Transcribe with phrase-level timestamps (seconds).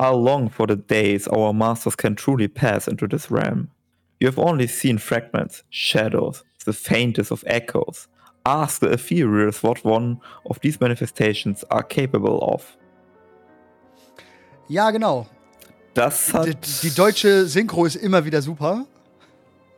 [0.00, 3.68] are long for the days our masters can truly pass into this realm.
[4.18, 8.08] You have only seen fragments, shadows, the faintest of echoes.
[8.46, 12.78] Ask the ethereals what one of these manifestations are capable of.
[14.68, 15.26] Ja, genau.
[15.92, 16.46] Das hat.
[16.46, 16.54] Die,
[16.88, 18.86] die deutsche Synchro ist immer wieder super.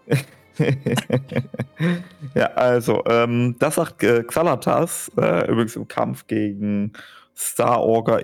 [2.35, 6.93] ja, also, ähm, das sagt äh, Xalatas, äh, übrigens im Kampf gegen
[7.35, 8.21] Star Orga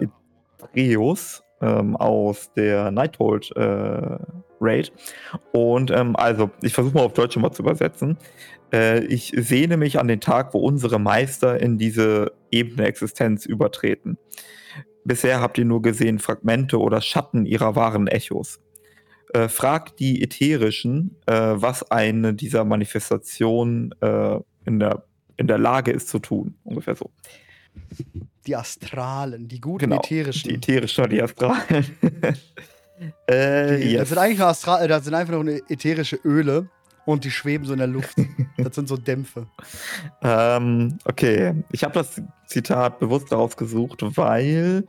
[0.75, 4.19] Idreus ähm, aus der Nighthold äh,
[4.61, 4.93] Raid.
[5.53, 8.19] Und ähm, also, ich versuche mal auf Deutsch mal zu übersetzen.
[8.73, 14.19] Äh, ich sehne mich an den Tag, wo unsere Meister in diese Ebene Existenz übertreten.
[15.05, 18.61] Bisher habt ihr nur gesehen Fragmente oder Schatten ihrer wahren Echos.
[19.33, 25.05] Äh, fragt die Ätherischen, äh, was eine dieser Manifestationen äh, in, der,
[25.37, 26.57] in der Lage ist zu tun.
[26.65, 27.11] Ungefähr so.
[28.47, 30.49] Die Astralen, die guten Genau, ätherischen.
[30.49, 31.85] Die Ätherischen oder die Astralen.
[33.27, 34.01] äh, Die- yes.
[34.01, 36.69] Das sind eigentlich nur Astral, äh, das sind einfach nur ätherische Öle
[37.05, 38.17] und die schweben so in der Luft.
[38.59, 39.47] das sind so Dämpfe.
[40.23, 44.85] Ähm, okay, ich habe das Zitat bewusst rausgesucht, weil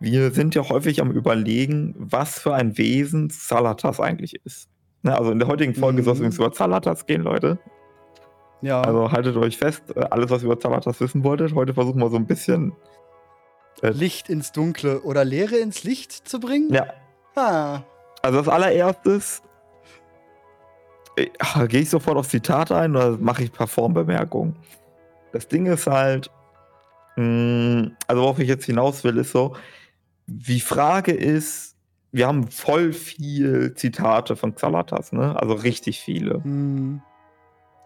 [0.00, 4.68] wir sind ja häufig am Überlegen, was für ein Wesen Salatas eigentlich ist.
[5.02, 6.04] Ne, also in der heutigen Folge Mhm.
[6.04, 7.58] soll es übrigens über Salatas gehen, Leute.
[8.62, 8.80] Ja.
[8.82, 11.54] Also haltet euch fest, äh, alles, was ihr über Salatas wissen wolltet.
[11.54, 12.72] Heute versuchen wir so ein bisschen.
[13.82, 16.72] Licht ins Dunkle oder Leere ins Licht zu bringen?
[16.72, 16.86] Ja,
[17.34, 17.82] Ah.
[18.22, 19.42] also das allererstes.
[21.16, 21.26] äh,
[21.68, 24.56] Gehe ich sofort auf Zitat ein oder mache ich ein paar Formbemerkungen?
[25.32, 26.30] Das Ding ist halt,
[27.16, 29.54] mh, also worauf ich jetzt hinaus will, ist so,
[30.26, 31.76] die Frage ist,
[32.12, 35.38] wir haben voll viel Zitate von Xalatas, ne?
[35.38, 36.42] Also richtig viele.
[36.42, 37.02] Hm.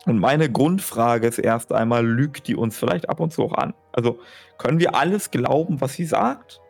[0.06, 3.74] Und meine Grundfrage ist erst einmal, lügt die uns vielleicht ab und zu auch an?
[3.92, 4.18] Also
[4.58, 6.60] können wir alles glauben, was sie sagt?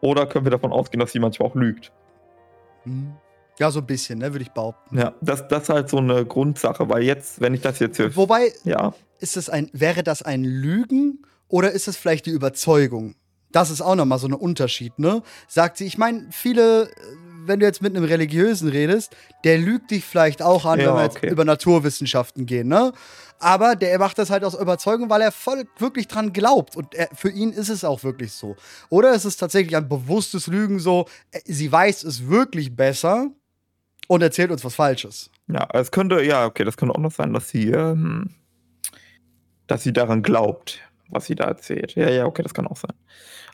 [0.00, 1.92] Oder können wir davon ausgehen, dass sie manchmal auch lügt?
[2.82, 3.14] Hm.
[3.58, 4.98] Ja, so ein bisschen, ne, würde ich behaupten.
[4.98, 8.14] Ja, das, das ist halt so eine Grundsache, weil jetzt, wenn ich das jetzt hier.
[8.14, 13.14] Wobei, Ja, ist es ein, wäre das ein Lügen oder ist es vielleicht die Überzeugung?
[13.52, 15.22] Das ist auch nochmal so ein Unterschied, ne?
[15.48, 16.90] Sagt sie, ich meine, viele,
[17.46, 19.14] wenn du jetzt mit einem Religiösen redest,
[19.44, 21.30] der lügt dich vielleicht auch an, Ja, wenn wir jetzt okay.
[21.30, 22.92] über Naturwissenschaften gehen, ne?
[23.38, 26.74] Aber der macht das halt aus Überzeugung, weil er voll wirklich dran glaubt.
[26.74, 28.56] Und er, für ihn ist es auch wirklich so.
[28.88, 33.30] Oder ist es tatsächlich ein bewusstes Lügen so, äh, sie weiß es wirklich besser
[34.08, 35.30] und erzählt uns was Falsches.
[35.48, 38.30] ja, es könnte, ja, okay, das könnte auch noch sein, dass sie, ähm,
[39.66, 40.80] dass sie daran glaubt,
[41.10, 41.94] was sie da erzählt.
[41.94, 42.94] Ja, ja, okay, das kann auch sein.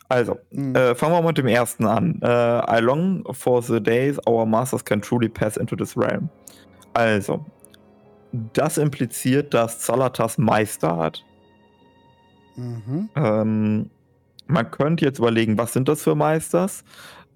[0.09, 0.75] Also, Mhm.
[0.75, 2.19] äh, fangen wir mal mit dem ersten an.
[2.21, 6.29] Äh, I long for the days our masters can truly pass into this realm.
[6.93, 7.45] Also,
[8.53, 11.23] das impliziert, dass Zalatas Meister hat.
[12.55, 13.09] Mhm.
[13.15, 13.89] Ähm,
[14.47, 16.83] man könnte jetzt überlegen, was sind das für Meisters,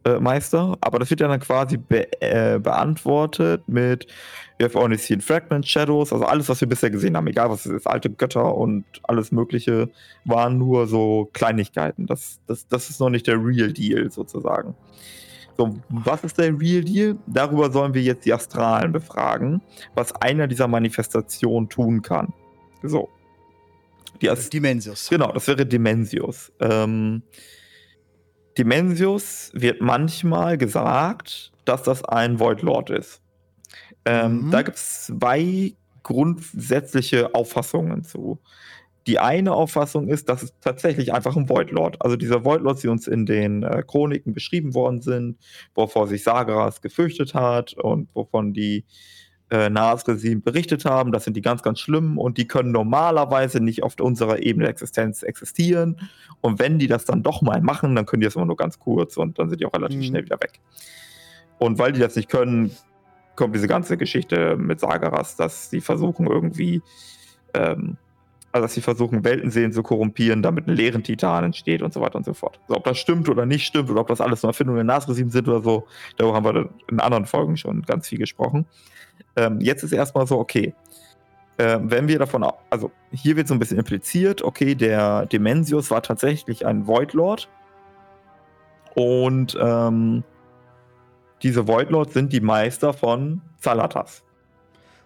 [0.05, 4.07] äh, Meister, aber das wird ja dann quasi be äh, beantwortet mit
[4.59, 7.65] We have only seen fragments, shadows, also alles, was wir bisher gesehen haben, egal was
[7.67, 9.89] es ist, alte Götter und alles Mögliche,
[10.25, 12.07] waren nur so Kleinigkeiten.
[12.07, 14.75] Das, das, das ist noch nicht der Real Deal sozusagen.
[15.57, 17.17] So, was ist der Real Deal?
[17.27, 19.61] Darüber sollen wir jetzt die Astralen befragen,
[19.95, 22.33] was einer dieser Manifestationen tun kann.
[22.83, 23.09] So.
[24.21, 25.09] Die Ast Dimensius.
[25.09, 26.51] Genau, das wäre Dimensius.
[26.59, 27.21] Ähm,
[28.57, 33.21] Dimensius wird manchmal gesagt, dass das ein Void Lord ist.
[34.05, 34.51] Ähm, Mhm.
[34.51, 35.73] Da gibt es zwei
[36.03, 38.39] grundsätzliche Auffassungen zu.
[39.07, 42.83] Die eine Auffassung ist, dass es tatsächlich einfach ein Void Lord, also dieser Void Lord,
[42.83, 45.37] die uns in den äh, Chroniken beschrieben worden sind,
[45.75, 48.85] wovor sich Sageras gefürchtet hat und wovon die
[49.49, 53.83] äh, Nasresim berichtet haben, das sind die ganz, ganz schlimmen und die können normalerweise nicht
[53.83, 56.01] auf unserer Ebene der Existenz existieren.
[56.41, 58.77] Und wenn die das dann doch mal machen, dann können die das immer nur ganz
[58.79, 60.03] kurz und dann sind die auch relativ Mhm.
[60.03, 60.59] schnell wieder weg.
[61.59, 62.71] Und weil die das nicht können,
[63.35, 66.81] kommt diese ganze Geschichte mit Sageras, dass sie versuchen irgendwie,
[67.53, 67.97] ähm,
[68.61, 72.25] dass sie versuchen, Weltensehen zu korrumpieren, damit ein leeren Titan entsteht und so weiter und
[72.25, 72.59] so fort.
[72.63, 75.29] Also ob das stimmt oder nicht stimmt oder ob das alles nur Erfindungen der Nasresim
[75.29, 75.87] sind oder so,
[76.17, 78.65] darüber haben wir in anderen Folgen schon ganz viel gesprochen.
[79.35, 80.73] Ähm, jetzt ist erstmal so, okay,
[81.57, 86.03] äh, wenn wir davon, also hier wird so ein bisschen impliziert, okay, der Dimensius war
[86.03, 87.49] tatsächlich ein Void Lord
[88.95, 90.23] und ähm,
[91.43, 94.23] diese Void Lords sind die Meister von Zalatas.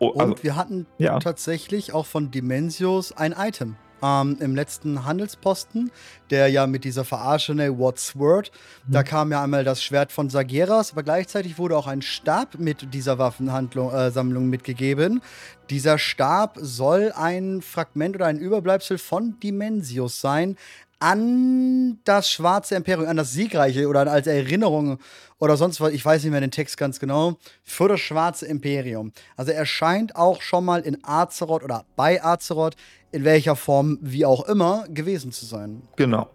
[0.02, 1.20] Oh, Und also, wir hatten ja.
[1.20, 3.76] tatsächlich auch von Dimensios ein Item.
[4.04, 5.92] Ähm, Im letzten Handelsposten,
[6.32, 8.52] der ja mit dieser verarschene What's Word,
[8.88, 8.94] Mhm.
[8.94, 12.96] da kam ja einmal das Schwert von Sageras, aber gleichzeitig wurde auch ein Stab mit
[12.96, 15.22] dieser Waffensammlung äh, mitgegeben.
[15.70, 20.58] Dieser Stab soll ein Fragment oder ein Überbleibsel von Dimensius sein,
[21.02, 25.00] an das schwarze Imperium, an das siegreiche oder als Erinnerung
[25.40, 29.12] oder sonst was, ich weiß nicht mehr den Text ganz genau, für das schwarze Imperium.
[29.36, 32.76] Also er scheint auch schon mal in Azeroth oder bei Azeroth,
[33.12, 35.82] in welcher Form wie auch immer, gewesen zu sein.
[35.96, 36.30] Genau.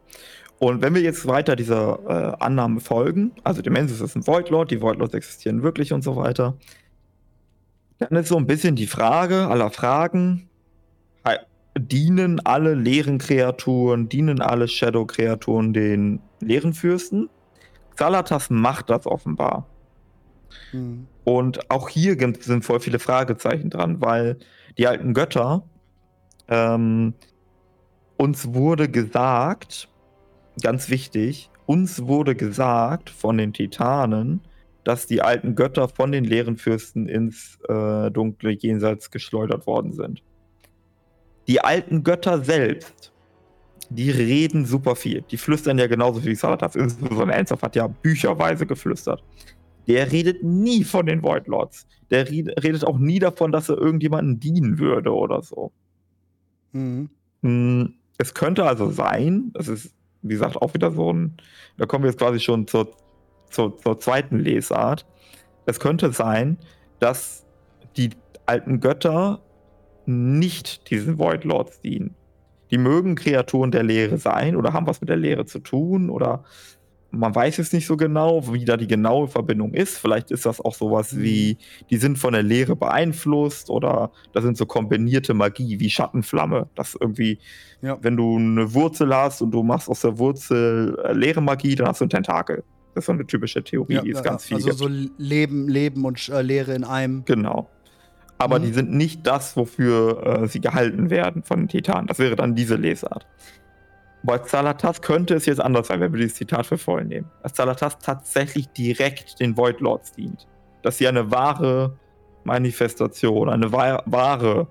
[0.59, 2.01] Und wenn wir jetzt weiter dieser
[2.41, 6.17] äh, Annahme folgen, also der Mensis ist ein Voidlord, die Voidlords existieren wirklich und so
[6.17, 6.57] weiter,
[7.99, 10.49] dann ist so ein bisschen die Frage aller Fragen,
[11.78, 17.28] dienen alle leeren Kreaturen, dienen alle Shadow-Kreaturen den leeren Fürsten?
[17.94, 19.67] Xalatas macht das offenbar.
[20.73, 21.06] Mhm.
[21.25, 24.38] Und auch hier sind voll viele Fragezeichen dran, weil
[24.78, 25.64] die alten Götter
[26.49, 27.14] ähm,
[28.17, 29.88] uns wurde gesagt,
[30.62, 34.40] ganz wichtig, uns wurde gesagt von den Titanen,
[34.84, 40.23] dass die alten Götter von den leeren Fürsten ins äh, dunkle Jenseits geschleudert worden sind.
[41.47, 43.13] Die alten Götter selbst,
[43.89, 45.23] die reden super viel.
[45.31, 46.75] Die flüstern ja genauso wie Salatas.
[46.75, 49.23] Insbesondere Enzov hat ja bücherweise geflüstert.
[49.87, 51.87] Der redet nie von den Void Lords.
[52.11, 55.71] Der redet auch nie davon, dass er irgendjemanden dienen würde oder so.
[56.73, 57.11] Mhm.
[57.43, 61.37] Hm, es könnte also sein, das ist, wie gesagt, auch wieder so ein,
[61.77, 62.91] da kommen wir jetzt quasi schon zur,
[63.51, 65.07] zur, zur zweiten Lesart.
[65.67, 66.59] Es könnte sein,
[66.99, 67.45] dass
[67.97, 68.11] die
[68.47, 69.41] alten Götter
[70.06, 72.14] nicht diesen Void Lords dienen.
[72.70, 76.44] Die mögen Kreaturen der Leere sein oder haben was mit der Leere zu tun oder
[77.11, 79.99] man weiß es nicht so genau, wie da die genaue Verbindung ist.
[79.99, 81.23] Vielleicht ist das auch sowas mhm.
[81.23, 81.58] wie,
[81.91, 86.69] die sind von der Leere beeinflusst oder das sind so kombinierte Magie wie Schattenflamme.
[86.75, 87.38] Das irgendwie,
[87.81, 87.97] ja.
[88.02, 91.88] wenn du eine Wurzel hast und du machst aus der Wurzel äh, leere Magie, dann
[91.88, 92.64] hast du ein Tentakel.
[92.94, 94.56] Das ist so eine typische Theorie, ja, die ist ja, ganz viel.
[94.56, 94.79] Also gibt.
[94.79, 94.88] so
[95.19, 97.25] Leben, Leben und äh, Leere in einem.
[97.25, 97.69] Genau
[98.38, 98.65] aber mhm.
[98.65, 102.06] die sind nicht das, wofür äh, sie gehalten werden von den Titanen.
[102.06, 103.27] Das wäre dann diese Lesart.
[104.23, 107.31] Bei Zalatas könnte es jetzt anders sein, wenn wir dieses Zitat für voll nehmen.
[107.43, 110.47] Dass Zalatas tatsächlich direkt den Void Lords dient.
[110.83, 111.97] Dass sie eine wahre
[112.44, 114.67] Manifestation, eine wahre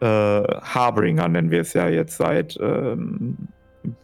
[0.00, 3.36] äh, Harbinger, nennen wir es ja jetzt seit ähm,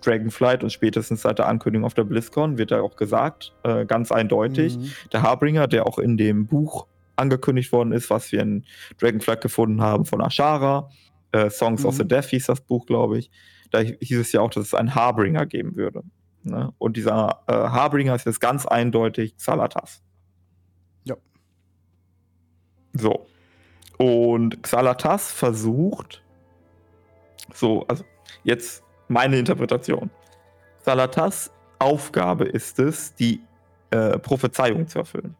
[0.02, 4.10] Dragonflight und spätestens seit der Ankündigung auf der BlizzCon wird ja auch gesagt, äh, ganz
[4.10, 4.78] eindeutig.
[4.78, 4.90] Mhm.
[5.12, 6.86] Der Harbinger, der auch in dem Buch
[7.16, 8.64] angekündigt worden ist, was wir in
[8.98, 10.90] Dragonflight gefunden haben von Ashara.
[11.32, 11.88] Äh, Songs mhm.
[11.88, 12.06] of the.
[12.06, 13.30] Death hieß das Buch, glaube ich.
[13.70, 16.02] Da hieß es ja auch, dass es einen Harbringer geben würde.
[16.42, 16.72] Ne?
[16.78, 20.02] Und dieser äh, Harbringer ist jetzt ganz eindeutig Xalatas.
[21.04, 21.16] Ja.
[22.92, 23.26] So.
[23.98, 26.22] Und Xalatas versucht,
[27.52, 28.04] so, also
[28.44, 30.10] jetzt meine Interpretation.
[30.82, 33.40] Xalatas Aufgabe ist es, die
[33.90, 35.36] äh, Prophezeiung zu erfüllen.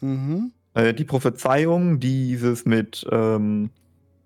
[0.00, 0.52] Mhm.
[0.74, 3.70] Äh, die Prophezeiung, dieses mit, ähm,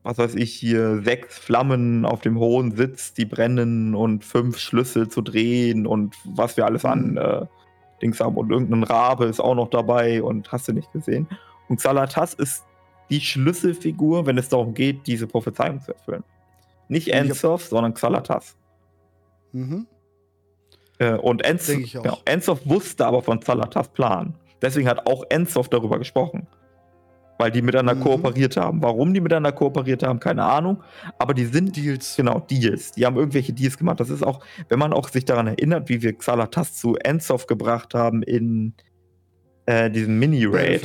[0.03, 5.09] was weiß ich, hier sechs Flammen auf dem hohen Sitz, die brennen und fünf Schlüssel
[5.09, 7.19] zu drehen und was wir alles an mhm.
[7.19, 7.47] äh,
[8.01, 8.37] Dings haben.
[8.37, 11.29] Und irgendein Rabe ist auch noch dabei und hast du nicht gesehen.
[11.69, 12.65] Und Xalatas ist
[13.11, 16.25] die Schlüsselfigur, wenn es darum geht, diese Prophezeiung zu erfüllen.
[16.89, 18.57] Nicht Ensof, sondern Xalatas.
[19.53, 19.87] Mhm.
[20.99, 24.35] Äh, und Ensof, genau, Ensof wusste aber von Xalatas Plan.
[24.63, 26.47] Deswegen hat auch Ensoft darüber gesprochen.
[27.41, 28.01] Weil die miteinander mhm.
[28.01, 28.83] kooperiert haben.
[28.83, 30.83] Warum die miteinander kooperiert haben, keine Ahnung.
[31.19, 32.17] Aber die sind Deals.
[32.17, 32.93] Genau, Deals.
[32.93, 34.01] Die haben irgendwelche Deals gemacht.
[34.01, 37.95] Das ist auch, wenn man auch sich daran erinnert, wie wir Xalatas zu Ensoft gebracht
[37.95, 38.75] haben in
[39.67, 40.83] äh, diesem Mini-Raid.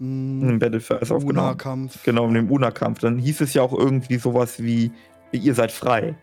[0.00, 0.58] Mhm.
[0.58, 2.02] Battlefield Una-Kampf.
[2.04, 2.98] Genau, in dem Una-Kampf.
[3.00, 4.92] Dann hieß es ja auch irgendwie sowas wie,
[5.32, 6.16] ihr seid frei.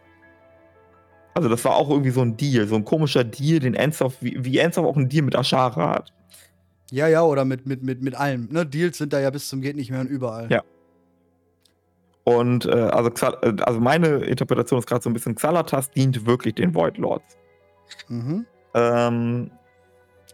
[1.33, 4.43] Also das war auch irgendwie so ein Deal, so ein komischer Deal, den Ensoft, wie,
[4.43, 6.13] wie Ensoft auch einen Deal mit Ashara hat.
[6.91, 8.47] Ja, ja, oder mit, mit, mit, mit allem.
[8.51, 8.65] Ne?
[8.65, 10.49] Deals sind da ja bis zum Geht nicht mehr und überall.
[10.49, 10.63] Ja.
[12.23, 13.09] Und äh, also,
[13.41, 17.37] äh, also meine Interpretation ist gerade so ein bisschen, Xalatas dient wirklich den Void Lords.
[18.09, 18.45] Mhm.
[18.73, 19.51] Ähm,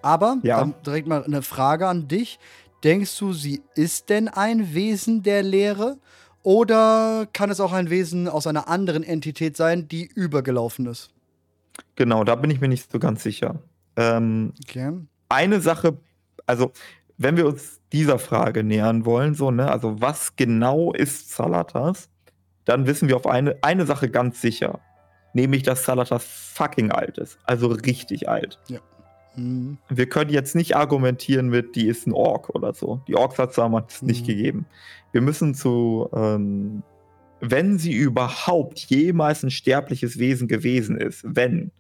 [0.02, 0.66] Aber, ja.
[0.86, 2.40] direkt mal eine Frage an dich.
[2.84, 5.98] Denkst du, sie ist denn ein Wesen der Lehre?
[6.42, 11.12] Oder kann es auch ein Wesen aus einer anderen Entität sein, die übergelaufen ist?
[11.96, 13.62] Genau, da bin ich mir nicht so ganz sicher.
[13.96, 14.92] Ähm, okay.
[15.30, 15.98] Eine Sache
[16.46, 16.72] also
[17.18, 22.10] wenn wir uns dieser Frage nähern wollen, so, ne, also was genau ist Salatas,
[22.66, 24.80] dann wissen wir auf eine, eine Sache ganz sicher.
[25.34, 27.40] Nämlich, dass Salatas fucking alt ist.
[27.46, 28.60] Also richtig alt.
[28.68, 28.80] Ja.
[29.36, 29.78] Mhm.
[29.90, 33.02] Wir können jetzt nicht argumentieren mit, die ist ein Ork oder so.
[33.08, 34.08] Die Orks hat es damals mhm.
[34.08, 34.66] nicht gegeben.
[35.12, 36.84] Wir müssen zu, ähm,
[37.40, 41.72] wenn sie überhaupt jemals ein sterbliches Wesen gewesen ist, wenn,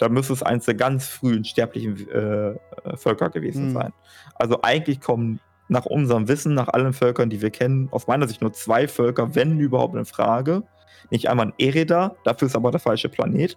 [0.00, 2.54] da müsste es eines der ganz frühen sterblichen äh,
[2.96, 3.72] Völker gewesen mhm.
[3.74, 3.92] sein.
[4.34, 8.40] Also eigentlich kommen nach unserem Wissen, nach allen Völkern, die wir kennen, aus meiner Sicht
[8.40, 10.62] nur zwei Völker, wenn überhaupt in Frage.
[11.10, 13.56] Nicht einmal ein Ereda, dafür ist aber der falsche Planet.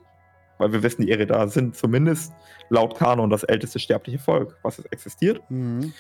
[0.60, 2.34] weil wir wissen, die Eredar sind zumindest
[2.70, 5.42] laut Kanon das älteste sterbliche Volk, was es existiert.
[5.50, 5.94] Mhm.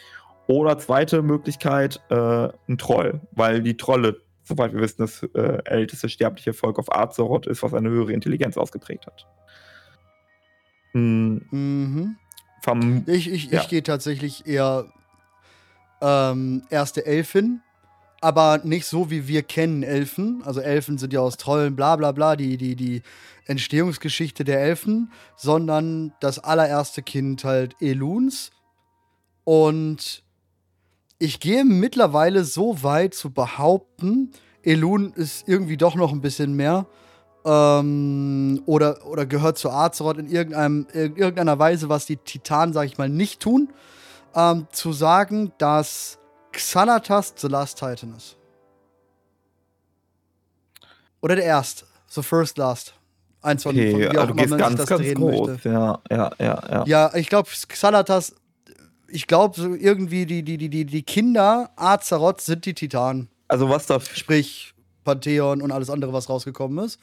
[0.48, 6.10] Oder zweite Möglichkeit, äh, ein Troll, weil die Trolle, soweit wir wissen, das äh, älteste
[6.10, 9.26] sterbliche Volk auf Azeroth ist, was eine höhere Intelligenz ausgeprägt hat.
[10.94, 12.16] Hm, Mhm.
[12.64, 13.62] verm- Ich, ich, Ja.
[13.62, 14.86] ich gehe tatsächlich eher
[16.02, 17.62] ähm, erste Elfin,
[18.22, 20.42] aber nicht so, wie wir kennen Elfen.
[20.46, 23.02] Also Elfen sind ja aus Trollen, bla bla bla, die, die, die
[23.46, 28.52] Entstehungsgeschichte der Elfen, sondern das allererste Kind halt Eluns.
[29.46, 30.24] Und
[31.20, 34.32] ich gehe mittlerweile so weit zu behaupten,
[34.62, 36.86] Elun ist irgendwie doch noch ein bisschen mehr.
[37.46, 42.86] Ähm, oder, oder gehört zu Azeroth in irgendeinem, in irgendeiner Weise, was die Titanen, sag
[42.86, 43.74] ich mal, nicht tun,
[44.34, 46.20] ähm, zu sagen, dass
[46.54, 48.38] Xanatas The Last Titan ist.
[51.22, 51.86] Oder der erste.
[52.08, 52.94] The First Last.
[53.42, 55.48] Eins von, von okay, wie also auch immer man ganz, das ganz drehen groß.
[55.50, 55.70] möchte.
[55.70, 56.84] Ja, ja, ja, ja.
[56.86, 58.36] Ja, ich glaube, Xanatas,
[59.08, 63.30] ich glaube, so irgendwie die, die, die, die, die Kinder Azeroth sind die Titanen.
[63.48, 64.74] Also was da Sprich,
[65.04, 67.00] Pantheon und alles andere, was rausgekommen ist.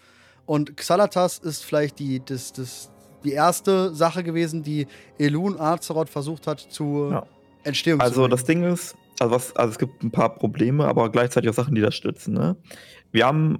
[0.50, 2.90] Und Xalatas ist vielleicht die, das, das,
[3.22, 7.24] die erste Sache gewesen, die Elun Azeroth versucht hat zu Ja.
[7.62, 11.08] Entstehung Also zu das Ding ist, also, was, also es gibt ein paar Probleme, aber
[11.12, 12.34] gleichzeitig auch Sachen, die das stützen.
[12.34, 12.56] Ne?
[13.12, 13.58] Wir haben,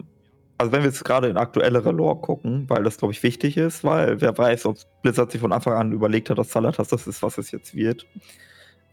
[0.58, 3.84] also wenn wir jetzt gerade in aktuellere Lore gucken, weil das glaube ich wichtig ist,
[3.84, 7.22] weil wer weiß, ob Blizzard sich von Anfang an überlegt hat, dass Salatas das ist,
[7.22, 8.04] was es jetzt wird.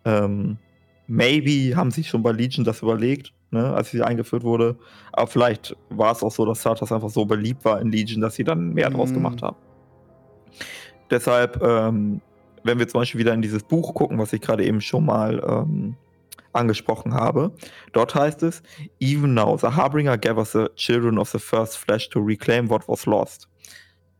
[0.05, 0.59] Ähm,
[1.07, 4.77] maybe haben sich schon bei Legion das überlegt, ne, als sie eingeführt wurde.
[5.13, 8.35] Aber vielleicht war es auch so, dass Salatas einfach so beliebt war in Legion, dass
[8.35, 9.15] sie dann mehr draus Mhm.
[9.15, 9.57] gemacht haben.
[11.09, 12.21] Deshalb, ähm,
[12.63, 15.41] wenn wir zum Beispiel wieder in dieses Buch gucken, was ich gerade eben schon mal
[15.47, 15.95] ähm,
[16.53, 17.51] angesprochen habe,
[17.93, 18.61] dort heißt es,
[18.99, 23.05] Even now, the Harbinger gathers the children of the first flesh to reclaim what was
[23.05, 23.47] lost.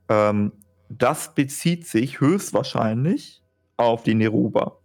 [0.09, 0.51] Ähm,
[0.89, 3.41] das bezieht sich höchstwahrscheinlich
[3.75, 4.77] auf die Neruba.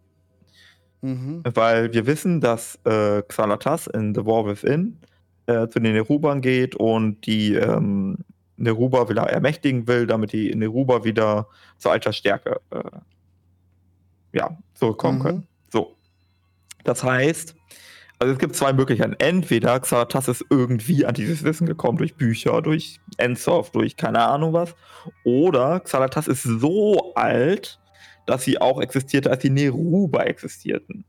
[1.02, 1.42] Mhm.
[1.54, 4.98] Weil wir wissen, dass äh, Xalatas in The War Within
[5.46, 8.18] äh, zu den Nerubern geht und die ähm,
[8.56, 12.82] Neruba wieder ermächtigen will, damit die Neruba wieder zu alter Stärke äh,
[14.32, 15.22] ja, zurückkommen Mhm.
[15.22, 15.46] können.
[15.72, 15.96] So.
[16.84, 17.54] Das heißt,
[18.20, 19.16] also es gibt zwei Möglichkeiten.
[19.18, 24.52] Entweder Xalatas ist irgendwie an dieses Wissen gekommen durch Bücher, durch Ensoft, durch keine Ahnung
[24.52, 24.76] was.
[25.24, 27.80] Oder Xalatas ist so alt,
[28.26, 31.04] dass sie auch existierte, als die Neruba existierten.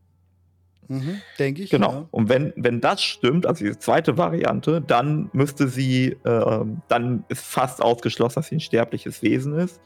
[0.87, 1.21] Mhm.
[1.39, 1.69] Denke ich.
[1.69, 1.91] Genau.
[1.91, 2.07] Ja.
[2.11, 7.43] Und wenn, wenn das stimmt, also diese zweite Variante, dann müsste sie, ähm, dann ist
[7.43, 9.81] fast ausgeschlossen, dass sie ein sterbliches Wesen ist.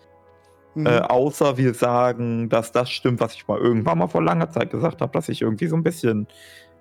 [0.76, 0.86] Mhm.
[0.86, 4.72] Äh, außer wir sagen, dass das stimmt, was ich mal irgendwann mal vor langer Zeit
[4.72, 6.28] gesagt habe, dass ich irgendwie so ein bisschen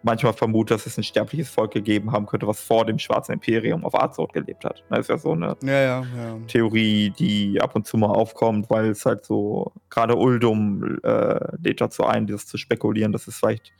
[0.02, 3.84] manchmal vermute, dass es ein sterbliches Volk gegeben haben könnte, was vor dem Schwarzen Imperium
[3.84, 4.84] auf Azeroth gelebt hat.
[4.90, 6.38] Das ist ja so eine ja, ja, ja.
[6.46, 11.80] Theorie, die ab und zu mal aufkommt, weil es halt so, gerade Uldum äh, lädt
[11.80, 13.72] dazu ein, das zu spekulieren, dass es vielleicht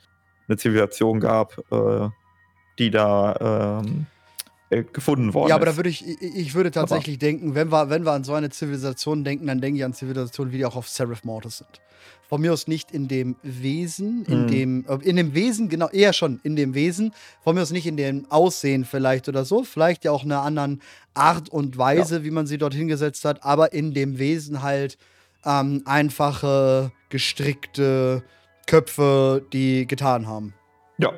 [0.47, 2.09] eine Zivilisation gab, äh,
[2.79, 4.05] die da ähm,
[4.69, 5.77] äh, gefunden worden Ja, aber da ist.
[5.77, 9.23] würde ich, ich, ich würde tatsächlich denken, wenn wir, wenn wir an so eine Zivilisation
[9.23, 11.81] denken, dann denke ich an Zivilisationen, wie die auch auf Seraph Mortis sind.
[12.27, 14.47] Von mir aus nicht in dem Wesen, in Mhm.
[14.47, 17.13] dem, äh, in dem Wesen, genau, eher schon in dem Wesen.
[17.41, 20.81] Von mir aus nicht in dem Aussehen vielleicht oder so, vielleicht ja auch einer anderen
[21.13, 24.97] Art und Weise, wie man sie dort hingesetzt hat, aber in dem Wesen halt
[25.45, 28.23] ähm, einfache, gestrickte
[28.65, 30.53] Köpfe, die getan haben.
[30.97, 31.13] Ja.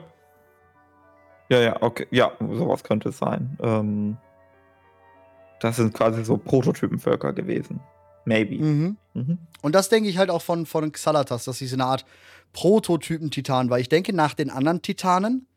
[1.50, 2.06] Ja, ja, okay.
[2.12, 3.58] Ja, sowas könnte es sein.
[3.60, 4.18] Ähm,
[5.60, 7.80] das sind quasi so Prototypenvölker gewesen.
[8.30, 8.64] Maybe.
[8.64, 8.98] Mhm.
[9.14, 9.38] Mhm.
[9.62, 12.06] Und das denke ich halt auch von, von Xalatas, dass sie so eine Art
[12.54, 13.80] Prototypen-Titan war.
[13.80, 15.48] Ich denke nach den anderen Titanen,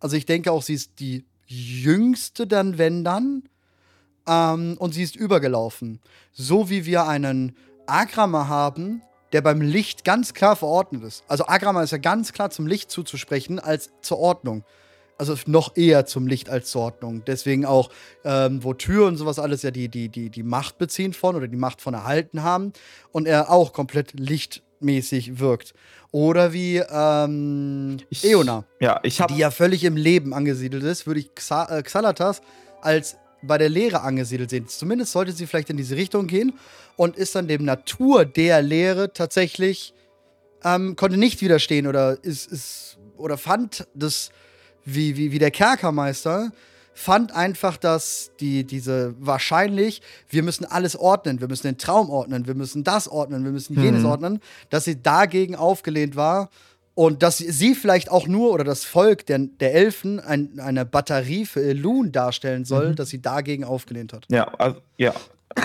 [0.00, 3.44] also ich denke auch, sie ist die jüngste dann, wenn dann,
[4.26, 6.00] ähm, und sie ist übergelaufen.
[6.32, 7.56] So wie wir einen
[7.86, 9.02] Agrama haben,
[9.32, 11.24] der beim Licht ganz klar verordnet ist.
[11.28, 14.64] Also Agrama ist ja ganz klar zum Licht zuzusprechen als zur Ordnung.
[15.18, 17.22] Also noch eher zum Licht als zur Ordnung.
[17.26, 17.90] Deswegen auch,
[18.24, 21.48] ähm, wo Tür und sowas alles ja die, die, die, die Macht beziehen von oder
[21.48, 22.72] die Macht von erhalten haben
[23.12, 25.72] und er auch komplett lichtmäßig wirkt.
[26.10, 31.06] Oder wie ähm, Ich- Eona, Ja, ich habe die ja völlig im Leben angesiedelt ist,
[31.06, 32.40] würde ich Xa äh, Xalatas
[32.82, 34.66] als bei der Lehre angesiedelt sehen.
[34.68, 36.52] Zumindest sollte sie vielleicht in diese Richtung gehen
[36.96, 39.94] und ist dann dem Natur der Lehre tatsächlich
[40.64, 44.30] ähm, konnte nicht widerstehen oder ist, ist oder fand das
[44.86, 46.52] wie, wie, wie der Kerkermeister
[46.94, 50.00] fand einfach, dass die, diese wahrscheinlich,
[50.30, 53.78] wir müssen alles ordnen, wir müssen den Traum ordnen, wir müssen das ordnen, wir müssen
[53.78, 54.08] jenes Mhm.
[54.08, 54.40] ordnen,
[54.70, 56.48] dass sie dagegen aufgelehnt war
[56.94, 61.44] und dass sie, vielleicht auch nur oder das Volk der, der Elfen ein, eine Batterie
[61.44, 62.96] für Elun darstellen soll, Mhm.
[62.96, 64.24] dass sie dagegen aufgelehnt hat.
[64.30, 65.12] Ja, also, ja.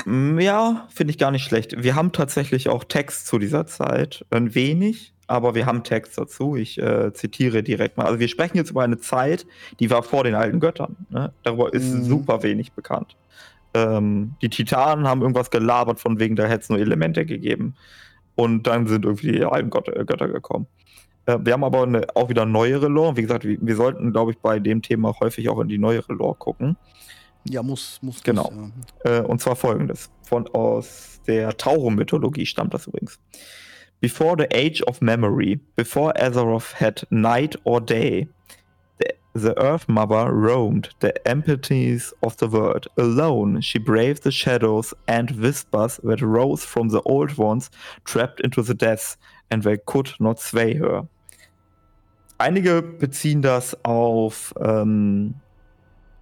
[0.06, 1.82] Mm, Ja, finde ich gar nicht schlecht.
[1.82, 4.26] Wir haben tatsächlich auch Text zu dieser Zeit.
[4.32, 6.56] Ein wenig, aber wir haben Text dazu.
[6.56, 8.06] Ich äh, zitiere direkt mal.
[8.06, 9.46] Also wir sprechen jetzt über eine Zeit,
[9.80, 10.98] die war vor den alten Göttern.
[11.10, 11.32] Ne?
[11.44, 12.04] Darüber ist Mhm.
[12.04, 13.16] super wenig bekannt.
[13.74, 17.76] Ähm, die Titanen haben irgendwas gelabert, von wegen, da hätte es nur Elemente gegeben.
[18.36, 20.68] Und dann sind irgendwie die alten Gott, äh, Götter gekommen.
[21.26, 23.16] Äh, wir haben aber eine, auch wieder neuere Lore.
[23.16, 26.14] Wie gesagt, wir, wir sollten, glaube ich, bei dem Thema häufig auch in die neuere
[26.14, 26.76] Lore gucken.
[27.50, 28.22] Ja, muss, muss.
[28.24, 28.52] Genau.
[28.52, 28.72] Muss,
[29.06, 29.20] ja.
[29.20, 30.10] Äh, und zwar folgendes.
[30.24, 33.20] Von aus der Taurum-Mythologie stammt das übrigens.
[34.02, 38.28] Before the age of memory, before Azeroth had night or day,
[38.98, 42.88] the, the Earth Mother roamed the emptiness of the world.
[42.98, 47.70] Alone, she braved the shadows and whispers that rose from the old ones
[48.04, 49.18] trapped into the depths,
[49.52, 51.08] and they could not sway her.
[52.40, 55.36] Einige beziehen das auf ähm,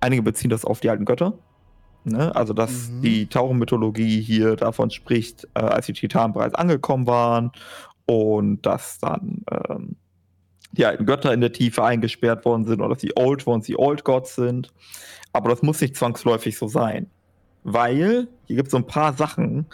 [0.02, 1.34] einige beziehen das auf die alten Götter.
[2.04, 2.36] Ne?
[2.36, 3.02] Also, dass Mhm.
[3.02, 7.52] die Tauren-Mythologie hier davon spricht, äh, als die Titanen bereits angekommen waren
[8.06, 9.96] und dass dann ähm,
[10.72, 13.78] die alten Götter in der Tiefe eingesperrt worden sind oder dass die Old Ones die
[13.78, 14.72] Old Gods sind.
[15.34, 17.08] Aber das muss nicht zwangsläufig so sein.
[17.64, 19.66] Weil hier gibt es so ein paar Sachen,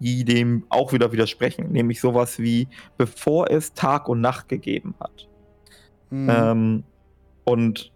[0.00, 1.70] die dem auch wieder widersprechen.
[1.70, 5.28] Nämlich sowas wie, bevor es Tag und Nacht gegeben hat.
[6.10, 6.28] Mhm.
[6.30, 6.84] Ähm,
[7.44, 7.92] und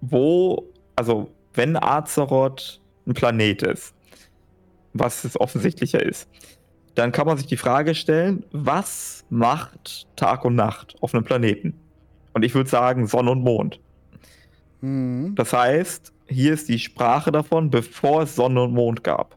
[0.00, 3.94] wo, also wenn Azeroth ein Planet ist,
[4.92, 6.28] was es offensichtlicher ist,
[6.94, 11.74] dann kann man sich die Frage stellen, was macht Tag und Nacht auf einem Planeten?
[12.32, 13.80] Und ich würde sagen Sonne und Mond.
[14.80, 15.34] Mhm.
[15.36, 19.36] Das heißt, hier ist die Sprache davon, bevor es Sonne und Mond gab.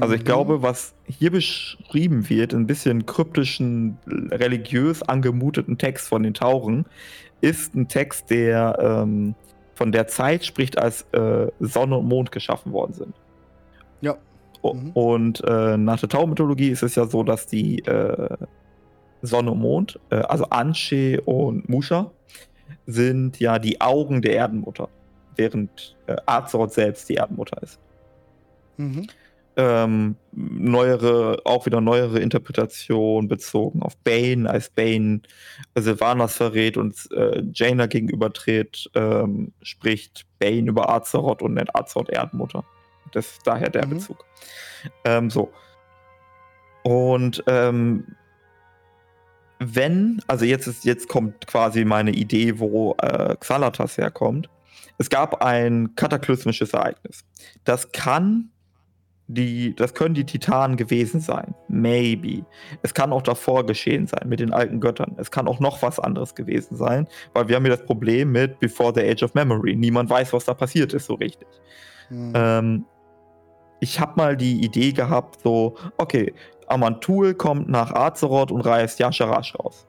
[0.00, 0.24] Also ich Mhm.
[0.24, 3.96] glaube, was hier beschrieben wird, in ein bisschen kryptischen,
[4.30, 6.84] religiös angemuteten Text von den Tauren,
[7.40, 9.34] ist ein Text, der ähm,
[9.78, 13.14] von der Zeit spricht, als äh, Sonne und Mond geschaffen worden sind.
[14.00, 14.16] Ja.
[14.62, 14.90] Mhm.
[14.90, 18.36] Und äh, nach der Taubenmythologie ist es ja so, dass die äh,
[19.22, 22.10] Sonne und Mond, äh, also Anshe und Musha,
[22.86, 24.88] sind ja die Augen der Erdenmutter,
[25.36, 27.78] während äh, Azeroth selbst die Erdenmutter ist
[28.78, 29.08] Mhm.
[29.58, 35.22] Ähm, neuere, auch wieder neuere Interpretation bezogen auf Bane, als Bane
[35.76, 42.64] Sylvanas verrät und äh, Jaina gegenübertritt, ähm, spricht Bane über Azeroth und nennt Azeroth Erdmutter.
[43.12, 43.90] Das ist daher der Mhm.
[43.90, 44.24] Bezug.
[45.04, 45.50] Ähm, so.
[46.84, 48.06] Und ähm,
[49.58, 54.48] wenn, also jetzt ist, jetzt kommt quasi meine Idee, wo äh, Xalatas herkommt.
[54.98, 57.24] Es gab ein kataklysmisches Ereignis.
[57.64, 58.50] Das kann
[59.28, 61.54] die, das können die Titanen gewesen sein.
[61.68, 62.44] Maybe.
[62.82, 65.14] Es kann auch davor geschehen sein mit den alten Göttern.
[65.18, 68.58] Es kann auch noch was anderes gewesen sein, weil wir haben hier das Problem mit
[68.58, 69.76] Before the Age of Memory.
[69.76, 71.46] Niemand weiß, was da passiert ist so richtig.
[72.08, 72.32] Mhm.
[72.34, 72.84] Ähm,
[73.80, 76.32] ich habe mal die Idee gehabt, so, okay,
[76.66, 79.86] Amantul kommt nach Azeroth und reißt Yasharash raus.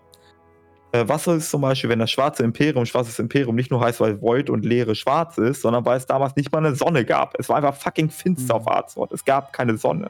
[0.91, 4.21] Äh, was ist zum Beispiel, wenn das Schwarze Imperium, Schwarzes Imperium nicht nur heißt, weil
[4.21, 7.37] Void und Leere schwarz ist, sondern weil es damals nicht mal eine Sonne gab.
[7.39, 8.61] Es war einfach fucking finster Mhm.
[8.61, 9.11] auf Azeroth.
[9.11, 10.09] Es gab keine Sonne.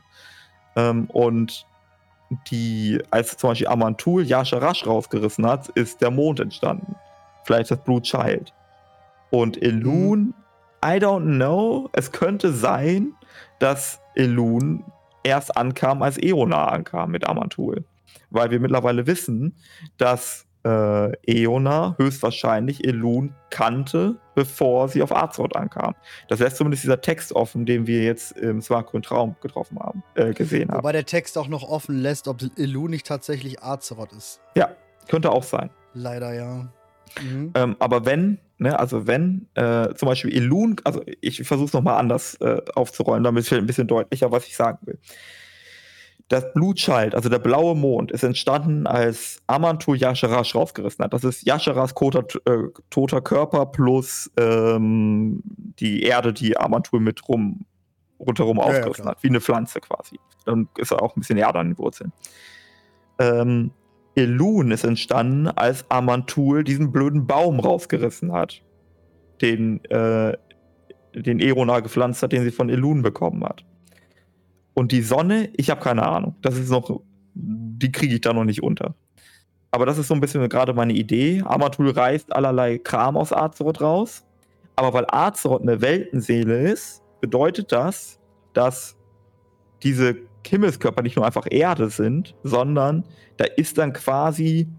[0.76, 1.66] Ähm, und
[2.50, 6.96] die, als zum Beispiel Amantul Yasharash rausgerissen hat, ist der Mond entstanden.
[7.44, 8.54] Vielleicht das Blue Child.
[9.32, 10.34] Und Elun,
[10.86, 11.90] I don't know.
[11.94, 13.14] Es könnte sein,
[13.58, 14.84] dass Elun
[15.24, 17.84] erst ankam, als Eona ankam mit Amantul.
[18.30, 19.56] Weil wir mittlerweile wissen,
[19.98, 25.96] dass äh, Eona höchstwahrscheinlich Elun kannte, bevor sie auf Azeroth ankam.
[26.28, 30.34] Das lässt zumindest dieser Text offen, den wir jetzt im Smargrün Traum getroffen haben, äh,
[30.34, 30.80] gesehen haben.
[30.80, 34.42] Wobei der Text auch noch offen lässt, ob Elu nicht tatsächlich Azeroth ist.
[34.56, 34.70] Ja,
[35.08, 35.70] könnte auch sein.
[35.94, 36.70] Leider ja.
[37.22, 37.52] Mhm.
[37.56, 42.00] Ähm, aber wenn, ne, also wenn äh, zum Beispiel Elun, also ich versuche es nochmal
[42.00, 45.00] anders äh, aufzurollen, damit es ein bisschen deutlicher, was ich sagen will.
[46.30, 51.12] Das Blue Child, also der blaue Mond, ist entstanden, als Amantul Yasharash rausgerissen hat.
[51.12, 55.42] Das ist Yasharas toter, äh, toter Körper plus ähm,
[55.80, 57.66] die Erde, die Amantul mit rum,
[58.20, 59.16] rundherum Ja, ja, aufgerissen klar.
[59.16, 60.20] hat, wie eine Pflanze quasi.
[60.46, 62.14] Dann ist er auch ein bisschen Erde an den Wurzeln.
[63.18, 63.72] Ähm,
[64.14, 68.62] Elun ist entstanden, als Amantul diesen blöden Baum rausgerissen hat,
[69.42, 70.38] den, äh,
[71.16, 73.66] den Erona gepflanzt hat, den sie von Elun bekommen hat.
[74.80, 76.38] Und die Sonne, ich habe keine Ahnung.
[76.42, 77.02] Das ist noch,
[77.34, 78.96] die kriege ich da noch nicht unter.
[79.72, 81.44] Aber das ist so ein bisschen gerade meine Idee.
[81.46, 84.26] Amantul reißt allerlei Kram aus Azeroth raus.
[84.78, 88.22] Aber weil Azeroth eine Weltenseele ist, bedeutet das,
[88.54, 88.96] dass
[89.84, 90.16] diese
[90.48, 93.04] Himmelskörper nicht nur einfach Erde sind, sondern
[93.36, 94.70] da ist dann quasi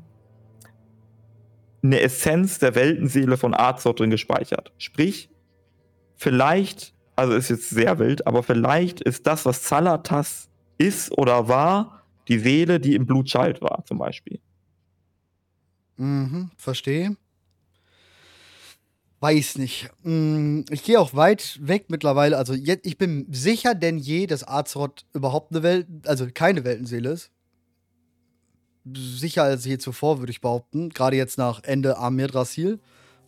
[1.83, 4.73] eine Essenz der Weltenseele von Azeroth drin gespeichert.
[4.79, 5.29] Sprich,
[6.17, 12.03] vielleicht also ist jetzt sehr wild, aber vielleicht ist das, was Zalatas ist oder war,
[12.29, 14.41] die Seele, die im Blutschalt war, zum Beispiel.
[15.97, 17.17] Mhm, verstehe.
[19.21, 19.91] Weiß nicht.
[20.03, 22.39] Mm, Ich gehe auch weit weg mittlerweile.
[22.39, 27.31] Also ich bin sicher denn je, dass Azeroth überhaupt eine Welt, also keine Weltenseele ist.
[28.97, 30.89] Sicher als je zuvor, würde ich behaupten.
[30.89, 32.81] Gerade jetzt nach Ende Amir Drasil.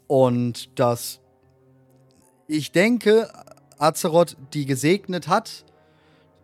[0.07, 1.20] Und dass
[2.48, 3.31] ich denke,
[3.80, 5.64] Azeroth die gesegnet hat,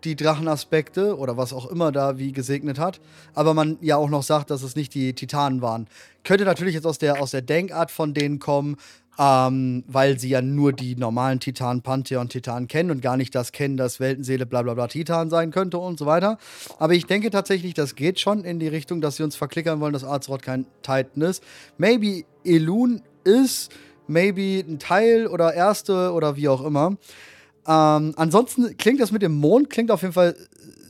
[0.05, 3.01] die Drachenaspekte oder was auch immer da wie gesegnet hat.
[3.35, 5.89] Aber man ja auch noch sagt, dass es nicht die Titanen waren.
[6.25, 8.77] Könnte natürlich jetzt aus der, aus der Denkart von denen kommen,
[9.19, 13.51] ähm, weil sie ja nur die normalen Titanen, Pantheon, Titanen kennen und gar nicht das
[13.51, 16.39] kennen, dass Weltenseele bla bla bla Titan sein könnte und so weiter.
[16.79, 19.93] Aber ich denke tatsächlich, das geht schon in die Richtung, dass sie uns verklickern wollen,
[19.93, 21.43] dass Azeroth kein Titan ist.
[21.79, 23.73] Maybe Elun ist,
[24.09, 26.97] maybe ein Teil oder Erste oder wie auch immer.
[27.67, 30.35] Ähm, ansonsten klingt das mit dem Mond, klingt auf jeden Fall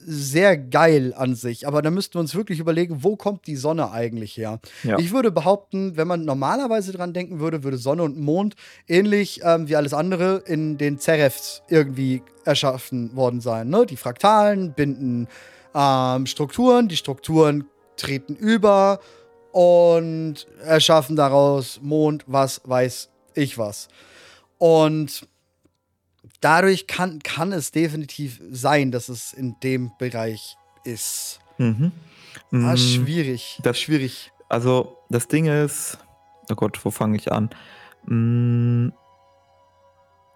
[0.09, 1.67] sehr geil an sich.
[1.67, 4.59] Aber da müssten wir uns wirklich überlegen, wo kommt die Sonne eigentlich her?
[4.83, 4.99] Ja.
[4.99, 8.55] Ich würde behaupten, wenn man normalerweise dran denken würde, würde Sonne und Mond
[8.87, 13.69] ähnlich ähm, wie alles andere in den Zerefs irgendwie erschaffen worden sein.
[13.69, 13.85] Ne?
[13.85, 15.29] Die Fraktalen binden
[15.75, 17.65] ähm, Strukturen, die Strukturen
[17.97, 19.01] treten über
[19.53, 23.89] und erschaffen daraus Mond, was weiß ich was.
[24.59, 25.27] Und
[26.41, 31.41] dadurch kann, kann es definitiv sein, dass es in dem Bereich ist.
[31.59, 31.93] Mhm.
[32.53, 33.59] Ah, Mm, schwierig.
[33.63, 34.33] das- schwierig.
[34.49, 35.99] Also, das Ding ist.
[36.51, 37.51] Oh Gott, wo fange ich an?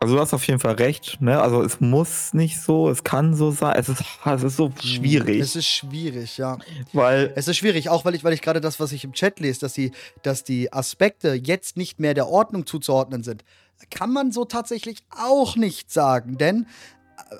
[0.03, 1.21] Also, du hast auf jeden Fall recht.
[1.21, 1.41] Ne?
[1.41, 3.77] Also, es muss nicht so, es kann so sein.
[3.77, 6.59] Es ist, es ist so schwierig, Es ist schwierig, ja.
[6.93, 7.33] weil.
[7.37, 9.61] Es ist schwierig, auch weil ich, weil ich gerade das, was ich im Chat lese,
[9.61, 13.45] dass die, dass die Aspekte jetzt nicht mehr der Ordnung zuzuordnen sind,
[13.91, 16.37] kann man so tatsächlich auch nicht sagen.
[16.37, 16.67] Denn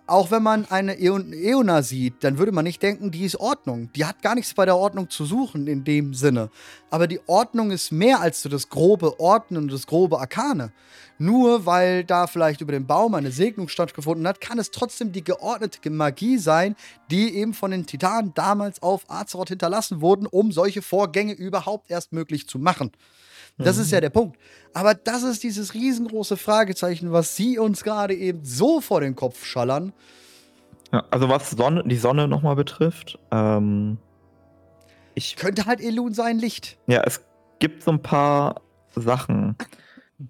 [0.07, 3.91] auch wenn man eine Eon Eona sieht, dann würde man nicht denken, die ist Ordnung.
[3.95, 6.51] Die hat gar nichts bei der Ordnung zu suchen in dem Sinne.
[6.91, 10.73] Aber die Ordnung ist mehr als so das grobe Ordnen und das grobe Arkane.
[11.19, 15.23] Nur weil da vielleicht über den Baum eine Segnung stattgefunden hat, kann es trotzdem die
[15.25, 16.75] geordnete Magie sein,
[17.11, 22.13] die eben von den Titanen damals auf Azeroth hinterlassen wurden, um solche Vorgänge überhaupt erst
[22.13, 22.93] möglich zu machen.
[23.59, 24.39] Das ist ja der Punkt.
[24.75, 29.45] Aber das ist dieses riesengroße Fragezeichen, was sie uns gerade eben so vor den Kopf
[29.45, 29.93] schallern.
[30.93, 33.99] Ja, also, was Sonne, die Sonne nochmal betrifft, ähm,
[35.15, 36.79] ich Könnte halt Elun sein Licht.
[36.87, 37.21] Ja, es
[37.59, 38.63] gibt so ein paar
[38.95, 39.57] Sachen.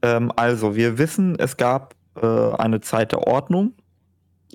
[0.02, 3.74] Ähm, also, wir wissen, es gab äh, eine Zeit der Ordnung,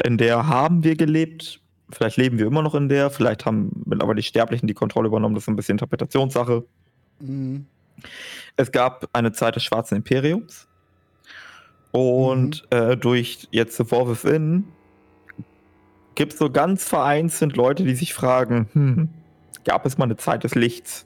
[0.03, 1.61] in der haben wir gelebt.
[1.89, 5.35] Vielleicht leben wir immer noch in der, vielleicht haben aber die Sterblichen die Kontrolle übernommen.
[5.35, 6.65] Das ist ein bisschen Interpretationssache.
[7.19, 7.65] Mhm.
[8.55, 10.67] Es gab eine Zeit des Schwarzen Imperiums.
[11.91, 14.65] Und äh, durch jetzt The War Within
[16.15, 19.09] gibt es so ganz vereinzelt Leute, die sich fragen, hm,
[19.65, 21.05] gab es mal eine Zeit des Lichts?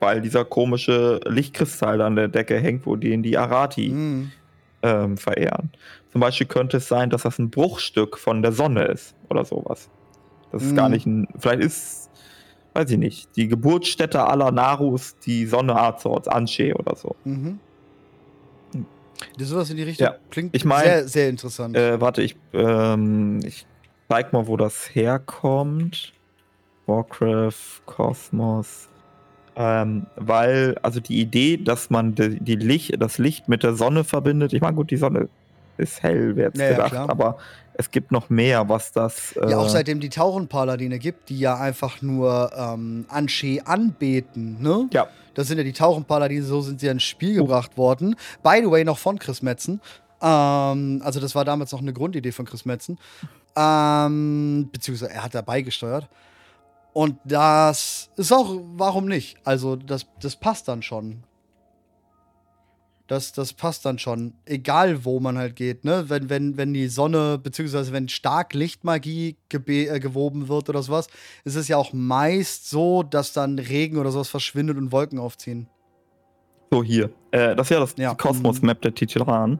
[0.00, 4.32] Weil dieser komische Lichtkristall an der Decke hängt, wo die in die Arati Mhm.
[4.82, 5.70] ähm, verehren.
[6.10, 9.90] Zum Beispiel könnte es sein, dass das ein Bruchstück von der Sonne ist oder sowas.
[10.52, 10.76] Das ist Mhm.
[10.76, 11.28] gar nicht ein.
[11.38, 11.99] Vielleicht ist,
[12.74, 17.16] weiß ich nicht, die Geburtsstätte aller Narus die Sonne Azeroths, Anshe oder so.
[17.24, 17.58] Mhm.
[19.38, 21.76] Das sowas in die Richtung Ja, klingt ich mein, sehr, sehr interessant.
[21.76, 23.66] Äh, warte, ich, ähm, ich
[24.08, 26.14] zeig mal, wo das herkommt.
[26.86, 28.88] Warcraft, Kosmos.
[29.56, 34.04] Ähm, weil, also die Idee, dass man die, die Licht, das Licht mit der Sonne
[34.04, 35.28] verbindet, ich meine, gut, die Sonne
[35.80, 37.10] ist hell, wer hätte Ja, ja, gedacht, klar.
[37.10, 37.38] aber
[37.74, 39.32] es gibt noch mehr, was das.
[39.36, 44.88] Äh, ja, auch seitdem die Tauchenpaladine gibt, die ja einfach nur ähm, Anshe anbeten, ne?
[44.92, 47.44] Ja, Das sind ja die Tauchenpaladine, so sind sie ins Spiel Oh.
[47.44, 48.16] gebracht worden.
[48.42, 49.80] By the way, noch von Chris Metzen.
[50.20, 52.98] Ähm, also, das war damals noch eine Grundidee von Chris Metzen.
[53.56, 56.08] Ähm, beziehungsweise er hat dabei gesteuert.
[56.92, 59.36] Und das ist auch, warum nicht?
[59.44, 61.22] Also, das, das passt dann schon.
[63.10, 64.34] Das, das passt dann schon.
[64.46, 66.04] Egal, wo man halt geht, ne?
[66.06, 71.08] Wenn, wenn, wenn die Sonne, beziehungsweise wenn stark Lichtmagie äh, gewoben wird oder sowas,
[71.42, 75.66] ist es ja auch meist so, dass dann Regen oder sowas verschwindet und Wolken aufziehen.
[76.70, 77.10] so hier.
[77.32, 78.14] Äh, das ist ja das Ja.
[78.14, 79.58] Kosmos-Map der Titanen.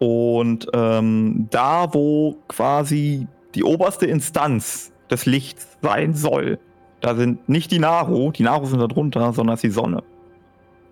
[0.00, 6.58] Und ähm, da, wo quasi die oberste Instanz des Lichts sein soll,
[7.00, 10.02] da sind nicht die Naru, die Naru sind da drunter, sondern es ist die Sonne.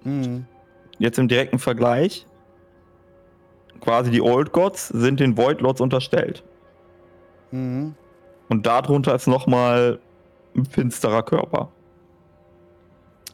[0.04, 0.46] Mhm.
[0.98, 2.26] Jetzt im direkten Vergleich,
[3.80, 6.42] quasi die Old Gods sind den Void Lords unterstellt.
[7.50, 7.94] Mhm.
[8.48, 9.98] Und darunter ist nochmal
[10.56, 11.70] ein finsterer Körper.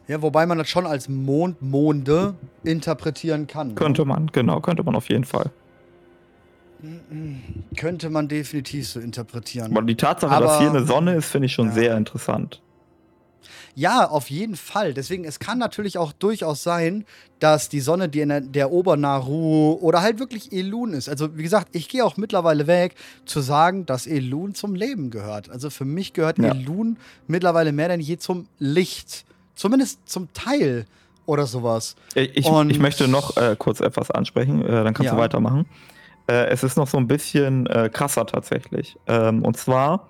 [0.07, 3.68] Ja, wobei man das schon als Mondmonde interpretieren kann.
[3.68, 3.74] ne?
[3.74, 5.50] Könnte man, genau, könnte man auf jeden Fall.
[7.79, 9.72] Könnte man definitiv so interpretieren.
[9.74, 11.72] Aber die Tatsache, Aber- dass hier eine Sonne ist, finde ich schon Ja.
[11.72, 12.61] sehr interessant.
[13.74, 14.94] Ja, auf jeden Fall.
[14.94, 17.04] Deswegen, es kann natürlich auch durchaus sein,
[17.40, 21.09] dass die Sonne, die in der, der Obernaru oder halt wirklich Elun ist.
[21.09, 22.94] Also, wie gesagt, ich gehe auch mittlerweile weg,
[23.26, 25.50] zu sagen, dass Elun zum Leben gehört.
[25.50, 26.50] Also, für mich gehört Ja.
[26.54, 29.24] Elun mittlerweile mehr denn je zum Licht.
[29.54, 30.87] Zumindest zum Teil
[31.26, 31.96] oder sowas.
[32.14, 35.14] Ich, ich, Und- ich möchte noch äh, kurz etwas ansprechen, äh, dann kannst Ja.
[35.14, 35.66] du weitermachen.
[36.26, 38.96] Äh, es ist noch so ein bisschen äh, krasser tatsächlich.
[39.07, 40.09] Ähm, und zwar,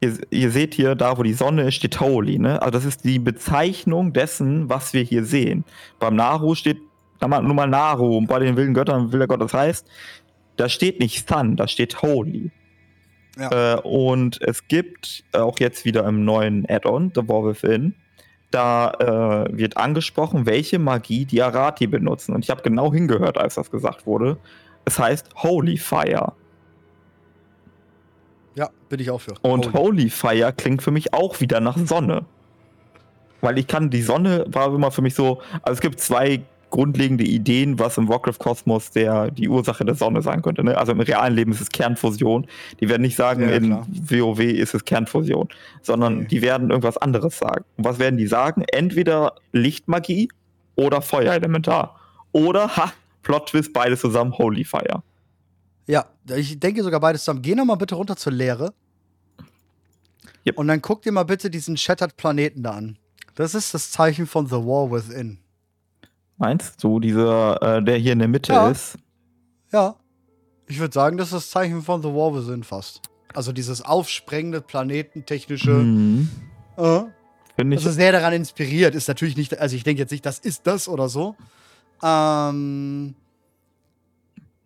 [0.00, 2.38] ihr, ihr seht hier, da wo die Sonne ist, steht Holy.
[2.38, 2.60] Ne?
[2.60, 5.64] Also das ist die Bezeichnung dessen, was wir hier sehen.
[5.98, 6.78] Beim Naru steht
[7.20, 9.86] nur mal Naru und bei den wilden Göttern, wilder Gott, das heißt,
[10.56, 12.50] da steht nicht Sun, da steht Holy.
[13.38, 13.74] Ja.
[13.74, 17.94] Äh, und es gibt äh, auch jetzt wieder im neuen Add-on, The War Within,
[18.50, 18.90] da
[19.46, 22.34] äh, wird angesprochen, welche Magie die Arati benutzen.
[22.34, 24.38] Und ich habe genau hingehört, als das gesagt wurde.
[24.84, 26.32] Es heißt Holy Fire.
[28.60, 29.32] Ja, bin ich auch für.
[29.40, 29.78] Und Holy.
[30.04, 32.26] Holy Fire klingt für mich auch wieder nach Sonne.
[33.40, 37.24] Weil ich kann, die Sonne war immer für mich so, also es gibt zwei grundlegende
[37.24, 40.62] Ideen, was im Warcraft-Kosmos der, die Ursache der Sonne sein könnte.
[40.62, 40.76] Ne?
[40.76, 42.46] Also im realen Leben ist es Kernfusion.
[42.80, 43.78] Die werden nicht sagen, Ja, in.
[43.88, 45.48] WoW ist es Kernfusion,
[45.80, 46.24] sondern Nee.
[46.26, 47.64] die werden irgendwas anderes sagen.
[47.78, 48.62] Und was werden die sagen?
[48.70, 50.28] Entweder Lichtmagie
[50.76, 51.98] oder Feuerelementar.
[52.32, 52.92] Oder, ha,
[53.22, 55.02] Plot-Twist, beides zusammen, Holy Fire.
[55.86, 57.42] Ja, ich denke sogar beides zusammen.
[57.42, 58.72] Geh noch mal bitte runter zur Leere.
[60.46, 60.58] Yep.
[60.58, 62.98] Und dann guck dir mal bitte diesen Shattered Planeten da an.
[63.34, 65.38] Das ist das Zeichen von The War Within.
[66.38, 68.70] Meinst du, dieser, äh, der hier in der Mitte Ja.
[68.70, 68.96] ist?
[69.72, 69.96] Ja.
[70.66, 73.02] Ich würde sagen, das ist das Zeichen von The War Within fast.
[73.34, 75.70] Also dieses aufsprengende, planetentechnische.
[75.70, 76.30] Mhm.
[76.76, 77.00] Äh,
[77.56, 77.82] Finde ich.
[77.84, 78.94] also sehr daran inspiriert.
[78.94, 81.36] Ist natürlich nicht, also ich denke jetzt nicht, das ist das oder so.
[82.02, 83.14] Ähm,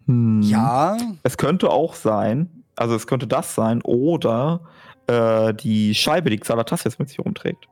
[0.06, 0.42] Hm.
[0.42, 0.96] ja.
[1.22, 4.60] Es könnte auch sein, also es könnte das sein, oder
[5.06, 7.68] äh, die Scheibe, die Xalatas jetzt mit sich rumträgt.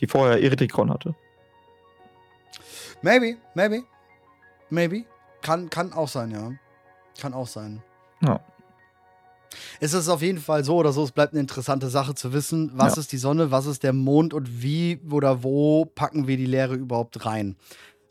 [0.00, 1.14] Die vorher Eridikon hatte.
[3.02, 3.82] Maybe, maybe.
[4.70, 5.04] Maybe.
[5.42, 6.52] Kann, kann auch sein, ja.
[7.20, 7.82] Kann auch sein.
[8.20, 8.40] Ja.
[9.80, 12.72] Es ist auf jeden Fall so oder so, es bleibt eine interessante Sache zu wissen,
[12.74, 13.00] was Ja.
[13.00, 16.74] ist die Sonne, was ist der Mond und wie oder wo packen wir die Lehre
[16.74, 17.56] überhaupt rein.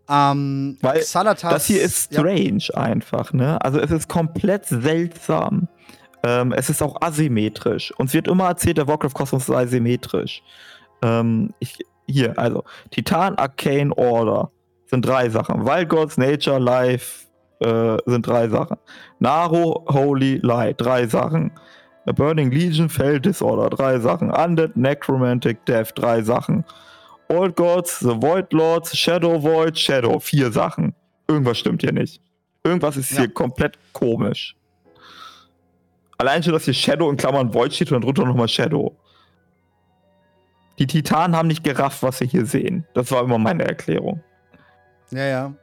[0.10, 3.60] Ähm, Weil Xalatas, Das hier ist ja, strange einfach, ne?
[3.62, 5.68] Also es ist komplett seltsam.
[6.24, 7.92] Ähm, es ist auch asymmetrisch.
[7.98, 10.44] Uns wird immer erzählt, der Warcraft-Kosmos sei symmetrisch.
[11.02, 14.52] Ähm, ich, hier, also, Titan Arcane Order
[14.86, 15.66] sind drei Sachen.
[15.66, 17.26] Wild Gods, Nature, Life
[17.60, 18.78] äh, sind drei Sachen.
[19.20, 21.52] Naru, Holy, Light, drei Sachen.
[22.06, 24.32] The Burning Legion, Fell Disorder, drei Sachen.
[24.32, 26.64] Undead, Necromantic, Death, drei Sachen.
[27.28, 30.94] Old Gods, The Void Lords, Shadow Void, Shadow, vier Sachen.
[31.28, 32.22] Irgendwas stimmt hier nicht.
[32.64, 33.20] Irgendwas ist Ja.
[33.22, 34.56] hier komplett komisch.
[36.18, 38.96] Allein schon, dass hier Shadow in Klammern Void steht und drunter nochmal Shadow.
[40.80, 42.86] Die Titanen haben nicht gerafft, was sie hier sehen.
[42.94, 44.22] Das war immer meine Erklärung.
[45.12, 45.54] Ja, ja.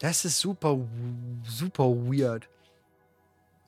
[0.00, 0.78] Das ist super,
[1.44, 2.48] super weird.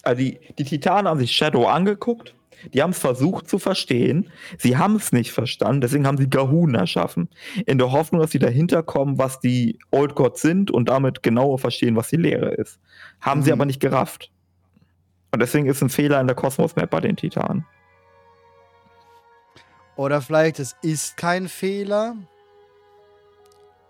[0.02, 2.34] Also die, die Titanen haben sich Shadow angeguckt,
[2.72, 6.74] die haben es versucht zu verstehen, sie haben es nicht verstanden, deswegen haben sie Gahun
[6.74, 7.28] erschaffen.
[7.66, 11.58] In der Hoffnung, dass sie dahinter kommen, was die Old Gods sind und damit genauer
[11.58, 12.80] verstehen, was die Lehre ist.
[13.20, 13.54] Haben sie Mhm.
[13.54, 14.30] aber nicht gerafft.
[15.32, 17.66] Und deswegen ist ein Fehler in der Kosmos-Map bei den Titanen.
[19.96, 22.16] Oder vielleicht, es ist kein Fehler.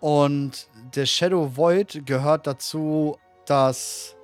[0.01, 4.17] Und der Shadow Void gehört dazu, dass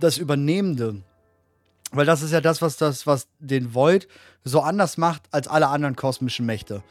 [0.00, 1.02] das Übernehmende.
[1.94, 4.08] Weil das ist ja das, was das, was den Void
[4.42, 6.82] so anders macht als alle anderen kosmischen Mächte.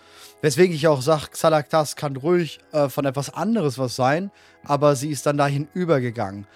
[0.42, 4.32] Weswegen ich auch sage, Xalaktas kann ruhig äh, von etwas anderes was sein,
[4.64, 6.48] aber sie ist dann dahin übergegangen.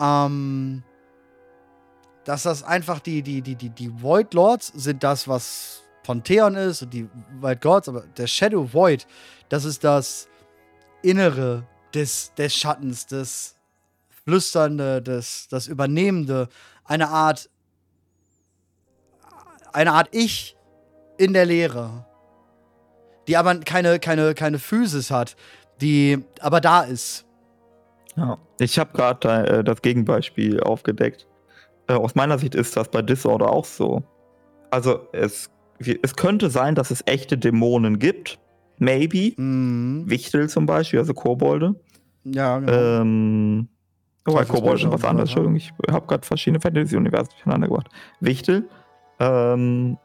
[0.00, 0.84] Ähm,
[2.24, 6.82] dass das einfach die, die, die, die, die Void Lords sind das, was Pantheon ist
[6.82, 7.08] und die
[7.40, 9.06] White Gods, aber der Shadow Void,
[9.48, 10.28] das ist das
[11.02, 13.56] Innere des, des Schattens, das
[14.24, 16.48] Flüsternde, das, das Übernehmende,
[16.84, 17.50] eine Art,
[19.78, 20.56] eine Art Ich
[21.18, 22.04] in der Leere,
[23.28, 25.36] die aber keine, keine, keine Physis hat,
[25.80, 27.24] die aber da ist.
[28.16, 28.38] Ja.
[28.58, 31.28] Ich habe gerade äh, das Gegenbeispiel aufgedeckt.
[31.86, 34.02] Äh, aus meiner Sicht ist das bei Disorder auch so.
[34.70, 38.40] Also es, es könnte sein, dass es echte Dämonen gibt.
[38.78, 39.40] Maybe.
[39.40, 40.10] Mhm.
[40.10, 41.76] Wichtel zum Beispiel, also Kobolde.
[42.24, 42.72] Ja, genau.
[42.72, 43.68] Ähm,
[44.26, 45.28] oh, bei Teufelsbecher Kobolde sind was anderes.
[45.28, 47.88] Entschuldigung, ich habe gerade verschiedene Fantasy-Universen durcheinander gebracht.
[48.18, 48.68] Wichtel.
[49.20, 49.98] Ähm,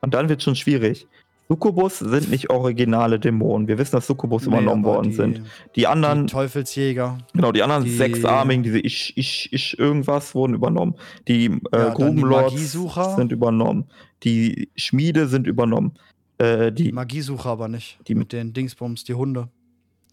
[0.00, 1.06] und dann wird schon schwierig.
[1.48, 3.68] Succubus sind nicht originale Dämonen.
[3.68, 5.42] Wir wissen, dass Succubus Nee, übernommen worden die- sind.
[5.76, 7.18] Die anderen, Die Teufelsjäger.
[7.34, 10.94] genau, die anderen die- sechsarmigen, diese ich, ich, ich irgendwas wurden übernommen.
[11.28, 12.72] Die Ja, äh, die Grubenlords
[13.16, 13.84] sind übernommen.
[14.22, 15.92] Die Schmiede sind übernommen.
[16.38, 17.98] Äh, Die die, Magiesucher aber nicht.
[18.08, 19.48] Die- mit den Dingsbums, die Hunde.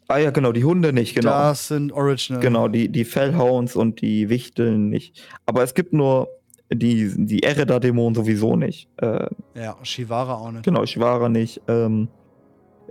[0.10, 1.30] ah ja, genau, die Hunde nicht, genau.
[1.30, 2.42] Das sind Original.
[2.42, 5.24] Genau, die, die Fellhounds und die Wichteln nicht.
[5.46, 6.28] Aber es gibt nur
[6.72, 8.88] die, die Ereda-Dämonen sowieso nicht.
[8.98, 10.64] Äh, Ja, Shivara auch nicht.
[10.64, 11.62] genau, Shivara nicht.
[11.68, 12.08] Ähm,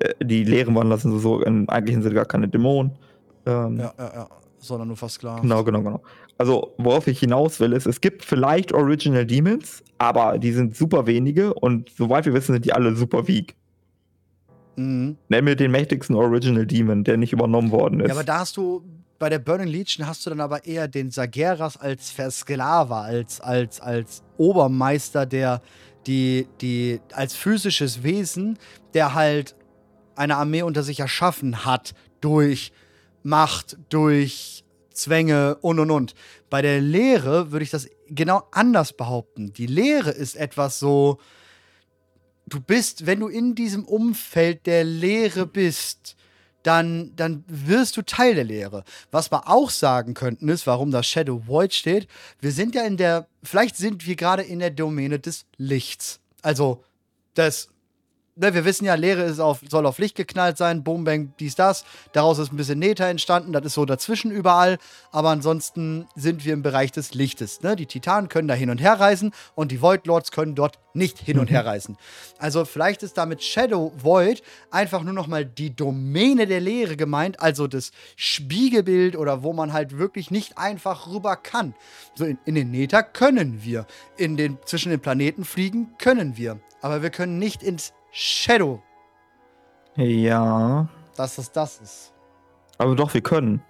[0.01, 2.93] äh, die leeren Wandler sind so im eigentlichen Sinne gar keine Dämonen.
[3.47, 4.29] Ähm, Ja, ja, ja.
[4.61, 5.43] Sondern nur versklavt.
[5.43, 6.03] Genau, genau, genau.
[6.37, 11.07] Also, worauf ich hinaus will, ist, es gibt vielleicht Original Demons, aber die sind super
[11.07, 13.55] wenige und soweit wir wissen, sind die alle super weak.
[14.77, 15.17] Mhm.
[15.29, 18.09] Nenn mir den mächtigsten Original Demon, der nicht übernommen worden ist.
[18.09, 18.83] Ja, aber da hast du,
[19.19, 23.81] bei der Burning Legion hast du dann aber eher den Sageras als Versklava, als, als,
[23.81, 25.61] als Obermeister, der
[26.07, 28.59] die, die, als physisches Wesen,
[28.95, 29.57] der halt
[30.15, 32.73] eine Armee unter sich erschaffen hat durch
[33.23, 36.15] Macht, durch Zwänge und und und.
[36.51, 39.53] Bei der Lehre würde ich das genau anders behaupten.
[39.53, 41.19] Die Lehre ist etwas so,
[42.47, 46.17] du bist, wenn du in diesem Umfeld der Lehre bist,
[46.63, 48.85] dann, dann wirst du Teil der Lehre.
[49.11, 52.09] Was wir auch sagen könnten, ist, warum das Shadow Void steht.
[52.41, 56.21] Wir sind ja in der, vielleicht sind wir gerade in der Domäne des Lichts.
[56.43, 56.85] Also,
[57.35, 57.69] das,
[58.39, 61.55] ne, wir wissen ja, Lehre ist auf, soll auf Licht geknallt sein, Boom, Bang, dies,
[61.55, 61.85] das.
[62.13, 64.79] Daraus ist ein bisschen Nether entstanden, das ist so dazwischen überall.
[65.13, 67.63] Aber ansonsten sind wir im Bereich des Lichtes.
[67.63, 67.77] Ne?
[67.77, 71.19] Die Titanen können da hin und her reisen und die Void Lords können dort nicht
[71.19, 71.97] hin und her reisen.
[72.39, 77.41] Also vielleicht ist damit Shadow Void einfach nur noch mal die Domäne der Lehre gemeint,
[77.41, 81.75] also das Spiegelbild oder wo man halt wirklich nicht einfach rüber kann.
[82.15, 86.59] So in, in den Nether können wir, in den zwischen den Planeten fliegen können wir,
[86.81, 88.83] aber wir können nicht ins Shadow,
[89.97, 92.13] ja, dass es das ist.
[92.79, 93.63] aber doch, wir können.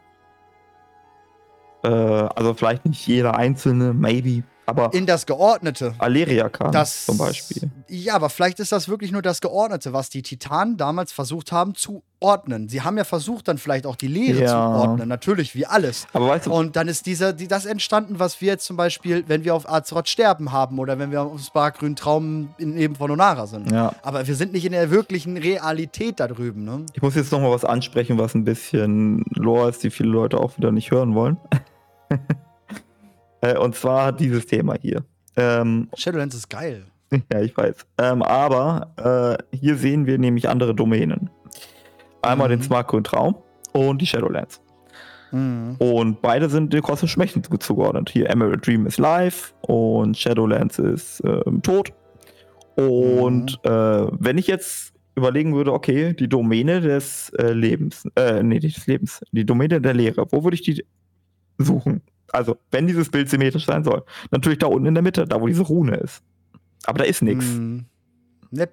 [1.85, 5.95] Äh, also vielleicht nicht jeder einzelne, maybe, aber In das Geordnete.
[5.99, 7.71] Aleria kann Das, zum Beispiel.
[7.89, 11.75] Ja, aber vielleicht ist das wirklich nur das Geordnete, was die Titanen damals versucht haben
[11.75, 12.69] zu ordnen.
[12.69, 14.75] Sie haben ja versucht, dann vielleicht auch die Lehre zu Ja.
[14.75, 16.07] ordnen, natürlich, wie alles.
[16.13, 19.25] Aber weißt du, Und dann ist dieser, die, das entstanden, was wir jetzt zum Beispiel,
[19.29, 23.11] wenn wir auf Azeroth sterben haben oder wenn wir auf Spargrün Traum in eben von
[23.11, 23.71] Onara sind.
[23.73, 26.85] ja, Aber wir sind nicht in der wirklichen Realität da drüben, ne?
[26.93, 30.39] ich muss jetzt noch mal was ansprechen, was ein bisschen Lore ist, die viele Leute
[30.39, 31.37] auch wieder nicht hören wollen.
[33.41, 35.05] Äh, Und zwar dieses Thema hier.
[35.37, 36.85] Ähm, Shadowlands ist geil.
[37.33, 37.87] Ja, ich weiß.
[38.03, 41.31] Ähm, aber äh, hier sehen wir nämlich andere Domänen.
[42.21, 42.53] Einmal Mhm.
[42.53, 43.37] den Smartgrün Traum
[43.73, 44.61] und die Shadowlands.
[45.31, 45.77] Mhm.
[45.79, 48.11] Und beide sind den kosmischen Schmächten zu- zugeordnet.
[48.11, 51.93] Hier Emerald Dream ist live und Shadowlands ist ähm, tot.
[52.77, 53.71] Und Mhm.
[53.71, 58.77] äh, wenn ich jetzt überlegen würde, okay, die Domäne des äh, Lebens, äh, nee, nicht
[58.77, 60.85] des Lebens, die Domäne der Lehre, wo würde ich die
[61.59, 62.03] suchen?
[62.33, 64.05] Also, wenn dieses Bild symmetrisch sein soll.
[64.31, 66.23] Natürlich da unten in der Mitte, da wo diese Rune ist.
[66.85, 67.47] Aber da ist nichts.
[67.47, 67.87] Mhm.
[68.51, 68.69] Ne,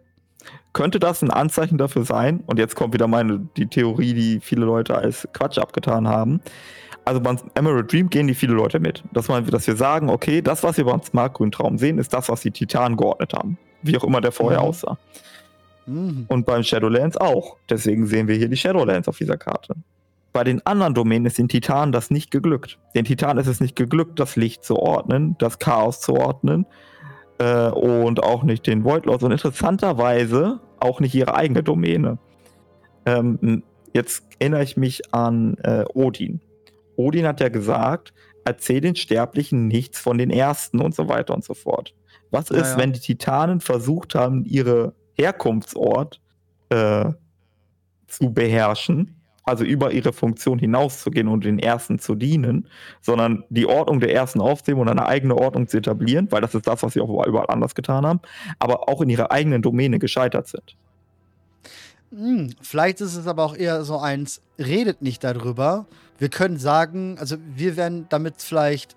[0.74, 2.44] Könnte das ein Anzeichen dafür sein?
[2.46, 6.42] Und jetzt kommt wieder meine die Theorie, die viele Leute als Quatsch abgetan haben.
[7.06, 9.04] Also beim Emerald Dream gehen die viele Leute mit.
[9.14, 12.30] Dass, man, dass wir sagen, okay, das, was wir beim Smartgrün Traum sehen, ist das,
[12.30, 13.58] was die Titanen geordnet haben.
[13.84, 14.66] Wie auch immer der vorher Mhm.
[14.66, 14.98] aussah.
[15.86, 16.26] Mhm.
[16.28, 17.58] Und beim Shadowlands auch.
[17.70, 19.76] Deswegen sehen wir hier die Shadowlands auf dieser Karte.
[20.36, 22.78] Bei den anderen Domänen ist den Titanen das nicht geglückt.
[22.94, 26.66] Den Titanen ist es nicht geglückt, das Licht zu ordnen, das Chaos zu ordnen
[27.38, 32.18] äh, und auch nicht den Void Lords und interessanterweise auch nicht ihre eigene Domäne.
[33.06, 36.42] Ähm, jetzt erinnere ich mich an äh, Odin.
[36.98, 41.46] Odin hat ja gesagt, erzähl den Sterblichen nichts von den Ersten und so weiter und
[41.46, 41.96] so fort.
[42.32, 42.78] Was ist, ja.
[42.78, 46.20] wenn die Titanen versucht haben, ihre Herkunftsort
[46.68, 47.06] äh,
[48.08, 52.68] zu beherrschen, also über ihre Funktion hinauszugehen und den Ersten zu dienen,
[53.02, 56.68] sondern die Ordnung der Ersten aufzunehmen und eine eigene Ordnung zu etablieren, weil das ist
[56.68, 58.20] das, was sie auch überall anders getan haben,
[58.60, 60.76] aber auch in ihrer eigenen Domäne gescheitert sind.
[62.12, 65.86] Hm, vielleicht ist es aber auch eher so eins, redet nicht darüber.
[66.18, 68.96] Wir können sagen, also wir werden damit vielleicht,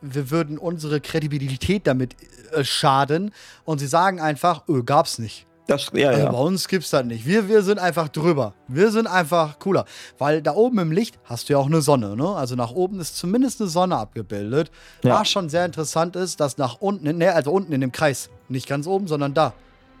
[0.00, 2.16] wir würden unsere Kredibilität damit
[2.52, 3.32] äh, schaden
[3.64, 5.46] und sie sagen einfach, öh, gab's nicht.
[5.70, 6.32] Das, ja, Also ja.
[6.32, 7.24] bei uns gibt's das nicht.
[7.26, 8.54] Wir, wir sind einfach drüber.
[8.66, 9.84] Wir sind einfach cooler.
[10.18, 12.28] Weil da oben im Licht hast du ja auch eine Sonne, ne?
[12.34, 14.70] Also nach oben ist zumindest eine Sonne abgebildet.
[15.04, 15.20] Ja.
[15.20, 18.68] Was schon sehr interessant ist, dass nach unten, ne, also unten in dem Kreis, nicht
[18.68, 19.52] ganz oben, sondern da.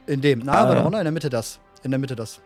[0.06, 0.40] In dem.
[0.44, 0.82] Na, Ah, warte ja.
[0.82, 1.60] runter, in der Mitte das.
[1.84, 2.40] In der Mitte das.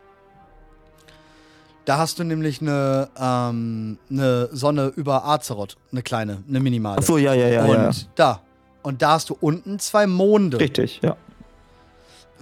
[1.86, 5.76] Da hast du nämlich eine, ähm, eine Sonne über Azeroth.
[5.92, 6.98] Eine kleine, eine minimale.
[6.98, 7.90] Achso, ja, ja, ja, Und ja.
[8.14, 8.40] da.
[8.82, 10.60] Und da hast du unten zwei Monde.
[10.60, 11.16] Richtig, ja.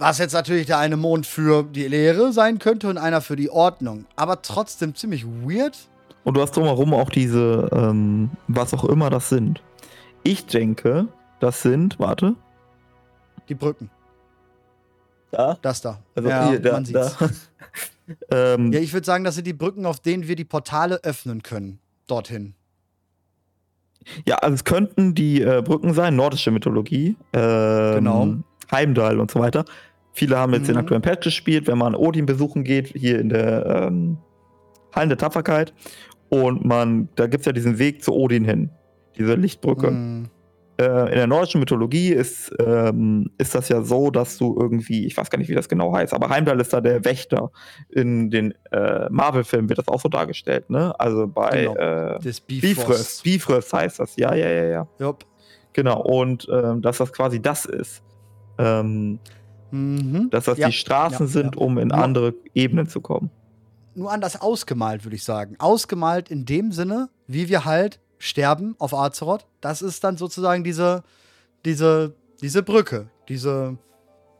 [0.03, 3.49] Was jetzt natürlich der eine Mond für die Lehre sein könnte und einer für die
[3.49, 4.03] Ordnung.
[4.17, 5.77] Aber trotzdem ziemlich weird.
[6.25, 9.63] Und du hast drumherum auch diese, ähm, was auch immer das sind.
[10.23, 11.07] Ich denke,
[11.39, 12.35] das sind, warte.
[13.47, 13.89] Die Brücken.
[15.31, 15.57] Da?
[15.61, 15.99] Das da.
[16.15, 17.15] Also ja, hier, da, man sieht's.
[17.17, 17.29] da.
[18.55, 21.43] ähm, Ja, ich würde sagen, das sind die Brücken, auf denen wir die Portale öffnen
[21.43, 21.79] können.
[22.07, 22.55] Dorthin.
[24.27, 27.15] Ja, also es könnten die äh, Brücken sein, nordische Mythologie.
[27.31, 28.27] Ähm, Genau.
[28.69, 29.63] Heimdall und so weiter.
[30.13, 30.81] Viele haben jetzt den Mhm.
[30.81, 34.17] aktuellen Patch gespielt, wenn man Odin besuchen geht, hier in der ähm,
[34.93, 35.73] Hallen der Tapferkeit.
[36.29, 38.69] Und man, da gibt es ja diesen Weg zu Odin hin,
[39.17, 39.87] diese Lichtbrücke.
[39.87, 40.29] Hm.
[40.79, 45.15] Äh, in der nordischen Mythologie ist, ähm, ist das ja so, dass du irgendwie, ich
[45.15, 47.51] weiß gar nicht, wie das genau heißt, aber Heimdall ist da der Wächter.
[47.89, 50.99] In den äh, Marvel-Filmen wird das auch so dargestellt, ne?
[50.99, 51.75] Also bei Genau.
[51.75, 53.23] äh, Bifrost.
[53.23, 53.71] Bifrost.
[53.71, 54.87] Heißt das, ja, ja, ja, ja.
[54.99, 55.25] Jupp.
[55.73, 58.01] Genau, und ähm, dass das quasi das ist.
[58.57, 59.19] Ähm,
[59.73, 60.29] Mhm.
[60.29, 63.31] dass das Ja, die Straßen ja, sind, um in andere Ebenen zu kommen.
[63.95, 65.55] Nur anders ausgemalt, würde ich sagen.
[65.57, 69.47] Ausgemalt in dem Sinne, wie wir halt sterben auf Azeroth.
[69.61, 71.01] Das ist dann sozusagen diese,
[71.65, 73.07] diese, diese Brücke.
[73.27, 73.77] Diese,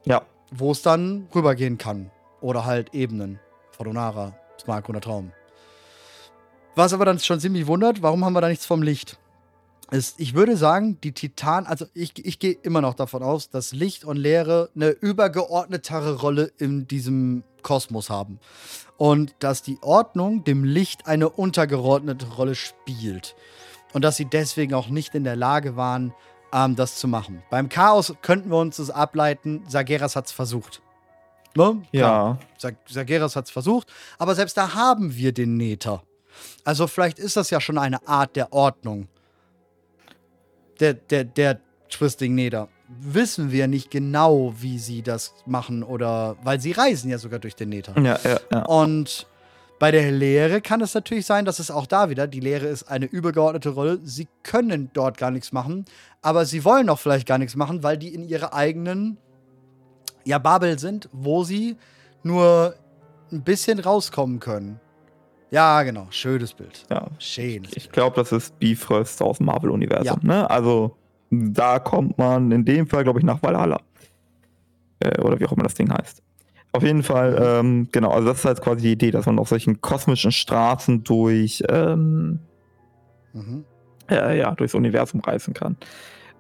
[0.06, 0.22] Ja,
[0.52, 2.12] wo es dann rübergehen kann.
[2.40, 3.40] Oder halt Ebenen.
[3.72, 5.32] Fordonara, Smaragd Traum.
[6.76, 9.18] Was aber dann schon ziemlich wundert, warum haben wir da nichts vom Licht?
[9.92, 13.74] Ist, ich würde sagen, die Titan, also ich, ich gehe immer noch davon aus, dass
[13.74, 18.40] Licht und Leere eine übergeordnetere Rolle in diesem Kosmos haben.
[18.98, 23.36] Und dass die Ordnung dem Licht eine untergeordnete Rolle spielt.
[23.94, 26.14] Und dass sie deswegen auch nicht in der Lage waren,
[26.54, 27.44] ähm, das zu machen.
[27.50, 30.82] Beim Chaos könnten wir uns das ableiten, Sageras hat es versucht.
[31.56, 31.82] Ne?
[31.92, 32.40] Ja.
[32.58, 36.04] Sag Sageras hat es versucht, aber selbst da haben wir den Nether.
[36.64, 39.08] Also vielleicht ist das ja schon eine Art der Ordnung.
[40.80, 41.60] Der, der, der
[41.90, 42.70] Twisting Nether.
[42.88, 47.56] Wissen wir nicht genau, wie sie das machen oder, weil sie reisen ja sogar durch
[47.56, 47.96] den Nether.
[47.98, 48.66] Ja, ja, ja.
[48.66, 49.28] Und
[49.80, 52.84] bei der Lehre kann es natürlich sein, dass es auch da wieder, die Lehre ist
[52.84, 54.00] eine übergeordnete Rolle.
[54.04, 55.86] Sie können dort gar nichts machen,
[56.22, 59.18] aber sie wollen auch vielleicht gar nichts machen, weil die in ihrer eigenen
[60.24, 61.78] ja, Bubble sind, wo sie
[62.24, 62.76] nur
[63.32, 64.80] ein bisschen rauskommen können.
[65.54, 66.08] Ja, genau.
[66.10, 66.84] Schönes Bild.
[66.90, 67.06] ja.
[67.20, 67.68] Schön.
[67.76, 70.20] Ich glaube, das ist Bifrost aus dem Marvel-Universum.
[70.24, 70.50] Ne?
[70.50, 70.98] Also
[71.30, 73.80] da kommt man in dem Fall, glaube ich, nach Valhalla.
[75.00, 76.24] Äh, oder wie auch immer das Ding heißt.
[76.72, 79.50] Auf jeden Fall, ähm, genau, also das ist halt quasi die Idee, dass man auf
[79.50, 82.40] solchen kosmischen Straßen durch, ähm,
[83.34, 83.64] Mhm.
[84.10, 85.78] äh, ja, durchs Universum reisen kann.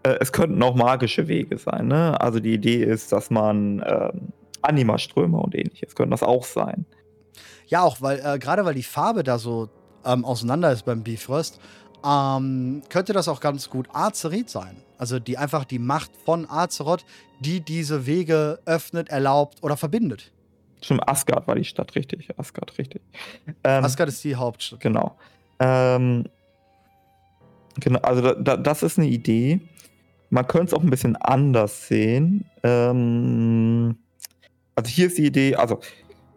[0.01, 2.19] Äh, es könnten auch magische Wege sein, ne?
[2.19, 4.29] Also die Idee ist, dass man ähm,
[4.63, 6.85] Anima-Ströme und ähnliches können das auch sein.
[7.67, 9.69] Ja, auch weil, äh, gerade weil die Farbe da so
[10.05, 11.59] ähm, auseinander ist beim Bifrost,
[12.05, 14.75] ähm, könnte das auch ganz gut Azeroth sein.
[14.97, 17.05] Also die einfach die Macht von Azeroth,
[17.39, 20.31] die diese Wege öffnet, erlaubt oder verbindet.
[20.81, 22.29] Stimmt, Asgard war die Stadt, richtig.
[22.37, 23.01] Asgard, richtig.
[23.63, 24.81] Ähm, Asgard ist die Hauptstadt.
[24.81, 25.17] Genau.
[25.59, 26.25] Ähm,
[27.79, 29.61] genau, also da, da, das ist eine Idee.
[30.29, 32.45] Man könnte es auch ein bisschen anders sehen.
[32.63, 33.97] Ähm,
[34.75, 35.79] also hier ist die Idee, also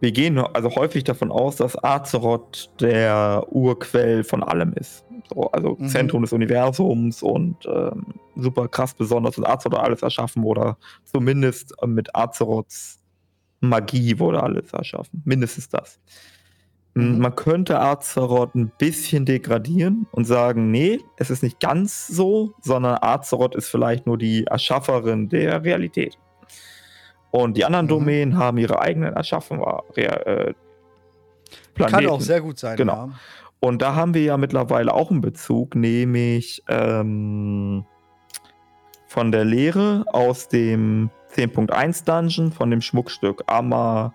[0.00, 5.04] wir gehen also häufig davon aus, dass Azeroth der Urquell von allem ist.
[5.32, 5.88] So, also Mhm.
[5.88, 10.76] Zentrum des Universums und ähm, super krass besonders, dass Azeroth alles erschaffen wurde.
[11.04, 12.98] Zumindest äh, mit Azeroths
[13.60, 15.22] Magie wurde alles erschaffen.
[15.24, 15.98] Mindestens das.
[16.94, 17.18] Mhm.
[17.18, 22.98] Man könnte Azeroth ein bisschen degradieren und sagen, nee, es ist nicht ganz so, sondern
[23.00, 26.18] Azeroth ist vielleicht nur die Erschafferin der Realität.
[27.30, 27.90] Und die anderen Mhm.
[27.90, 29.62] Domänen haben ihre eigenen Erschaffungen.
[29.96, 30.54] Äh, Kann
[31.74, 32.08] Planeten.
[32.10, 32.76] auch sehr gut sein.
[32.76, 33.06] Genau.
[33.08, 33.10] Ja.
[33.60, 37.84] Und da haben wir ja mittlerweile auch einen Bezug, nämlich ähm,
[39.06, 44.12] von der Lehre aus dem 10.1 Dungeon, von dem Schmuckstück Amma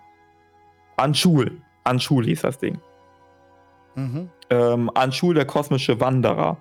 [0.96, 1.60] Anschul.
[1.84, 2.80] Anschul hieß das Ding.
[3.94, 4.30] Mhm.
[4.50, 6.56] Ähm, Anschul, der kosmische Wanderer.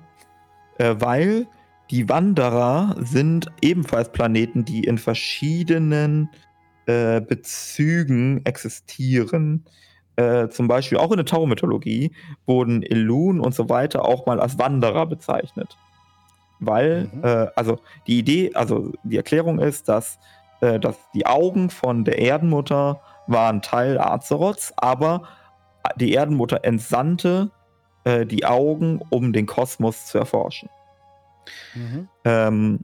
[0.78, 1.48] Äh, weil
[1.92, 6.30] die Wanderer sind ebenfalls Planeten, die in verschiedenen
[6.86, 9.66] äh, Bezügen existieren.
[10.16, 12.12] Äh, zum Beispiel auch in der Tau-Mythologie
[12.46, 15.78] wurden Elun und so weiter auch mal als Wanderer bezeichnet.
[16.60, 17.24] Weil, Mhm.
[17.24, 20.18] äh, also die Idee, also die Erklärung ist, dass,
[20.62, 25.24] äh, dass die Augen von der Erdenmutter waren Teil Azeroths, aber
[25.98, 27.52] die Erdenmutter entsandte
[28.06, 30.70] äh, die Augen, um den Kosmos zu erforschen.
[31.76, 32.08] Mhm.
[32.26, 32.80] Ähm,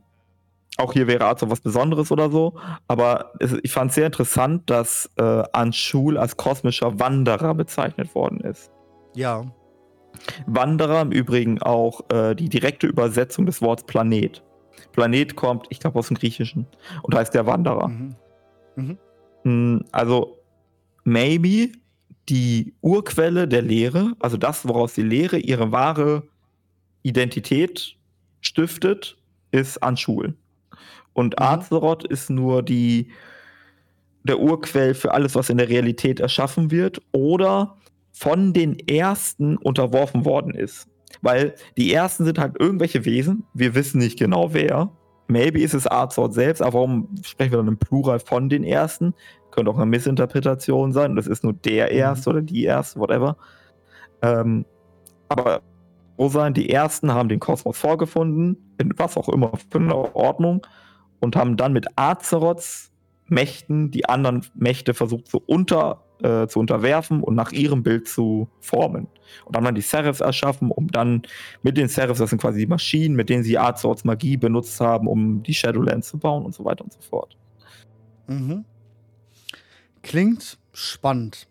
[0.78, 2.56] auch hier wäre Azeroth was Besonderes oder so,
[2.88, 8.42] aber es, ich fand es sehr interessant, dass äh, Anshul als kosmischer Wanderer bezeichnet worden
[8.42, 8.72] ist.
[9.16, 9.46] Ja.
[10.46, 14.44] Wanderer im Übrigen auch äh, die direkte Übersetzung des Wortes Planet.
[14.92, 16.68] Planet kommt, ich glaube, aus dem Griechischen
[17.02, 17.88] und heißt der Wanderer.
[17.88, 18.16] Mhm.
[18.76, 18.98] Mhm.
[19.44, 20.38] Hm, Also,
[21.04, 21.72] maybe
[22.30, 26.24] die Urquelle der Lehre, also das, woraus die Lehre ihre wahre
[27.04, 27.96] Identität
[28.58, 29.16] stiftet,
[29.52, 30.36] ist Anschul.
[31.14, 31.46] Und Mhm.
[31.46, 33.12] Azeroth ist nur die,
[34.24, 37.78] der Urquell für alles, was in der Realität erschaffen wird oder
[38.12, 40.88] von den Ersten unterworfen worden ist.
[41.22, 44.90] Weil die Ersten sind halt irgendwelche Wesen, wir wissen nicht genau wer.
[45.28, 49.14] Maybe ist es Azeroth selbst, aber warum sprechen wir dann im Plural von den Ersten?
[49.52, 51.16] Könnte auch eine Missinterpretation sein.
[51.16, 51.98] Das ist nur der Mhm.
[51.98, 53.38] Erste oder die Erste, whatever.
[54.22, 54.66] Ähm,
[55.30, 55.62] aber
[56.28, 60.66] sein, die Ersten haben den Kosmos vorgefunden, in was auch immer für eine Ordnung,
[61.20, 62.92] und haben dann mit Azeroths
[63.30, 68.50] Mächten die anderen Mächte versucht zu, unter, äh, zu unterwerfen und nach ihrem Bild zu
[68.60, 69.08] formen.
[69.46, 71.24] Und haben dann die Seraphs erschaffen, um dann
[71.62, 75.08] mit den Seraphs, das sind quasi die Maschinen, mit denen sie Azeroths Magie benutzt haben,
[75.08, 77.36] um die Shadowlands zu bauen und so weiter und so fort.
[78.28, 78.64] Mhm.
[80.02, 81.48] Klingt spannend.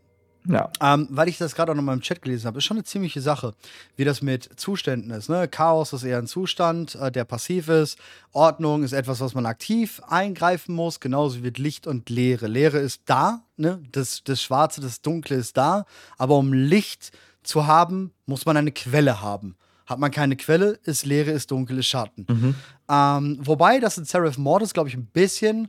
[0.49, 0.71] Ja.
[0.81, 2.85] Ähm, weil ich das gerade auch noch mal im Chat gelesen habe, ist schon eine
[2.85, 3.55] ziemliche Sache,
[3.97, 5.29] wie das mit Zuständen ist.
[5.29, 5.49] Ne?
[5.49, 7.99] Chaos ist eher ein Zustand, äh, der passiv ist.
[8.33, 12.47] Ordnung ist etwas, was man aktiv eingreifen muss, genauso wie Licht und Leere.
[12.47, 13.83] Leere ist da, ne?
[13.93, 15.85] das, das Schwarze, das Dunkle ist da,
[16.19, 19.57] aber um Licht zu haben, muss man eine Quelle haben.
[19.87, 22.27] Hat man keine Quelle, ist Leere, ist Dunkel, ist Schatten.
[22.29, 22.55] Mhm.
[22.89, 25.69] Ähm, wobei das in Seraph Mortis, glaube ich, ein bisschen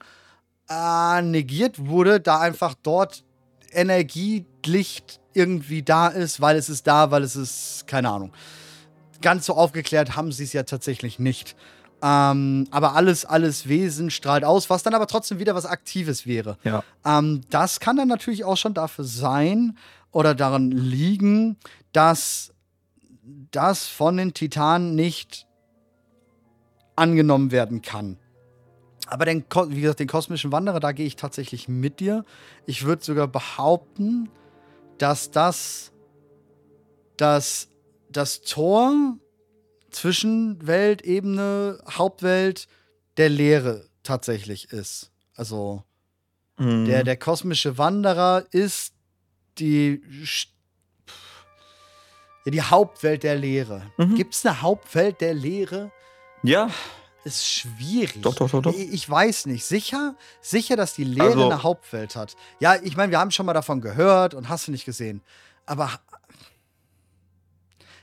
[0.70, 3.24] äh, negiert wurde, da einfach dort
[3.72, 8.34] Energie, Licht irgendwie da ist, weil es ist da, weil es ist, keine Ahnung.
[9.22, 11.56] Ganz so aufgeklärt haben sie es ja tatsächlich nicht.
[12.02, 16.58] Ähm, aber alles, alles Wesen strahlt aus, was dann aber trotzdem wieder was Aktives wäre.
[16.64, 16.84] Ja.
[17.06, 19.78] Ähm, das kann dann natürlich auch schon dafür sein
[20.12, 21.58] oder daran liegen,
[21.94, 22.54] dass
[23.52, 25.48] das von den Titanen nicht
[26.96, 28.18] angenommen werden kann.
[29.08, 32.26] Aber den, wie gesagt, den kosmischen Wanderer, da gehe ich tatsächlich mit dir.
[32.66, 34.30] Ich würde sogar behaupten,
[34.98, 35.92] dass das,
[37.16, 37.70] dass
[38.10, 39.18] das Tor
[39.92, 42.68] zwischen Weltebene, Hauptwelt
[43.18, 45.12] der Leere tatsächlich ist.
[45.36, 45.84] Also
[46.60, 46.86] Mhm.
[46.86, 48.94] der, der kosmische Wanderer ist
[49.60, 50.02] die,
[52.46, 53.84] ja, die Hauptwelt der Leere.
[53.98, 54.16] Mhm.
[54.16, 55.92] Gibt es eine Hauptwelt der Leere?
[56.44, 56.70] ja,
[57.24, 58.22] Ist schwierig.
[58.22, 58.74] Doch, doch, doch, doch.
[58.74, 59.66] Ich, weiß nicht.
[59.66, 62.36] Sicher, sicher, dass die Leere Also- eine Hauptwelt hat.
[62.60, 65.22] Ja, ich meine, wir haben schon mal davon gehört und hast du nicht gesehen.
[65.66, 65.90] Aber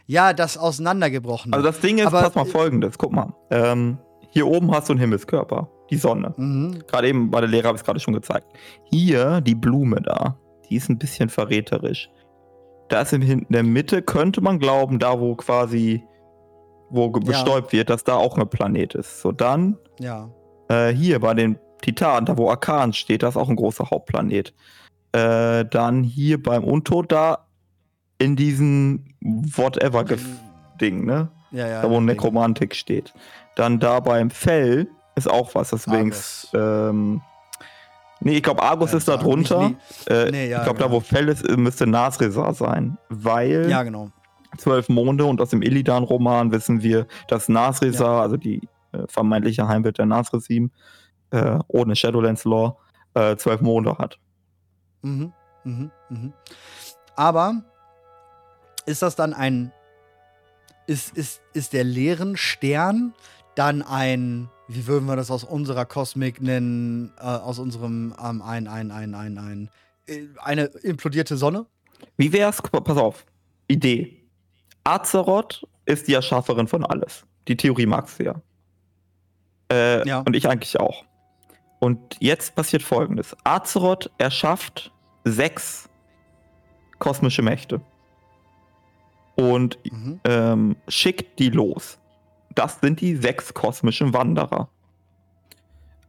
[0.06, 1.52] ja, das auseinandergebrochen.
[1.54, 3.32] also das Ding ist, Aber- pass mal folgendes, guck mal.
[3.50, 3.98] Ähm,
[4.30, 6.34] hier oben hast du einen Himmelskörper, die Sonne.
[6.36, 6.82] mhm.
[6.86, 8.46] Gerade eben bei der Lehre habe ich es gerade schon gezeigt.
[8.90, 10.36] Hier, die Blume da,
[10.68, 12.10] die ist ein bisschen verräterisch.
[12.90, 16.04] Da ist in der Mitte, könnte man glauben, da wo quasi,
[16.95, 17.18] wo Ja.
[17.20, 19.20] bestäubt wird, dass da auch ein Planet ist.
[19.20, 20.28] So, dann Ja.
[20.68, 24.55] äh, hier bei den Titanen, da wo Arkan steht, da ist auch ein großer Hauptplanet.
[25.12, 27.47] Äh, dann hier beim Untod da
[28.18, 31.28] in diesem Whatever-Ding, ne?
[31.51, 31.82] Ja, ja.
[31.82, 33.12] da wo Nekromantik steht.
[33.57, 36.49] Dann da beim Fell ist auch was, übrigens.
[36.55, 37.20] Ähm,
[38.20, 39.72] nee, ich glaube, Argus Ja, ist da drunter.
[40.09, 40.88] Äh, Nee, ja, ich glaube, genau.
[40.88, 42.99] da wo Fell ist, äh, müsste Nasrizar sein.
[43.09, 44.09] Weil Ja, genau.
[44.59, 49.98] Zwölf Monde und aus dem Illidan-Roman wissen wir, dass Nasrizar, also die äh, vermeintliche Heimwelt
[49.98, 50.70] der Nasresim,
[51.30, 52.76] äh, ohne Shadowlands-Lore,
[53.14, 54.18] äh, zwölf Monde hat.
[55.02, 55.32] Mhm,
[55.64, 56.32] mhm, mhm.
[57.16, 57.62] Aber
[58.86, 59.72] ist das dann ein.
[60.86, 63.14] Ist, ist, ist der leeren Stern
[63.55, 64.50] dann ein.
[64.68, 67.12] Wie würden wir das aus unserer Kosmik nennen?
[67.18, 68.14] Äh, aus unserem.
[68.22, 69.70] Ähm, ein, ein, ein, ein, ein.
[70.07, 71.66] äh, Eine implodierte Sonne?
[72.16, 72.61] Wie wär's?
[72.61, 73.24] Pass auf.
[73.68, 74.24] Idee.
[74.85, 77.24] Azeroth ist die Erschafferin von alles.
[77.49, 78.35] Die Theorie magst du ja.
[79.70, 80.20] Äh, Ja.
[80.20, 81.05] Und ich eigentlich auch.
[81.80, 84.93] Und jetzt passiert folgendes: Azeroth erschafft
[85.24, 85.89] sechs
[86.99, 87.80] kosmische Mächte
[89.37, 90.20] und Mhm.
[90.24, 91.99] ähm, schickt die los.
[92.55, 94.68] Das sind die sechs kosmischen Wanderer.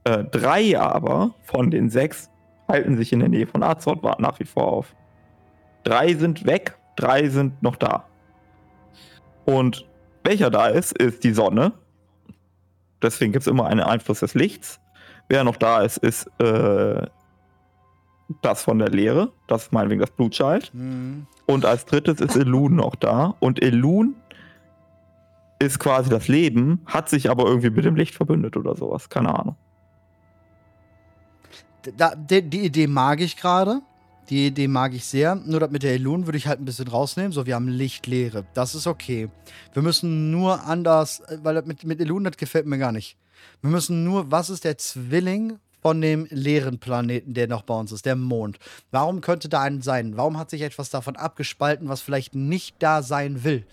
[0.03, 2.29] Äh, drei aber von den sechs
[2.67, 4.95] halten sich in der Nähe von Azeroth nach wie vor auf.
[5.83, 8.05] Drei sind weg, drei sind noch da.
[9.45, 9.85] Und
[10.23, 11.73] welcher da ist, ist die Sonne.
[13.01, 14.79] Deswegen gibt es immer einen Einfluss des Lichts.
[15.29, 17.05] Wer noch da ist, ist äh,
[18.41, 19.31] das von der Leere.
[19.47, 20.73] Das ist meinetwegen das Blutschalt.
[20.73, 21.27] Mhm.
[21.45, 23.35] Und als drittes ist Elun noch da.
[23.39, 24.15] Und Elun
[25.59, 29.09] ist quasi das Leben, hat sich aber irgendwie mit dem Licht verbündet oder sowas.
[29.09, 29.55] Keine Ahnung.
[31.97, 33.81] Da, die, die Idee mag ich gerade.
[34.29, 35.35] Die Idee mag ich sehr.
[35.35, 37.31] Nur das mit der Elun würde ich halt ein bisschen rausnehmen.
[37.31, 38.45] So, wir haben Lichtlehre.
[38.53, 39.29] Das ist okay.
[39.73, 43.17] Wir müssen nur anders, äh, weil mit, mit Elun, das gefällt mir gar nicht.
[43.61, 47.91] Wir müssen nur, was ist der Zwilling von dem leeren Planeten, der noch bei uns
[47.91, 48.57] ist, der Mond.
[48.89, 50.17] Warum könnte da ein sein?
[50.17, 53.65] Warum hat sich etwas davon abgespalten, was vielleicht nicht da sein will?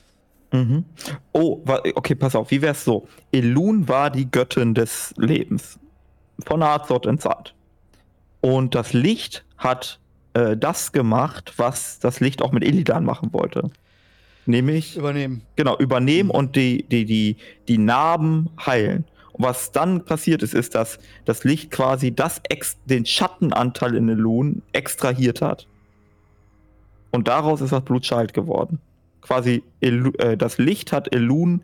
[0.53, 0.85] Mhm.
[1.33, 3.09] Oh, okay, pass auf, wie wär's so?
[3.33, 5.79] Elun war die Göttin des Lebens.
[6.47, 7.55] Von Arzot in Zart.
[8.43, 9.99] Und das Licht hat
[10.35, 13.71] äh, das gemacht, was das Licht auch mit Illidan machen wollte.
[14.47, 14.97] Nämlich.
[14.97, 15.43] Übernehmen.
[15.57, 16.35] Genau, übernehmen mhm.
[16.35, 17.37] und die, die, die,
[17.69, 19.05] die Narben heilen.
[19.33, 24.09] Und was dann passiert ist, ist, dass das Licht quasi das ex den Schattenanteil in
[24.09, 25.67] Elun extrahiert hat.
[27.11, 28.79] Und daraus ist das Blutschalt geworden.
[29.21, 31.63] Quasi Elu äh, das Licht hat Elun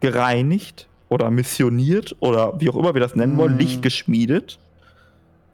[0.00, 3.58] gereinigt oder missioniert oder wie auch immer wir das nennen wollen, mm.
[3.58, 4.58] Licht geschmiedet.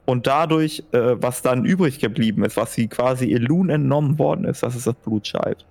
[0.05, 4.61] Und dadurch, äh, was dann übrig geblieben ist, was sie quasi Elun entnommen worden ist,
[4.61, 5.65] das ist das Blutschalt.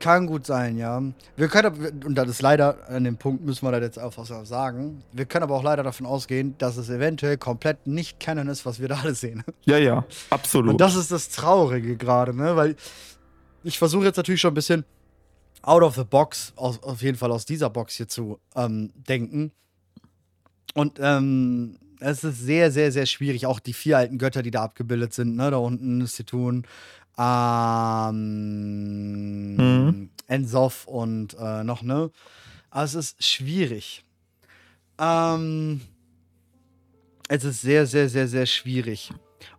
[0.00, 1.02] Kann gut sein, ja.
[1.36, 4.28] Wir können, und das ist leider, an dem Punkt müssen wir da jetzt auch was
[4.46, 5.02] sagen.
[5.12, 8.80] Wir können aber auch leider davon ausgehen, dass es eventuell komplett nicht Canon ist, was
[8.80, 9.44] wir da alle sehen.
[9.64, 10.72] Ja, ja, absolut.
[10.72, 12.54] Und das ist das Traurige gerade, ne?
[12.54, 12.76] Weil
[13.62, 14.84] ich versuche jetzt natürlich schon ein bisschen
[15.62, 19.52] out of the box, aus, auf jeden Fall aus dieser Box hier zu ähm, denken.
[20.74, 23.46] Und ähm, es ist sehr, sehr, sehr schwierig.
[23.46, 25.50] Auch die vier alten Götter, die da abgebildet sind, ne?
[25.50, 26.66] Da unten ist Situn,
[27.18, 28.36] ähm,
[29.56, 30.10] mhm.
[30.26, 32.10] Ensoff und äh, noch, ne?
[32.70, 34.04] Aber es ist schwierig.
[34.98, 35.80] Ähm,
[37.28, 39.10] es ist sehr, sehr, sehr, sehr schwierig.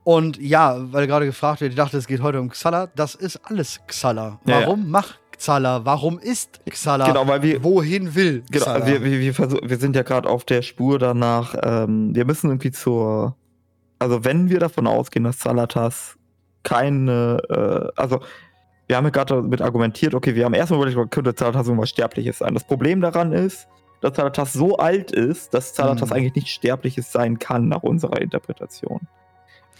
[0.03, 2.87] Und ja, weil gerade gefragt wird, ich dachte, es geht heute um Xala.
[2.95, 4.39] Das ist alles Xala.
[4.43, 4.91] Warum ja, ja.
[4.91, 5.85] macht Xala?
[5.85, 7.07] Warum ist Xala?
[7.07, 7.63] Genau, weil wir.
[7.63, 11.55] Wohin will Genau, wir, wir, wir, versuch, wir sind ja gerade auf der Spur danach.
[11.61, 13.35] Ähm, wir müssen irgendwie zur.
[13.99, 16.17] Also, wenn wir davon ausgehen, dass Salatas
[16.63, 18.19] keine, äh, also
[18.87, 22.39] wir haben ja gerade damit argumentiert, okay, wir haben erstmal überlegt, könnte Zalatas irgendwas Sterbliches
[22.39, 22.53] sein.
[22.53, 23.67] Das Problem daran ist,
[24.01, 26.15] dass Zalatas so alt ist, dass Zalatas mhm.
[26.15, 29.01] eigentlich nicht Sterbliches sein kann, nach unserer Interpretation.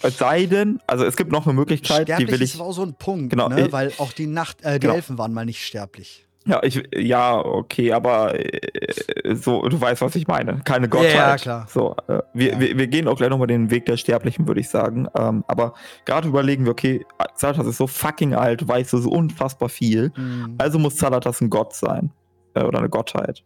[0.05, 2.51] Es sei denn, also es gibt noch eine Möglichkeit, Sterblich die will ich.
[2.51, 3.71] Das war auch so ein Punkt, genau, ne?
[3.71, 4.95] weil auch die Nacht, äh, die genau.
[4.95, 6.25] Elfen waren mal nicht sterblich.
[6.47, 10.61] Ja, ich, ja, okay, aber äh, so, du weißt, was ich meine.
[10.63, 11.15] Keine Gottheit.
[11.15, 11.65] Ja, klar.
[11.67, 12.59] So, äh, wir, ja.
[12.59, 15.07] wir, wir, gehen auch gleich nochmal den Weg der Sterblichen, würde ich sagen.
[15.17, 15.73] Ähm, aber
[16.05, 17.03] gerade überlegen wir, okay,
[17.33, 20.11] Zalatas ist so fucking alt, weißt du so unfassbar viel.
[20.15, 20.53] Mhm.
[20.59, 22.11] Also muss Zalatas ein Gott sein.
[22.53, 23.43] Äh, oder eine Gottheit.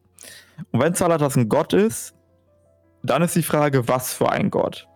[0.72, 2.16] Und wenn Zalatas ein Gott ist,
[3.01, 4.89] dann ist die Frage, was für ein Gott?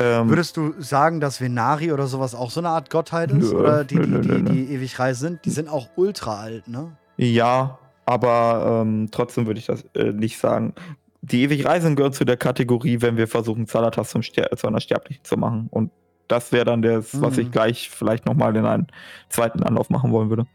[0.00, 3.52] Ähm, Würdest du sagen, dass Venari oder sowas auch so eine Art Gottheit ist?
[3.52, 5.44] Nö, oder die, nö, die, die, die, die ewig reich sind?
[5.44, 6.96] Die sind auch ultra alt, ne?
[7.18, 10.74] Ja, aber ähm, trotzdem würde ich das äh, nicht sagen.
[11.20, 14.80] Die ewig Reisen gehören zu der Kategorie, wenn wir versuchen, Zalatas zum Ster zu einer
[14.80, 15.68] Sterblichen zu machen.
[15.70, 15.90] Und
[16.28, 17.20] das wäre dann das, mhm.
[17.20, 17.52] was ich mhm.
[17.52, 18.86] gleich vielleicht nochmal in einen
[19.28, 20.46] zweiten Anlauf machen wollen würde.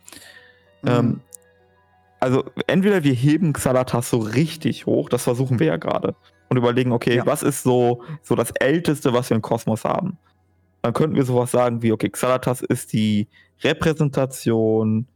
[0.81, 0.89] Mhm.
[0.89, 1.21] Ähm,
[2.19, 6.15] also entweder wir heben Xalatas so richtig hoch, das versuchen wir ja gerade,
[6.49, 7.25] und überlegen, okay, ja.
[7.25, 10.17] was ist so, so das Älteste, was wir im Kosmos haben?
[10.81, 13.27] Dann könnten wir sowas sagen wie, okay, Xalatas ist die
[13.63, 15.07] Repräsentation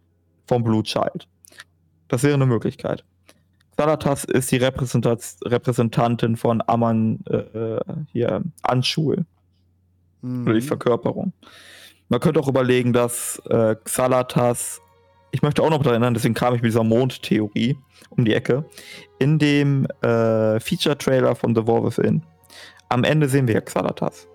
[0.47, 1.27] vom Blutscheid.
[2.07, 3.03] Das wäre eine Möglichkeit.
[3.77, 7.79] Salatas ist die Repräsentantin von Aman äh,
[8.11, 9.25] hier Anschul.
[10.21, 10.43] Mhm.
[10.43, 11.31] Oder die Verkörperung.
[12.09, 14.81] Man könnte auch überlegen, dass äh, Xalatas,
[15.31, 17.77] ich möchte auch noch daran erinnern, deswegen kam ich mit dieser Mondtheorie
[18.09, 18.65] um die Ecke,
[19.19, 22.23] in dem äh, Feature-Trailer von The War Within.
[22.89, 24.27] Am Ende sehen wir Xalatas.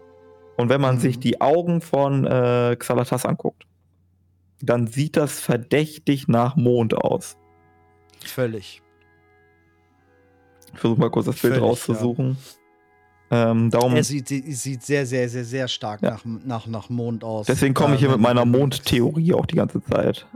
[0.57, 1.01] Und wenn man mhm.
[1.01, 3.67] sich die Augen von äh, Xalatas anguckt,
[4.61, 7.37] dann sieht das verdächtig nach Mond aus.
[8.25, 8.81] Völlig.
[10.73, 12.37] Ich versuche mal kurz das Bild Völlig, rauszusuchen.
[13.31, 13.51] Ja.
[13.51, 16.11] Ähm, darum, er sieht, sieht sehr, sehr, sehr, sehr stark ja.
[16.13, 17.47] nach, nach, nach Mond aus.
[17.47, 20.27] Deswegen komme ich hier mit meiner Mondtheorie auch die ganze Zeit.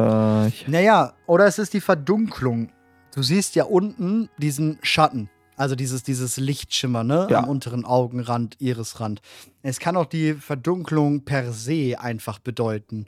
[0.00, 2.70] Äh, naja, oder es ist die Verdunklung.
[3.14, 5.28] Du siehst ja unten diesen Schatten.
[5.56, 7.26] Also dieses, dieses Lichtschimmer, ne?
[7.28, 7.40] Ja.
[7.40, 9.20] Am unteren Augenrand, Irisrand.
[9.62, 13.06] Es kann auch die Verdunklung per se einfach bedeuten.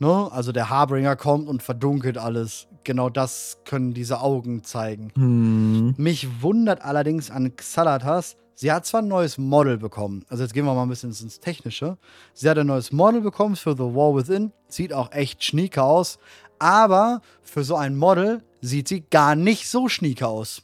[0.00, 0.28] Ne?
[0.32, 2.66] Also der Harbringer kommt und verdunkelt alles.
[2.82, 5.12] Genau das können diese Augen zeigen.
[5.14, 5.94] Hm.
[5.96, 10.24] Mich wundert allerdings an Xalatas, sie hat zwar ein neues Model bekommen.
[10.28, 11.98] Also jetzt gehen wir mal ein bisschen ins Technische.
[12.34, 14.52] Sie hat ein neues Model bekommen für The War Within.
[14.68, 16.18] Sieht auch echt schnieke aus.
[16.58, 20.62] Aber für so ein Model sieht sie gar nicht so schnieke aus.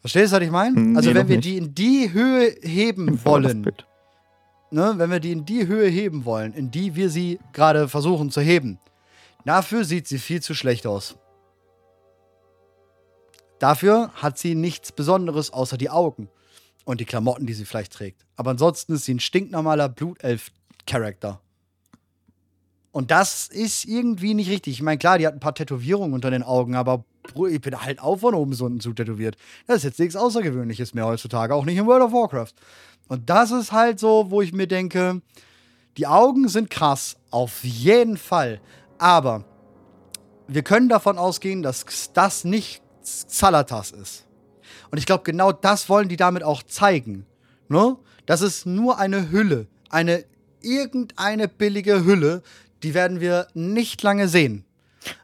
[0.00, 0.76] Verstehst du, was ich meine?
[0.76, 1.48] Hm, also, nee, wenn wir nicht.
[1.48, 3.66] die in die Höhe heben wollen,
[4.70, 8.30] ne, wenn wir die in die Höhe heben wollen, in die wir sie gerade versuchen
[8.30, 8.78] zu heben,
[9.44, 11.16] dafür sieht sie viel zu schlecht aus.
[13.58, 16.28] Dafür hat sie nichts Besonderes außer die Augen
[16.84, 18.24] und die Klamotten, die sie vielleicht trägt.
[18.36, 21.40] Aber ansonsten ist sie ein stinknormaler Blutelf-Charakter.
[22.92, 24.74] Und das ist irgendwie nicht richtig.
[24.74, 27.04] Ich meine, klar, die hat ein paar Tätowierungen unter den Augen, aber
[27.50, 29.36] ich bin halt auch von oben bis unten zu tätowiert.
[29.66, 32.54] Das ist jetzt nichts Außergewöhnliches mehr heutzutage, auch nicht in World of Warcraft.
[33.08, 35.20] Und das ist halt so, wo ich mir denke,
[35.96, 38.60] die Augen sind krass, auf jeden Fall.
[38.98, 39.44] Aber
[40.48, 41.84] wir können davon ausgehen, dass
[42.14, 44.26] das nicht Xalatas ist.
[44.90, 47.26] Und ich glaube, genau das wollen die damit auch zeigen.
[47.68, 47.96] Ne?
[48.26, 49.66] Das ist nur eine Hülle.
[49.90, 50.24] Eine
[50.60, 52.42] irgendeine billige Hülle.
[52.82, 54.64] Die werden wir nicht lange sehen.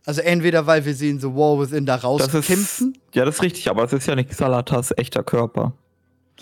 [0.05, 2.99] Also entweder, weil wir sie in The War Within da rauskämpfen.
[3.15, 5.73] Ja, das ist richtig, aber es ist ja nicht Xalatas echter Körper.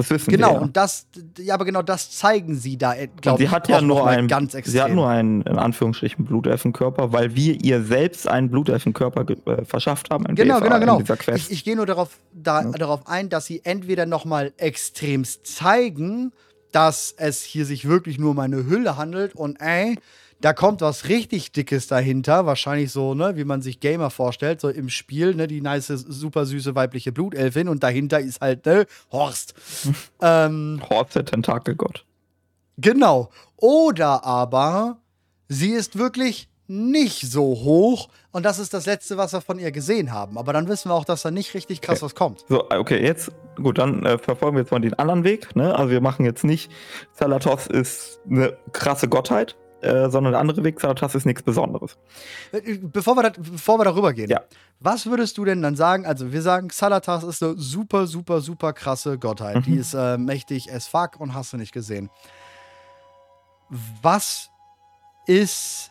[0.01, 0.53] Das wissen genau, wir.
[0.55, 1.07] Genau, und das,
[1.39, 3.49] ja, aber genau das zeigen sie da, äh, glaube ich.
[3.49, 4.73] Sie hat ja nur einen, ganz extrem.
[4.73, 10.11] Sie hat nur einen, in Anführungsstrichen, Blutelfenkörper, weil wir ihr selbst einen Blutelfenkörper äh, verschafft
[10.11, 10.25] haben.
[10.35, 11.03] Genau, genau, genau.
[11.35, 12.71] Ich, ich gehe nur darauf, da, ja.
[12.71, 16.33] darauf ein, dass sie entweder nochmal extremst zeigen,
[16.73, 19.99] dass es hier sich wirklich nur um eine Hülle handelt und ey,
[20.41, 24.69] da kommt was richtig Dickes dahinter, wahrscheinlich so, ne, wie man sich Gamer vorstellt, so
[24.69, 29.55] im Spiel, ne, die nice, super süße weibliche Blutelfin und dahinter ist halt, ne, Horst.
[30.23, 32.05] ähm, Horst, der Tentakelgott.
[32.79, 33.31] Genau.
[33.57, 34.99] Oder aber
[35.49, 39.73] sie ist wirklich nicht so hoch und das ist das Letzte, was wir von ihr
[39.73, 40.39] gesehen haben.
[40.39, 42.05] Aber dann wissen wir auch, dass da nicht richtig krass okay.
[42.05, 42.45] was kommt.
[42.49, 45.57] So, okay, jetzt, gut, dann äh, verfolgen wir jetzt mal den anderen Weg.
[45.57, 45.75] Ne?
[45.75, 46.71] Also wir machen jetzt nicht,
[47.13, 51.97] Salatos ist eine krasse Gottheit, äh, sondern der andere Weg, Xanatas ist nichts Besonderes.
[52.53, 54.43] Äh, bevor wir, da, bevor wir darüber gehen, ja.
[54.79, 56.07] was würdest du denn dann sagen?
[56.07, 59.57] Also, wir sagen, Xalatas ist eine super, super, super krasse Gottheit.
[59.57, 59.63] Mhm.
[59.63, 62.11] Die ist äh, mächtig as fuck und hast du nicht gesehen.
[64.03, 64.51] Was
[65.27, 65.91] ist.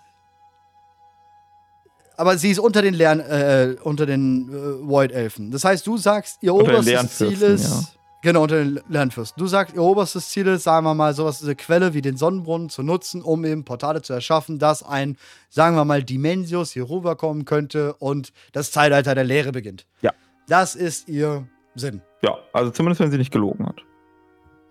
[2.18, 5.52] Aber sie ist unter den Lern, äh, unter den äh, Void Elfen.
[5.52, 7.70] Das heißt, du sagst, ihr oberstes Ziel ist.
[7.70, 7.99] Ja.
[8.22, 9.40] Genau, unter den Lernfürsten.
[9.40, 12.68] Du sagst, ihr oberstes Ziel ist, sagen wir mal, sowas, eine Quelle wie den Sonnenbrunnen
[12.68, 15.16] zu nutzen, um eben Portale zu erschaffen, dass ein,
[15.50, 19.86] sagen wir mal, Dimensius hier rüberkommen könnte und das Zeitalter der Lehre beginnt.
[20.02, 20.12] Ja.
[20.48, 22.02] Das ist ihr Sinn.
[22.22, 23.82] Ja, also zumindest, wenn sie nicht gelogen hat.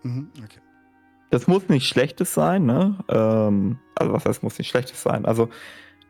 [0.02, 0.60] Mhm, okay.
[1.30, 2.98] Das muss nicht Schlechtes sein, ne?
[3.08, 5.24] Ähm, also, was heißt, muss nicht Schlechtes sein?
[5.24, 5.48] Also,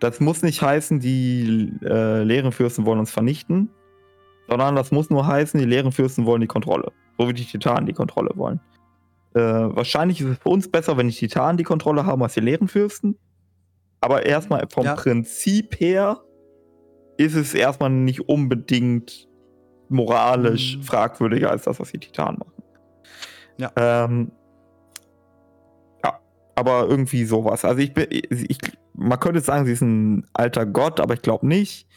[0.01, 3.71] das muss nicht heißen, die äh, leeren Fürsten wollen uns vernichten,
[4.49, 6.93] sondern das muss nur heißen, die leeren Fürsten wollen die Kontrolle.
[7.19, 8.61] So wie die Titanen die Kontrolle wollen.
[9.35, 12.41] Äh, wahrscheinlich ist es für uns besser, wenn die Titanen die Kontrolle haben als die
[12.41, 13.19] leeren Fürsten.
[14.01, 14.95] Aber erstmal vom ja.
[14.95, 16.23] Prinzip her
[17.17, 19.29] ist es erstmal nicht unbedingt
[19.89, 20.83] moralisch mhm.
[20.83, 22.63] fragwürdiger als das, was die Titanen machen.
[23.57, 23.73] Ja.
[23.77, 24.31] Ähm,
[26.05, 26.21] ja,
[26.55, 27.65] aber irgendwie sowas.
[27.65, 28.59] Also ich bin, ich,
[28.95, 31.89] man könnte sagen, sie ist ein alter Gott, aber ich glaube nicht.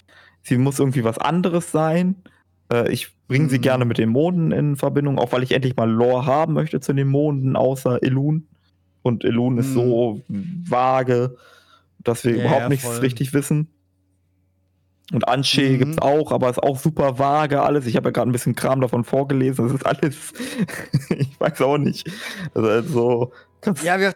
[0.41, 2.23] Sie muss irgendwie was anderes sein.
[2.71, 3.61] Äh, ich bringe sie mhm.
[3.61, 6.93] gerne mit den Monden in Verbindung, auch weil ich endlich mal Lore haben möchte zu
[6.93, 8.47] den Monden, außer Elun.
[9.03, 9.59] Und Elun mhm.
[9.59, 11.35] ist so vage,
[11.99, 12.99] dass wir ja, überhaupt nichts voll.
[12.99, 13.67] richtig wissen.
[15.11, 15.77] Und Anshe mhm.
[15.79, 17.85] gibt es auch, aber ist auch super vage alles.
[17.85, 19.65] Ich habe ja gerade ein bisschen Kram davon vorgelesen.
[19.67, 20.33] Das ist alles,
[21.09, 22.09] ich weiß auch nicht.
[22.53, 23.31] Also,
[23.83, 24.13] ja, wir,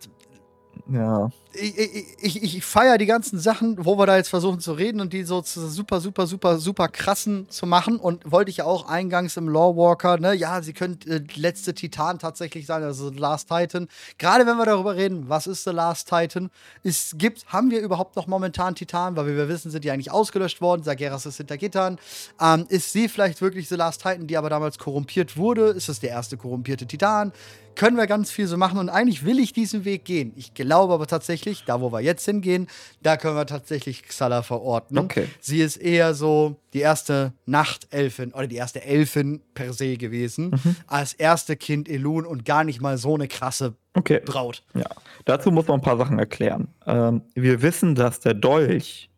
[0.89, 5.01] ja ich, ich, ich feiere die ganzen Sachen, wo wir da jetzt versuchen zu reden
[5.01, 7.97] und die so super, super, super, super krassen zu machen.
[7.97, 12.20] Und wollte ich ja auch eingangs im Lawwalker, ne, ja, sie könnte äh, letzte Titan
[12.20, 13.88] tatsächlich sein, also The Last Titan.
[14.18, 16.49] Gerade wenn wir darüber reden, was ist The Last Titan?
[16.84, 20.12] Es gibt, haben wir überhaupt noch momentan Titan, weil wie wir wissen, sind die eigentlich
[20.12, 20.84] ausgelöscht worden.
[20.84, 21.99] Sageras ist hinter Gittern.
[22.39, 25.70] Ähm, ist sie vielleicht wirklich The Last Titan, die aber damals korrumpiert wurde?
[25.70, 27.32] Ist es der erste korrumpierte Titan?
[27.76, 30.34] können wir ganz viel so machen und eigentlich will ich diesen Weg gehen.
[30.36, 32.68] Ich glaube aber tatsächlich, da wo wir jetzt hingehen,
[33.02, 34.98] da können wir tatsächlich Xala verorten.
[34.98, 35.28] Okay.
[35.39, 40.76] Sie ist eher so die erste Nachtelfin oder die erste Elfin per se gewesen, mhm.
[40.88, 44.22] als erste Kind Elun und gar nicht mal so eine krasse okay.
[44.26, 44.64] Braut.
[44.74, 44.89] Ja,
[45.26, 46.68] dazu muss man ein paar Sachen erklären.
[46.86, 49.10] Ähm, wir wissen, dass der Dolch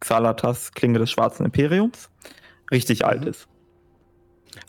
[0.00, 2.10] Xalatas, Klinge des Schwarzen Imperiums,
[2.70, 3.06] richtig mhm.
[3.06, 3.48] alt ist.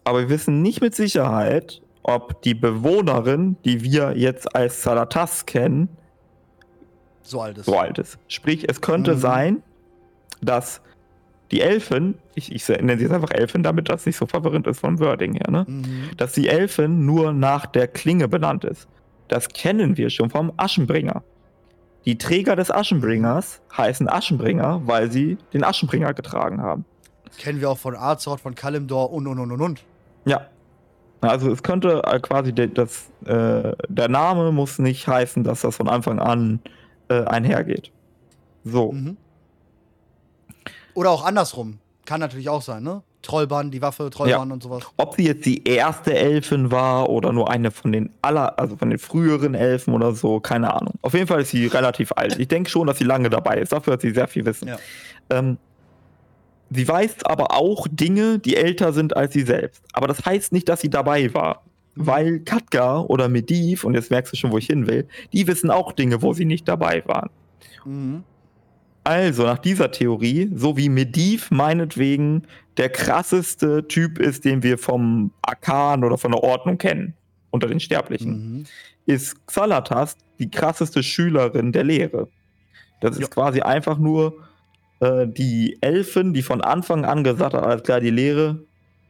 [0.04, 5.90] Aber wir wissen nicht mit Sicherheit, ob die Bewohnerin, die wir jetzt als Salatas kennen,
[7.28, 7.66] so alt ist.
[7.66, 8.18] So alt ist.
[8.28, 9.20] Sprich, es könnte mhm.
[9.20, 9.64] sein,
[10.42, 10.82] dass
[11.52, 14.80] die Elfen, ich, ich nenne sie jetzt einfach Elfen, damit das nicht so verwirrend ist
[14.80, 15.66] vom Wording her, ne?
[15.68, 16.10] Mhm.
[16.18, 18.88] dass die Elfen nur nach der Klinge benannt ist.
[19.28, 21.24] Das kennen wir schon vom Aschenbringer.
[22.06, 26.86] Die Träger des Aschenbringers heißen Aschenbringer, weil sie den Aschenbringer getragen haben.
[27.40, 29.84] Kennen wir auch von Arzort, von Kalimdor und und und und und.
[30.26, 30.48] Ja,
[31.22, 35.78] also es könnte äh, quasi de, das, äh, der Name muss nicht heißen, dass das
[35.78, 36.60] von Anfang an
[37.10, 37.92] äh, einhergeht.
[38.64, 38.92] So.
[38.92, 39.18] Mhm.
[40.94, 41.80] Oder auch andersrum.
[42.06, 43.02] Kann natürlich auch sein, ne?
[43.26, 44.84] Trollbahn, die Waffe, Trollbahn und sowas.
[44.98, 48.92] Ob sie jetzt die erste Elfin war oder nur eine von den aller, also von
[48.92, 50.94] den früheren Elfen oder so, keine Ahnung.
[51.02, 52.38] Auf jeden Fall ist sie relativ alt.
[52.38, 53.72] Ich denke schon, dass sie lange dabei ist.
[53.72, 54.68] Dafür hat sie sehr viel Wissen.
[54.68, 54.78] Ja.
[55.32, 55.58] Ähm,
[56.70, 59.84] sie weiß aber auch Dinge, die älter sind als sie selbst.
[59.94, 61.64] Aber das heißt nicht, dass sie dabei war.
[61.96, 65.72] Weil Katka oder Mediv, und jetzt merkst du schon, wo ich hin will, die wissen
[65.72, 67.30] auch Dinge, wo sie nicht dabei waren.
[67.86, 68.24] Mhm.
[69.04, 72.44] Also, nach dieser Theorie, so wie Mediv meinetwegen
[72.78, 77.14] der krasseste Typ ist, den wir vom Arkan oder von der Ordnung kennen,
[77.52, 78.64] unter den Sterblichen, Mhm.
[79.06, 82.28] ist Xalatas die krasseste Schülerin der Lehre.
[83.00, 83.28] Das ist Ja.
[83.28, 84.34] quasi einfach nur
[85.02, 88.64] äh, die Elfen, die von Anfang an gesagt hat, alles klar, die Lehre,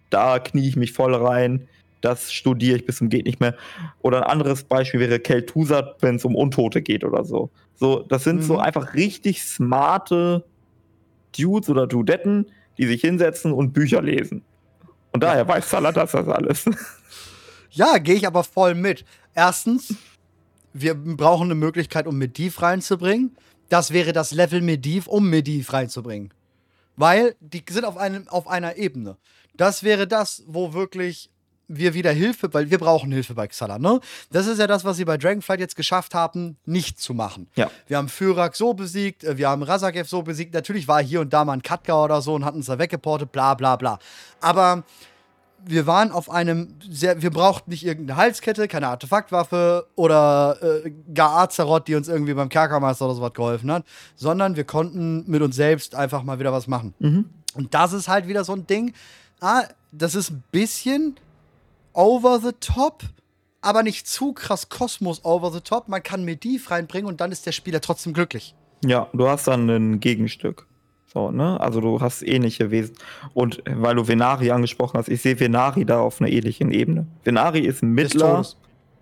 [0.09, 1.67] da knie ich mich voll rein,
[2.05, 3.55] das studiere ich bis zum geht nicht mehr.
[4.01, 7.49] Oder ein anderes Beispiel wäre Kel'Thuzad, wenn es um Untote geht oder so.
[7.75, 8.59] So, das sind so Mhm.
[8.59, 10.45] einfach richtig smarte
[11.37, 12.45] Dudes oder Dudetten,
[12.77, 14.43] die sich hinsetzen und Bücher lesen.
[15.11, 16.65] Und daher weiß Saladas das alles.
[17.71, 19.03] Ja, gehe ich aber voll mit.
[19.33, 19.95] Erstens,
[20.73, 23.35] wir brauchen eine Möglichkeit, um Mediv reinzubringen.
[23.69, 26.33] Das wäre das Level Mediv, um Mediv reinzubringen.
[26.95, 29.17] Weil die sind auf, einem, auf einer Ebene.
[29.57, 31.29] Das wäre das, wo wirklich
[31.68, 33.99] wir wieder Hilfe, weil wir brauchen Hilfe bei Xala, ne?
[34.32, 37.47] Das ist ja das, was sie bei Dragonflight jetzt geschafft haben, nicht zu machen.
[37.55, 37.70] Ja.
[37.88, 40.53] Wir haben Fyrak so besiegt, äh, wir haben Razakev so besiegt.
[40.53, 43.32] Natürlich war hier und da mal ein Katka oder so und hatten uns da weggeportet,
[43.32, 43.99] bla bla bla.
[44.41, 44.84] Aber
[45.68, 51.38] wir waren auf einem sehr, wir brauchten nicht irgendeine Halskette, keine Artefaktwaffe oder äh, gar
[51.39, 53.84] Azeroth, die uns irgendwie beim Kerkermeister oder sowas geholfen hat,
[54.16, 56.93] sondern wir konnten mit uns selbst einfach mal wieder was machen.
[56.99, 57.30] Mhm.
[57.55, 58.93] Und das ist halt wieder so ein Ding,
[59.39, 61.16] ah, das ist ein bisschen
[61.95, 63.03] over the top,
[63.61, 65.87] aber nicht zu krass Kosmos over the top.
[65.87, 68.55] Man kann Mediv reinbringen und dann ist der Spieler trotzdem glücklich.
[68.85, 70.67] Ja, du hast dann ein Gegenstück.
[71.11, 71.59] So, ne?
[71.61, 72.95] Also du hast ähnliche Wesen.
[73.33, 77.07] Und weil du Venari angesprochen hast, ich sehe Venari da auf einer ähnlichen Ebene.
[77.23, 78.45] Venari ist ein Mittler.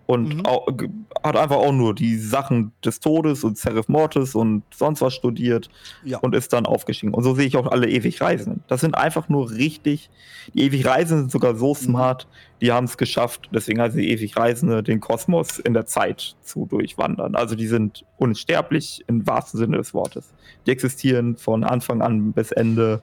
[0.05, 0.45] Und Mhm.
[0.45, 0.89] au- ge-
[1.23, 5.69] hat einfach auch nur die Sachen des Todes und Seraph Mortis und sonst was studiert
[6.03, 6.17] Ja.
[6.19, 7.13] und ist dann aufgestiegen.
[7.13, 8.63] Und so sehe ich auch alle Ewigreisenden.
[8.67, 10.09] Das sind einfach nur richtig,
[10.53, 12.27] die Ewigreisenden sind sogar so smart,
[12.59, 17.35] die haben es geschafft, deswegen heißen sie Ewigreisende, den Kosmos in der Zeit zu durchwandern.
[17.35, 20.33] Also die sind unsterblich im wahrsten Sinne des Wortes.
[20.67, 23.01] Die existieren von Anfang an bis Ende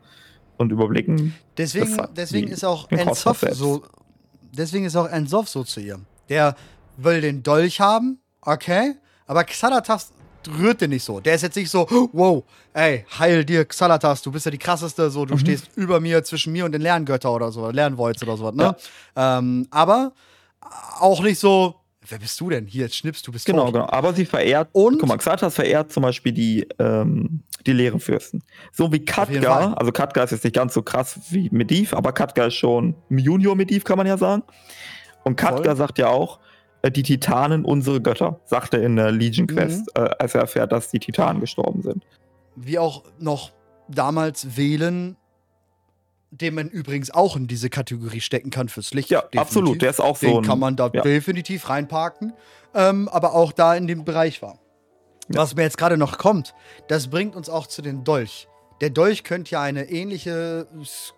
[0.58, 1.34] und überblicken.
[1.56, 3.82] Deswegen, deswegen die- ist auch Ensoff so.
[4.52, 5.98] Deswegen ist auch Ensoff so zu ihr.
[6.28, 6.54] Der
[7.04, 8.94] will den Dolch haben, okay,
[9.26, 10.12] aber Xalatas
[10.58, 11.20] rührt den nicht so.
[11.20, 15.10] Der ist jetzt nicht so, wow, ey, heil dir Xalatas, du bist ja die krasseste,
[15.10, 15.38] so, du Mhm.
[15.38, 18.74] stehst über mir, zwischen mir und den Lerngötter oder so, Lernvoids oder sowas, ne?
[19.16, 20.12] Ähm, aber
[20.98, 21.74] auch nicht so,
[22.08, 22.66] wer bist du denn?
[22.66, 23.74] Hier, jetzt schnippst du bist Genau, tot.
[23.74, 23.88] genau.
[23.90, 28.42] Aber sie verehrt, Und- guck mal, Xatas verehrt zum Beispiel die, ähm, die leeren Fürsten.
[28.72, 32.46] So wie Katka, also Katka ist jetzt nicht ganz so krass wie Mediv, aber Katka
[32.46, 34.42] ist schon ein Junior Mediv, kann man ja sagen.
[35.24, 35.76] Und Katka Voll.
[35.76, 36.38] sagt ja auch,
[36.88, 40.02] die Titanen unsere Götter, sagt er in der Legion Quest, Mhm.
[40.04, 42.04] äh, als er erfährt, dass die Titanen gestorben sind.
[42.56, 43.52] wie auch noch
[43.88, 45.16] damals wählen,
[46.30, 49.08] den man übrigens auch in diese Kategorie stecken kann fürs Licht.
[49.10, 49.40] Ja, definitiv.
[49.40, 51.02] absolut, der ist auch so Den kann man da ja.
[51.02, 52.32] definitiv reinparken,
[52.74, 54.58] ähm, aber auch da in dem Bereich war.
[55.32, 55.40] Ja.
[55.42, 56.54] Was mir jetzt gerade noch kommt,
[56.88, 58.46] das bringt uns auch zu den Dolch.
[58.80, 60.66] Der Dolch könnte ja eine ähnliche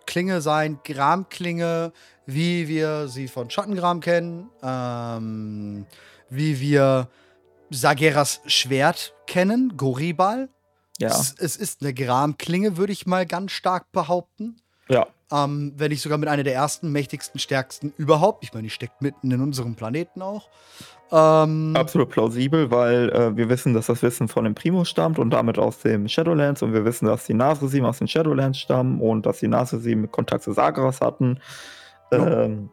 [0.05, 1.93] Klinge sein, Gramklinge,
[2.25, 5.85] wie wir sie von Schattengram kennen, ähm,
[6.29, 7.09] wie wir
[7.69, 10.49] Sageras Schwert kennen, Goribal.
[10.99, 14.57] Ja, Es, es ist eine Gramklinge, würde ich mal ganz stark behaupten.
[14.89, 15.07] ja.
[15.33, 18.43] Ähm, wenn nicht sogar mit einer der ersten, mächtigsten, stärksten überhaupt.
[18.43, 20.47] Ich meine, die steckt mitten in unserem Planeten auch.
[21.11, 25.31] Ähm, Absolut plausibel, weil äh, wir wissen, dass das Wissen von dem Primus stammt und
[25.31, 29.25] damit aus dem Shadowlands und wir wissen, dass die Nasresim aus den Shadowlands stammen und
[29.25, 31.39] dass die Nasresim Kontakt zu Sagras hatten.
[32.11, 32.43] Ja.
[32.43, 32.69] Ähm,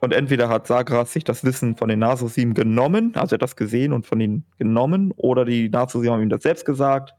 [0.00, 3.56] und entweder hat Sagras sich das Wissen von den Nasresim genommen, also er hat das
[3.56, 7.14] gesehen und von ihnen genommen, oder die Nasresim haben ihm das selbst gesagt.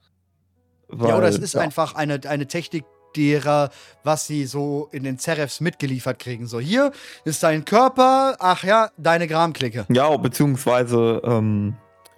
[0.91, 1.61] ja, weil- oder es ist ja.
[1.61, 2.85] einfach eine, eine Technik
[3.15, 3.69] derer,
[4.03, 6.47] was sie so in den Zerefs mitgeliefert kriegen.
[6.47, 6.91] So, hier
[7.25, 9.85] ist dein Körper, ach ja, deine Gramklicke.
[9.89, 11.75] Ja, beziehungsweise ähm,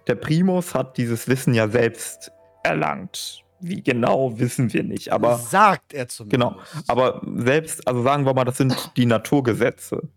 [0.08, 2.32] der Primus hat dieses Wissen ja selbst
[2.64, 3.42] erlangt.
[3.62, 5.12] Wie genau, wissen wir nicht.
[5.12, 6.42] Aber sagt er zumindest.
[6.42, 6.56] Genau,
[6.88, 10.10] aber selbst, also sagen wir mal, das sind die Naturgesetze.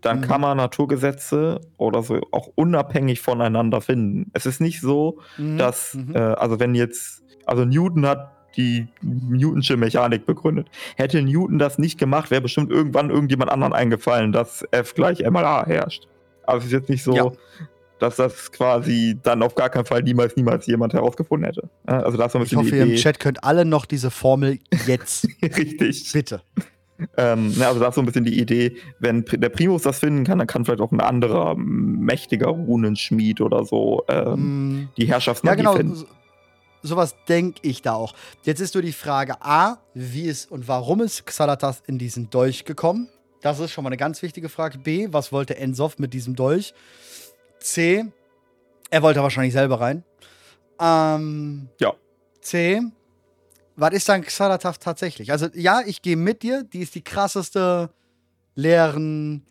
[0.00, 0.22] Dann Mhm.
[0.22, 4.30] kann man Naturgesetze oder so auch unabhängig voneinander finden.
[4.32, 6.14] Es ist nicht so, Mhm, dass, mhm.
[6.14, 10.68] äh, also wenn jetzt, also Newton hat die Newtonsche Mechanik begründet.
[10.96, 15.64] Hätte Newton das nicht gemacht, wäre bestimmt irgendwann irgendjemand anderen eingefallen, dass F gleich MLA
[15.66, 16.06] herrscht.
[16.46, 17.32] Also es ist jetzt nicht so, Ja.
[17.98, 21.68] dass das quasi dann auf gar keinen Fall niemals, niemals jemand herausgefunden hätte.
[21.88, 22.96] Ja, Also da ist so ein Ich bisschen hoffe, die ihr im.
[22.96, 25.26] Chat könnt alle noch diese Formel jetzt.
[25.42, 26.12] Richtig.
[26.12, 26.42] Bitte.
[27.16, 30.24] Ähm, ja, also da ist so ein bisschen die Idee, wenn der Primus das finden
[30.24, 35.14] kann, dann kann vielleicht auch ein anderer mächtiger Runenschmied oder so ähm, Mm, die Ja,
[35.14, 35.74] Herrschaftsmagie genau.
[35.76, 36.04] finden.
[36.88, 38.14] So, sowas denke ich da auch.
[38.44, 42.64] Jetzt ist nur die Frage A, wie ist und warum ist Xalatas in diesen Dolch
[42.64, 43.08] gekommen?
[43.42, 44.78] Das ist schon mal eine ganz wichtige Frage.
[44.78, 46.72] B, was wollte Ensoff mit diesem Dolch?
[47.60, 48.06] C,
[48.90, 50.02] er wollte wahrscheinlich selber rein.
[50.80, 51.92] Ähm, Ja.
[52.40, 52.80] C,
[53.76, 55.30] was ist dann Xalatas tatsächlich?
[55.30, 56.64] Also ja, ich gehe mit dir.
[56.64, 57.90] Die ist die krasseste
[58.54, 59.44] leeren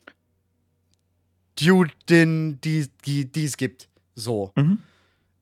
[1.61, 3.89] Dude, die, die, die es gibt.
[4.15, 4.51] So.
[4.55, 4.79] Mhm.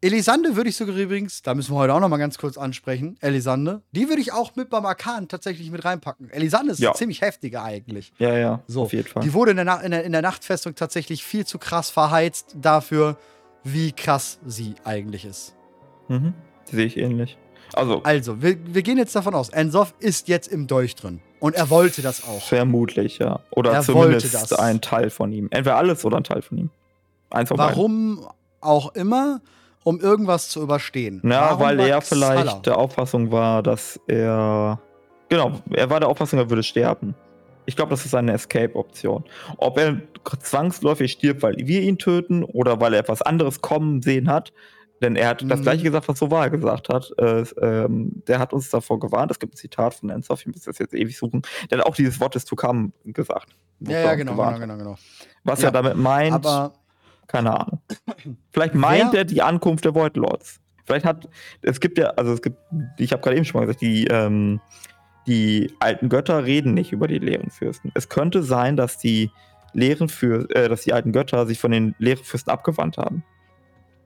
[0.02, 3.18] Elisande würde ich sogar übrigens, da müssen wir heute auch noch mal ganz kurz ansprechen,
[3.22, 6.30] Elisande, die würde ich auch mit beim Arkan tatsächlich mit reinpacken.
[6.30, 6.90] Elisande ist Ja.
[6.92, 8.14] eine ziemlich heftige eigentlich.
[8.20, 9.24] Ja, ja, So, auf jeden Fall.
[9.24, 13.18] Die wurde in der, in, der, in der Nachtfestung tatsächlich viel zu krass verheizt dafür,
[13.64, 15.56] wie krass sie eigentlich ist.
[16.08, 16.34] Mhm.
[16.66, 17.38] Sehe ich ähnlich.
[17.74, 21.20] Also, Also, wir, wir gehen jetzt davon aus, Ensoff ist jetzt im Dolch drin.
[21.40, 22.42] Und er wollte das auch.
[22.44, 23.40] vermutlich, ja.
[23.52, 24.60] Oder Er zumindest wollte das.
[24.60, 25.48] ein Teil von ihm.
[25.52, 26.70] Entweder alles oder ein Teil von ihm.
[27.32, 27.76] Eins von beiden.
[27.76, 28.28] Warum
[28.62, 29.42] auch immer,
[29.86, 31.20] um irgendwas zu überstehen.
[31.24, 34.82] Na, Warum weil er vielleicht der Auffassung war, dass er.
[35.30, 37.16] Genau, er war der Auffassung, er würde sterben.
[37.68, 39.24] Ich glaube, das ist eine Escape-Option.
[39.58, 40.02] Ob er
[40.40, 44.52] zwangsläufig stirbt, weil wir ihn töten oder weil er etwas anderes kommen sehen hat.
[45.02, 45.64] Denn er hat das Mhm.
[45.64, 47.12] gleiche gesagt, was Soval gesagt hat.
[47.18, 49.30] Äh, ähm, der hat uns davor gewarnt.
[49.32, 51.42] Es gibt ein Zitat von Enzoff, ich muss das jetzt ewig suchen.
[51.70, 53.56] Der hat auch dieses Wort des to come gesagt.
[53.82, 54.96] Ja, ja, genau, genau, genau, genau.
[55.44, 56.74] Was Ja, er damit meint, Aber
[57.28, 57.80] keine Ahnung.
[58.52, 60.60] Vielleicht meint Wer- er die Ankunft der Void Lords.
[60.86, 61.28] Vielleicht hat,
[61.62, 62.58] es gibt ja, also es gibt,
[62.98, 64.60] ich habe gerade eben schon mal gesagt, die, ähm,
[65.26, 67.92] die alten Götter reden nicht über die leeren Fürsten.
[67.96, 69.32] Es könnte sein, dass die
[69.74, 73.24] leeren Für äh, dass die alten Götter sich von den leeren Fürsten abgewandt haben.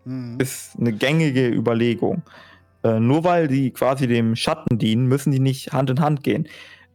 [0.05, 0.37] Mhm.
[0.39, 2.23] Ist eine gängige Überlegung.
[2.83, 6.47] Äh, nur weil die quasi dem Schatten dienen, müssen die nicht Hand in Hand gehen.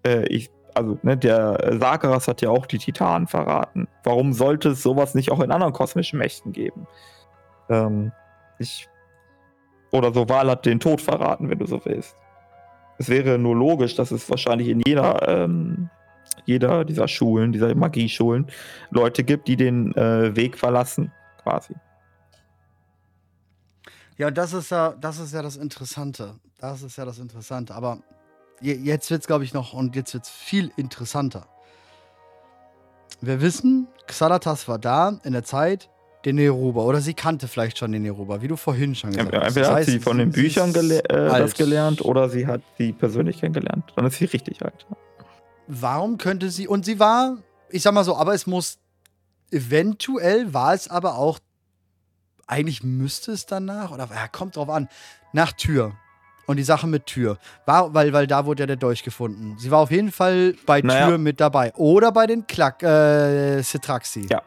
[0.07, 3.89] Äh, ich, also, ne, der äh, Sakaras hat ja auch die Titanen verraten.
[4.03, 6.87] Warum sollte es sowas nicht auch in anderen kosmischen Mächten geben?
[7.69, 8.13] Ähm,
[8.59, 8.89] ich.
[9.93, 12.17] Oder Soval hat den Tod verraten, wenn du so willst.
[12.99, 15.89] Es wäre nur logisch, dass es wahrscheinlich in jeder, ähm,
[16.45, 18.47] jeder dieser Schulen, dieser Magieschulen,
[18.91, 21.13] Leute gibt, die den äh, Weg verlassen,
[21.43, 21.75] quasi.
[24.17, 26.35] Ja, das ist ja, das ist ja das Interessante.
[26.59, 27.75] Das ist ja das Interessante.
[27.75, 27.99] Aber
[28.61, 31.47] jetzt wird es, glaube ich, noch, und jetzt wird es viel interessanter.
[33.21, 35.89] Wir wissen, Xalatas war da in der Zeit
[36.25, 36.83] der Neruba.
[36.83, 39.47] Oder sie kannte vielleicht schon den Neruba, wie du vorhin schon gesagt hast.
[39.49, 42.93] Entweder Das hat sie von den Büchern gele äh, das gelernt oder sie hat sie
[42.93, 43.93] persönlich kennengelernt.
[43.97, 44.87] Dann ist sie richtig alt.
[45.67, 47.39] Warum könnte sie, und sie war,
[47.71, 48.79] ich sag mal so, aber es muss,
[49.51, 51.39] eventuell war es aber auch,
[52.47, 54.89] eigentlich müsste es danach, oder ja, kommt drauf an,
[55.33, 55.95] nach Tür.
[56.47, 57.39] Und die Sache mit Tür.
[57.67, 59.57] War, weil, weil da wurde ja der Dolch gefunden.
[59.59, 61.09] Sie war auf jeden Fall bei Naja.
[61.09, 61.73] Tür mit dabei.
[61.75, 64.27] Oder bei den Klack, äh, Citraxi.
[64.31, 64.43] Ja.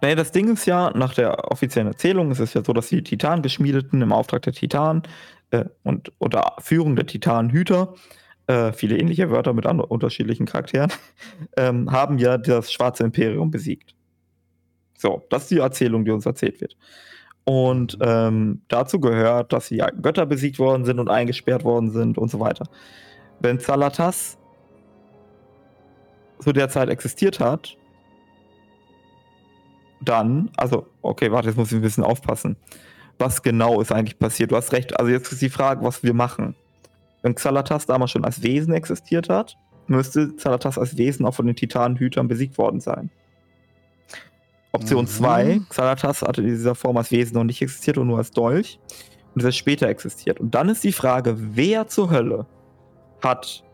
[0.00, 3.02] Naja, das Ding ist ja, nach der offiziellen Erzählung ist es ja so, dass die
[3.02, 5.02] Titan-Geschmiedeten im Auftrag der Titanen
[5.50, 7.94] äh, und unter Führung der Titanenhüter,
[8.46, 10.92] äh, viele ähnliche Wörter mit anderen unterschiedlichen Charakteren,
[11.56, 13.94] ähm, haben ja das Schwarze Imperium besiegt.
[14.98, 16.76] So, das ist die Erzählung, die uns erzählt wird.
[17.48, 22.28] Und ähm, dazu gehört, dass die Götter besiegt worden sind und eingesperrt worden sind und
[22.28, 22.66] so weiter.
[23.38, 24.36] Wenn Zalatas
[26.40, 27.76] zu der Zeit existiert hat,
[30.00, 32.56] dann, also, okay, warte, jetzt muss ich ein bisschen aufpassen.
[33.18, 34.50] Was genau ist eigentlich passiert?
[34.50, 36.56] Du hast recht, also jetzt ist die Frage, was wir machen.
[37.22, 41.56] Wenn Xalatas damals schon als Wesen existiert hat, müsste Xalatas als Wesen auch von den
[41.56, 43.10] Titanenhütern besiegt worden sein.
[44.76, 45.08] Option Mhm.
[45.08, 48.78] 2, Xalatas hatte in dieser Form als Wesen noch nicht existiert und nur als Dolch
[49.34, 50.40] und ist erst später existiert.
[50.40, 52.46] Und dann ist die Frage, wer zur Hölle
[53.22, 53.64] hat,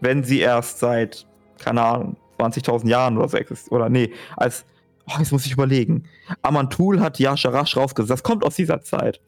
[0.00, 1.26] wenn sie erst seit,
[1.58, 4.64] keine Ahnung, 20.000 Jahren oder so existiert, oder nee, als
[5.10, 6.04] Oh, jetzt muss ich überlegen.
[6.42, 8.10] Amantul hat Yasharash rausgesetzt.
[8.10, 9.22] Das kommt aus dieser Zeit.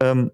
[0.00, 0.30] Ähm,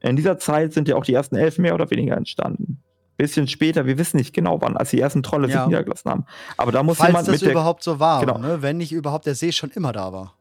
[0.00, 2.80] in dieser Zeit sind ja auch die ersten Elfen mehr oder weniger entstanden.
[3.18, 5.58] Bisschen später, wir wissen nicht genau wann, als die ersten Trolle Ja.
[5.58, 6.24] sich niedergelassen haben.
[6.56, 7.50] Aber da muss Falls jemand das mit der.
[7.50, 8.20] überhaupt so war.
[8.24, 8.38] Genau.
[8.38, 8.62] Ne?
[8.62, 10.34] Wenn nicht überhaupt der See schon immer da war.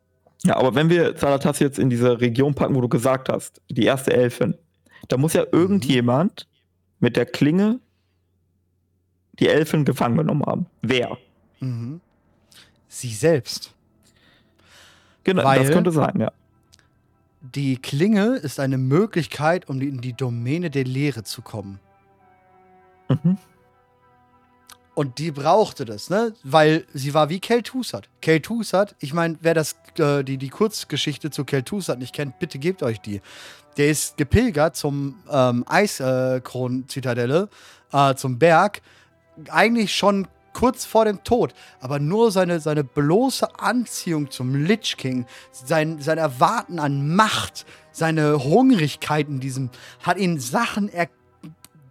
[0.43, 3.83] Ja, aber wenn wir Zalatas jetzt in diese Region packen, wo du gesagt hast, die
[3.83, 4.55] erste Elfin,
[5.07, 6.47] da muss ja irgendjemand
[6.99, 7.79] mit der Klinge
[9.39, 10.67] die Elfin gefangen genommen haben.
[10.83, 11.17] Wer?
[11.59, 11.99] Mhm.
[12.87, 13.73] Sie selbst.
[15.23, 16.31] Genau, Weil- das könnte sein, ja.
[17.41, 21.79] Die Klinge ist eine Möglichkeit, um in die Domäne der Lehre zu kommen.
[23.09, 23.37] Mhm.
[24.97, 26.33] Und die brauchte das, ne?
[26.43, 28.05] Weil sie war wie Kel'Thuzad.
[28.23, 32.81] Kel'Thuzad, ich meine, wer das, äh, die, die Kurzgeschichte zu Kel'Thuzad nicht kennt, bitte gebt
[32.81, 33.21] euch die.
[33.77, 37.47] Der ist gepilgert zum ähm, Eiskron-Zitadelle,
[37.91, 38.81] äh, zum Berg,
[39.49, 41.53] eigentlich schon kurz vor dem Tod.
[41.79, 48.43] Aber nur seine, seine bloße Anziehung zum Lich King, sein, sein Erwarten an Macht, seine
[48.43, 49.69] Hungrigkeit in diesem,
[50.01, 51.07] hat ihn Sachen er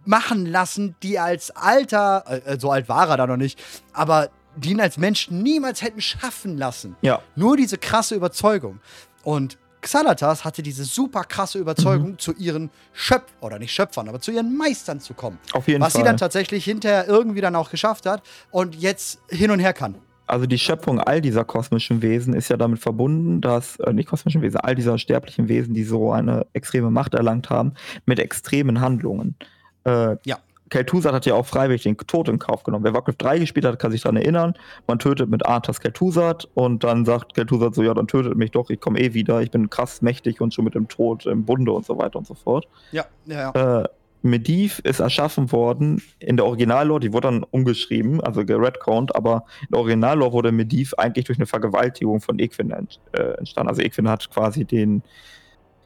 [0.07, 3.59] machen lassen, die als alter, äh, so alt war er da noch nicht,
[3.93, 6.95] aber die ihn als Mensch niemals hätten schaffen lassen.
[7.01, 7.21] Ja.
[7.35, 8.79] Nur diese krasse Überzeugung.
[9.23, 12.19] Und Xalatas hatte diese super krasse Überzeugung, Mhm.
[12.19, 15.37] zu ihren Schöpf oder nicht Schöpfern, aber zu ihren Meistern zu kommen.
[15.53, 16.01] Auf jeden was Fall.
[16.01, 19.95] sie dann tatsächlich hinterher irgendwie dann auch geschafft hat und jetzt hin und her kann.
[20.29, 24.41] also die Schöpfung all dieser kosmischen Wesen ist ja damit verbunden, dass, äh, nicht kosmischen
[24.41, 27.73] Wesen, all dieser sterblichen Wesen, die so eine extreme Macht erlangt haben,
[28.05, 29.35] mit extremen Handlungen.
[29.87, 30.37] Äh, Ja.
[30.69, 32.83] Kel'Thuzad hat ja auch freiwillig den Tod in Kauf genommen.
[32.83, 34.53] Wer Warcraft 3 gespielt hat, kann sich daran erinnern.
[34.85, 38.69] Man tötet mit Arthas Kel'Thuzad und dann sagt Kel'Thuzad so, ja, dann tötet mich doch,
[38.69, 41.71] ich komme eh wieder, ich bin krass mächtig und schon mit dem Tod im Bunde
[41.71, 42.67] und so weiter und so fort.
[42.91, 43.81] Ja, ja, ja.
[43.83, 43.87] Äh,
[44.23, 49.67] Medivh ist erschaffen worden in der Originallore, die wurde dann umgeschrieben, also geredconed, aber in
[49.71, 53.69] der Originallore wurde Medivh eigentlich durch eine Vergewaltigung von Equin ent, äh, entstanden.
[53.69, 55.03] Also Equin hat quasi den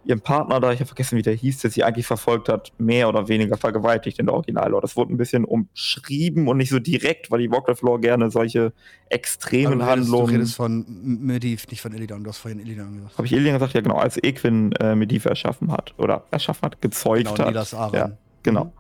[0.04, 3.08] ihren Partner da, ich habe vergessen, wie der hieß, der sie eigentlich verfolgt hat, mehr
[3.08, 4.82] oder weniger vergewaltigt in der Originallore.
[4.82, 8.74] Das wurde ein bisschen umschrieben und nicht so direkt, weil die Warcraft-Lore gerne solche
[9.10, 10.36] extremen du redest, du Handlungen.
[10.36, 12.24] redest von Medivh, nicht von Illidan.
[12.24, 13.18] Du hast vorhin Illidan gesagt.
[13.18, 13.74] Habe ich Illian gesagt?
[13.74, 17.48] Ja, genau, als Equin äh, Medivh erschaffen hat oder erschaffen hat, gezeugt Genau, hat.
[17.48, 17.94] Nilas Aran.
[17.94, 18.12] Ja.
[18.44, 18.74] Genau.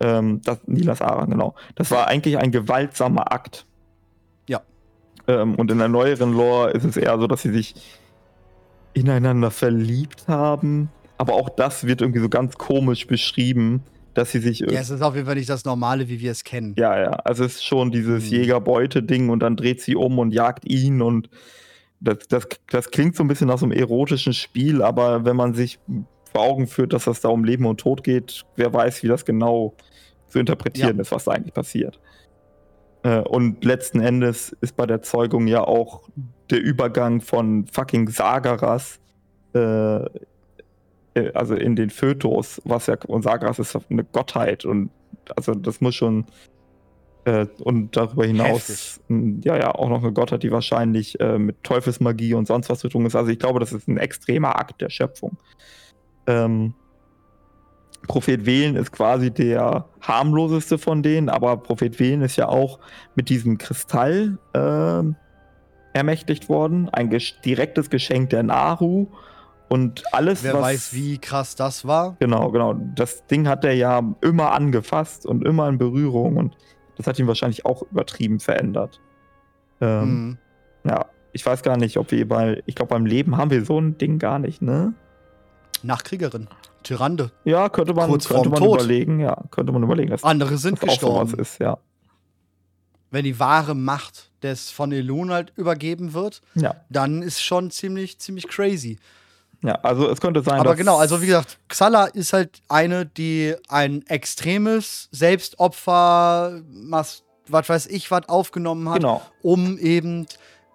[0.00, 1.54] Ähm, das, Nilas Aran, genau.
[1.74, 3.66] Das war eigentlich ein gewaltsamer Akt.
[4.48, 4.60] Ja.
[5.26, 7.74] Ähm, und in der neueren Lore ist es eher so, dass sie sich
[8.94, 10.90] ineinander verliebt haben.
[11.18, 13.82] Aber auch das wird irgendwie so ganz komisch beschrieben,
[14.14, 14.60] dass sie sich.
[14.60, 16.74] Ja, es ist auf jeden Fall nicht das Normale, wie wir es kennen.
[16.78, 17.10] Ja, ja.
[17.10, 18.38] Also es ist schon dieses Hm.
[18.38, 21.28] Jägerbeute-Ding und dann dreht sie um und jagt ihn und
[22.00, 25.54] das, das, das klingt so ein bisschen nach so einem erotischen Spiel, aber wenn man
[25.54, 25.80] sich
[26.32, 29.24] vor Augen führt, dass das da um Leben und Tod geht, wer weiß, wie das
[29.24, 29.74] genau
[30.28, 31.02] zu interpretieren Ja.
[31.02, 31.98] ist, was da eigentlich passiert.
[33.02, 36.08] Äh, Und letzten Endes ist bei der Zeugung ja auch
[36.50, 39.00] der Übergang von fucking Sagaras,
[39.54, 40.04] äh,
[41.14, 44.90] äh, also in den Fötus, was ja, und Sagaras ist eine Gottheit und
[45.36, 46.26] also das muss schon
[47.24, 49.44] äh, und darüber hinaus Heftig.
[49.44, 52.88] ja ja auch noch eine Gottheit, die wahrscheinlich äh, mit Teufelsmagie und sonst was zu
[52.88, 53.14] tun ist.
[53.16, 55.36] Also ich glaube, das ist ein extremer Akt der Schöpfung.
[56.26, 56.74] Ähm,
[58.06, 62.78] Prophet Wählen ist quasi der harmloseste von denen, aber Prophet Wählen ist ja auch
[63.14, 65.16] mit diesem Kristall ähm,
[65.92, 66.88] ermächtigt worden.
[66.90, 69.08] Ein ges direktes Geschenk der Naru
[69.68, 70.62] und alles, Wer was.
[70.62, 72.16] weiß, wie krass das war.
[72.20, 72.74] Genau, genau.
[72.94, 76.56] Das Ding hat er ja immer angefasst und immer in Berührung und
[76.96, 79.00] das hat ihn wahrscheinlich auch übertrieben verändert.
[79.80, 80.38] Ähm, Mhm.
[80.84, 83.78] Ja, ich weiß gar nicht, ob wir bei, ich glaube, beim Leben haben wir so
[83.78, 84.94] ein Ding gar nicht, ne?
[85.82, 86.48] Nachkriegerin.
[86.88, 87.30] Tyrande.
[87.44, 88.80] Ja, könnte man, Kurz könnte man Tod.
[88.80, 91.42] überlegen, ja, könnte man überlegen, dass Andere sind das auch sowas gestorben.
[91.42, 91.78] ist, ja.
[93.10, 98.18] Wenn die wahre Macht des von Elun halt übergeben wird, Ja, dann ist schon ziemlich,
[98.18, 98.98] ziemlich crazy.
[99.62, 103.06] ja, also es könnte sein, Aber dass, genau, also wie gesagt, Xala ist halt eine,
[103.06, 106.60] die ein extremes Selbstopfer,
[106.90, 109.22] was, was weiß ich, was aufgenommen hat, Genau.
[109.42, 110.26] um eben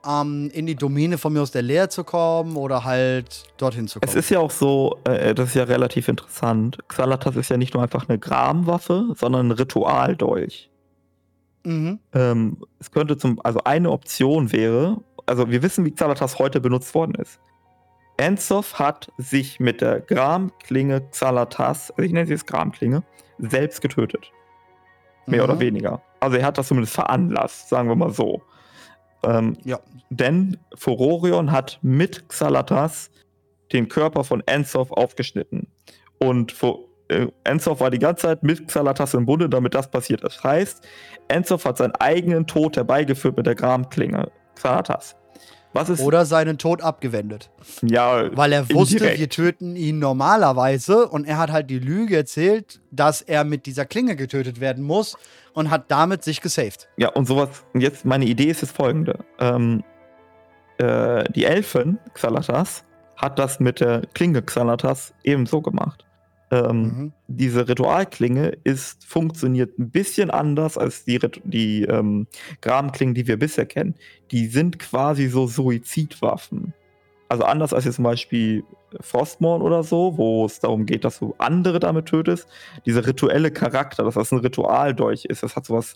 [0.07, 3.99] ähm, in die Domäne von mir aus der Leer zu kommen oder halt dorthin zu
[3.99, 4.09] kommen.
[4.09, 6.77] Es ist ja auch so, äh, das ist ja relativ interessant.
[6.87, 10.69] Xalatas ist ja nicht nur einfach eine Gramwaffe, sondern ein Ritualdolch.
[11.63, 11.99] mhm.
[12.13, 16.93] Ähm, es könnte zum, also eine Option wäre, also wir wissen, wie Xalatas heute benutzt
[16.95, 17.39] worden ist.
[18.17, 23.03] Enzov hat sich mit der Gramklinge Xalatas, also ich nenne sie jetzt Gramklinge,
[23.39, 24.31] selbst getötet.
[25.25, 25.49] Mehr Mhm.
[25.49, 26.01] oder weniger.
[26.19, 28.41] Also er hat das zumindest veranlasst, sagen wir mal so.
[29.23, 29.79] Ähm, Ja.
[30.09, 33.09] denn Furorion hat mit Xalatas
[33.71, 35.67] den Körper von Enzov aufgeschnitten.
[36.19, 40.23] Und Fu- äh, Enzov war die ganze Zeit mit Xalatas im Bunde, damit das passiert
[40.23, 40.43] ist.
[40.43, 40.85] Heißt,
[41.27, 45.15] Enzov hat seinen eigenen Tod herbeigeführt mit der Gramklinge Xalatas.
[45.73, 47.49] Was ist Oder seinen Tod abgewendet.
[47.81, 49.19] ja Weil er wusste, Indirekt.
[49.19, 53.85] wir töten ihn normalerweise und er hat halt die Lüge erzählt, dass er mit dieser
[53.85, 55.17] Klinge getötet werden muss
[55.53, 56.87] und hat damit sich gesaved.
[56.97, 57.49] Ja, und sowas.
[57.73, 59.25] Und jetzt, meine Idee ist jetzt folgende.
[59.39, 59.83] Ähm,
[60.77, 62.83] äh, die Elfen, Xalatas,
[63.17, 66.05] hat das mit der Klinge Xalatas ebenso gemacht.
[66.53, 67.13] Ähm, Mhm.
[67.27, 72.27] Diese Ritualklinge ist, funktioniert ein bisschen anders als die, die ähm,
[72.61, 73.95] Gramklingen, die wir bisher kennen.
[74.31, 76.73] Die sind quasi so Suizidwaffen.
[77.29, 78.63] Also anders als jetzt zum Beispiel
[79.01, 82.47] Frostmourne oder so, wo es darum geht, dass du andere damit tötest.
[82.85, 85.95] Dieser rituelle Charakter, dass das ein Ritualdolch ist, das hat sowas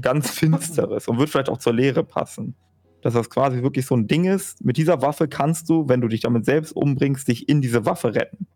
[0.00, 2.54] ganz Finsteres und wird vielleicht auch zur Lehre passen.
[3.02, 4.64] Dass das quasi wirklich so ein Ding ist.
[4.64, 8.14] Mit dieser Waffe kannst du, wenn du dich damit selbst umbringst, dich in diese Waffe
[8.14, 8.46] retten.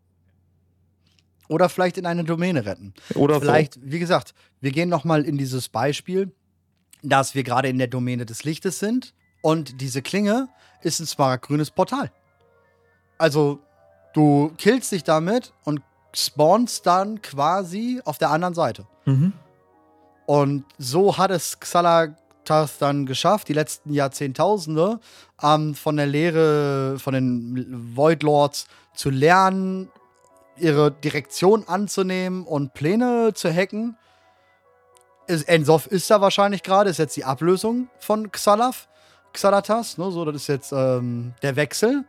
[1.51, 2.93] Oder vielleicht in eine Domäne retten.
[3.13, 3.81] Oder vielleicht, so.
[3.83, 6.31] wie gesagt, wir gehen noch mal in dieses Beispiel,
[7.03, 10.47] dass wir gerade in der Domäne des Lichtes sind und diese Klinge
[10.81, 12.09] ist ein smaragdgrünes Portal.
[13.17, 13.59] Also,
[14.13, 15.81] du killst dich damit und
[16.13, 18.87] spawnst dann quasi auf der anderen Seite.
[19.03, 19.33] Mhm.
[20.25, 25.01] Und so hat es Xalatas dann geschafft, die letzten Jahrzehntausende
[25.43, 29.89] ähm, von der Lehre von den Void Lords zu lernen,
[30.61, 33.97] ihre Direktion anzunehmen und Pläne zu hacken.
[35.27, 38.89] Ensof ist da wahrscheinlich gerade, ist jetzt die Ablösung von Xalaf,
[39.33, 42.03] Xalatas, ne, so, das ist jetzt ähm, der Wechsel.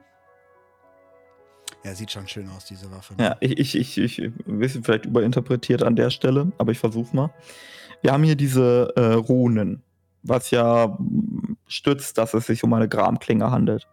[1.84, 3.14] Ja, sieht schon schön aus, diese Waffe.
[3.14, 3.24] Ne?
[3.24, 7.14] Ja, ich, ich, ich, ich, ein bisschen vielleicht überinterpretiert an der Stelle, aber ich versuche
[7.14, 7.30] mal.
[8.02, 9.82] Wir haben hier diese äh, Runen,
[10.22, 10.96] was ja
[11.66, 13.88] stützt, dass es sich um eine Gramklinge handelt.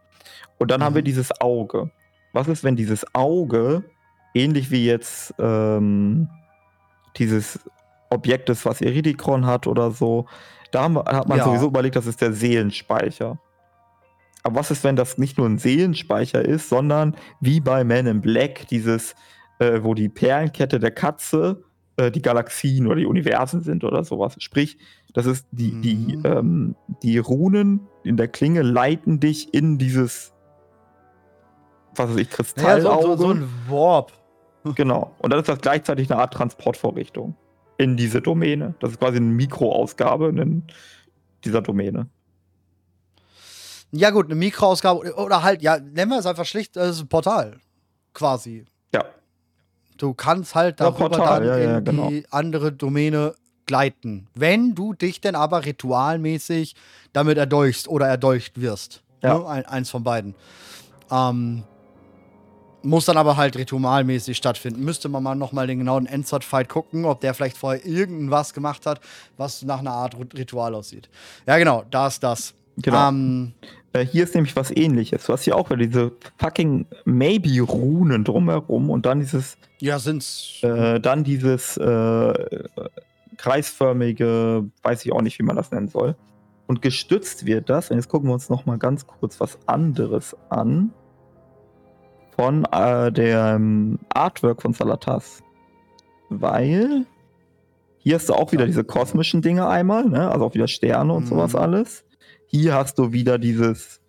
[0.57, 0.85] Und dann mhm.
[0.85, 1.05] haben wir mhm.
[1.05, 1.91] dieses Auge.
[2.33, 3.83] Was ist, wenn dieses Auge,
[4.39, 6.29] ähnlich wie jetzt ähm,
[7.17, 7.59] dieses
[8.09, 10.25] Objekt ist, was Iridikron hat oder so,
[10.71, 11.45] da haben, hat man ja.
[11.45, 13.39] sowieso überlegt, das ist der Seelenspeicher.
[14.43, 18.21] Aber was ist, wenn das nicht nur ein Seelenspeicher ist, sondern wie bei Man in
[18.21, 19.15] Black, dieses,
[19.59, 21.63] äh, wo die Perlenkette der Katze
[21.97, 24.35] äh, die Galaxien oder die Universen sind oder sowas.
[24.39, 24.77] Sprich,
[25.13, 25.81] das ist die, mhm.
[25.81, 30.33] die, ähm, die Runen in der Klinge leiten dich in dieses,
[31.95, 32.85] was weiß ich, Kristallauge.
[32.85, 34.13] Ja, so, so, so ein Warp.
[34.75, 35.15] Genau.
[35.19, 37.35] Und dann ist das gleichzeitig eine Art Transportvorrichtung
[37.77, 38.75] in diese Domäne.
[38.79, 40.63] Das ist quasi eine Mikroausgabe in
[41.43, 42.07] dieser Domäne.
[43.91, 47.07] Ja, gut, eine Mikroausgabe oder halt, ja, nennen wir es einfach schlicht, das ist ein
[47.07, 47.57] Portal.
[48.13, 48.65] Quasi.
[48.93, 49.05] Ja.
[49.97, 52.09] Du kannst halt darüber ja, Portal, dann ja, in genau.
[52.09, 53.33] die andere Domäne
[53.65, 54.27] gleiten.
[54.35, 56.75] Wenn du dich denn aber ritualmäßig
[57.13, 59.03] damit erdolchst oder erdolcht wirst.
[59.21, 59.37] Ja.
[59.37, 59.47] Ne?
[59.47, 60.35] Ein, eins von beiden.
[61.11, 61.63] Ähm,
[62.83, 64.83] muss dann aber halt ritualmäßig stattfinden.
[64.83, 69.01] Müsste man mal nochmal den genauen Endzeit-Fight gucken, ob der vielleicht vorher irgendwas gemacht hat,
[69.37, 71.09] was nach einer Art Ritual aussieht.
[71.45, 72.53] Ja, genau, da ist das.
[72.77, 73.09] Genau.
[73.09, 73.53] Ähm,
[73.93, 75.25] äh, hier ist nämlich was ähnliches.
[75.25, 79.57] Du hast hier auch wieder diese fucking Maybe-Runen drumherum und dann dieses.
[79.79, 80.59] Ja, sind's.
[80.61, 82.33] Äh, dann dieses äh,
[83.37, 86.15] kreisförmige, weiß ich auch nicht, wie man das nennen soll.
[86.67, 90.37] Und gestützt wird das, und jetzt gucken wir uns noch mal ganz kurz was anderes
[90.49, 90.93] an
[92.39, 95.43] von äh, dem Artwork von Salatas.
[96.29, 97.05] Weil
[97.97, 100.31] hier hast du auch wieder diese kosmischen Dinge einmal, ne?
[100.31, 101.27] also auch wieder Sterne und mhm.
[101.27, 102.05] sowas alles.
[102.47, 103.99] Hier hast du wieder dieses,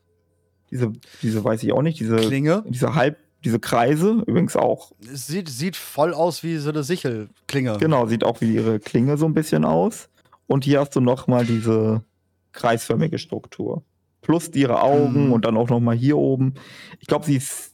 [0.71, 0.93] diese,
[1.23, 4.93] diese weiß ich auch nicht, diese Klinge, diese halb, diese Kreise übrigens auch.
[5.01, 7.79] Sieht, sieht voll aus wie so eine Sichelklinge.
[7.79, 10.09] Genau, sieht auch wie ihre Klinge so ein bisschen aus.
[10.47, 12.05] Und hier hast du noch mal diese
[12.53, 13.83] kreisförmige Struktur.
[14.23, 15.33] Plus ihre Augen mhm.
[15.33, 16.55] und dann auch noch mal hier oben.
[17.01, 17.71] Ich glaube, sie ist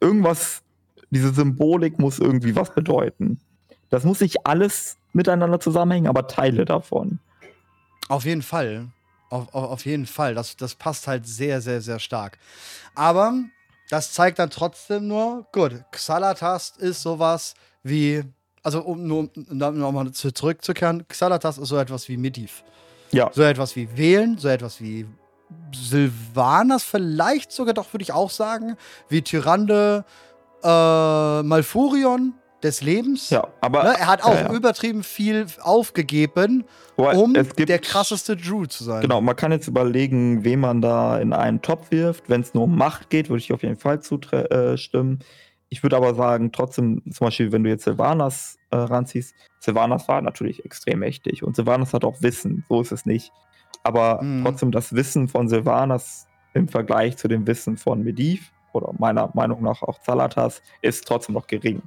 [0.00, 0.62] irgendwas,
[1.10, 3.38] diese Symbolik muss irgendwie was bedeuten.
[3.90, 7.18] Das muss nicht alles miteinander zusammenhängen, aber Teile davon.
[8.08, 8.88] Auf jeden Fall.
[9.30, 10.34] Auf, auf, auf jeden Fall.
[10.34, 12.38] Das, das passt halt sehr, sehr, sehr stark.
[12.94, 13.34] Aber
[13.88, 18.22] das zeigt dann trotzdem nur, gut, Xalatas ist sowas wie,
[18.62, 22.64] also um nur um nochmal zurückzukehren, Xalatas ist so etwas wie Mediv.
[23.12, 23.30] Ja.
[23.32, 25.06] So etwas wie Wählen, so etwas wie
[25.74, 28.76] Sylvanas vielleicht sogar doch, würde ich auch sagen,
[29.08, 30.04] wie Tyrande,
[30.62, 33.30] äh, Malfurion des Lebens.
[33.30, 34.52] Ja, aber ne, er hat auch ja, ja.
[34.52, 36.64] übertrieben viel aufgegeben,
[36.96, 39.02] um gibt, der krasseste Drew zu sein.
[39.02, 42.28] Genau, man kann jetzt überlegen, wen man da in einen Topf wirft.
[42.28, 45.18] Wenn es nur um Macht geht, würde ich auf jeden Fall zustimmen.
[45.20, 45.24] Äh,
[45.68, 50.22] ich würde aber sagen, trotzdem, zum Beispiel, wenn du jetzt Sylvanas äh, ranziehst, Sylvanas war
[50.22, 53.32] natürlich extrem mächtig und Sylvanas hat auch Wissen, so ist es nicht.
[53.86, 54.42] Aber mhm.
[54.42, 59.62] trotzdem das Wissen von Sylvanas im Vergleich zu dem Wissen von Mediv oder meiner Meinung
[59.62, 61.82] nach auch Zalatas ist trotzdem noch gering.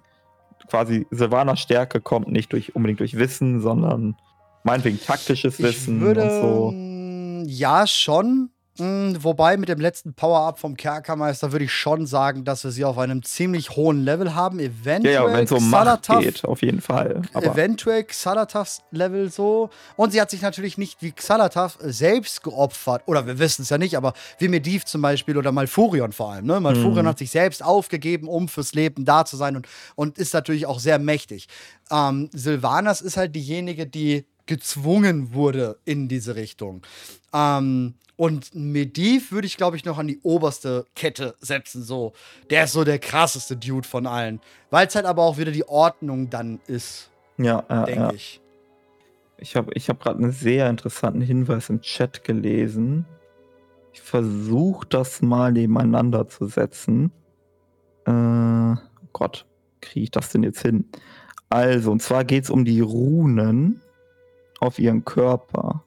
[0.70, 4.16] Quasi Sylvanas Stärke kommt nicht durch, unbedingt durch Wissen, sondern
[4.64, 7.52] meinetwegen taktisches Wissen würde, und so.
[7.52, 8.50] Ja, schon.
[8.80, 12.86] Hm, wobei mit dem letzten Power-Up vom Kerkermeister würde ich schon sagen, dass wir sie
[12.86, 14.60] auf einem ziemlich hohen Level haben.
[14.60, 17.22] Eventuell ja, ja wenn es um Macht geht, auf jeden Fall.
[17.34, 19.70] Aber eventuell Xalatafs Level so.
[19.98, 23.04] Und sie hat sich natürlich nicht wie Xalataf selbst geopfert.
[23.06, 26.46] Oder wir wissen es ja nicht, aber wie Mediv zum Beispiel oder Malfurion vor allem.
[26.46, 26.60] Ne?
[26.60, 27.10] Malfurion mhm.
[27.10, 30.80] hat sich selbst aufgegeben, um fürs Leben da zu sein und, und ist natürlich auch
[30.80, 31.48] sehr mächtig.
[31.92, 36.82] Ähm, Sylvanas ist halt diejenige, die gezwungen wurde in diese Richtung.
[37.34, 41.84] Ähm, und Mediv würde ich, glaube ich, noch an die oberste Kette setzen.
[41.84, 42.12] So,
[42.50, 44.42] der ist so der krasseste Dude von allen.
[44.70, 47.10] Weil es halt aber auch wieder die Ordnung dann ist.
[47.38, 48.12] Ja, ja denke ja.
[48.12, 48.42] ich.
[49.38, 53.06] Ich habe ich hab gerade einen sehr interessanten Hinweis im Chat gelesen.
[53.94, 57.14] Ich versuche das mal nebeneinander zu setzen.
[58.06, 59.46] Äh, oh Gott,
[59.80, 60.90] kriege ich das denn jetzt hin?
[61.48, 63.80] Also, und zwar geht es um die Runen
[64.60, 65.86] auf ihren Körper.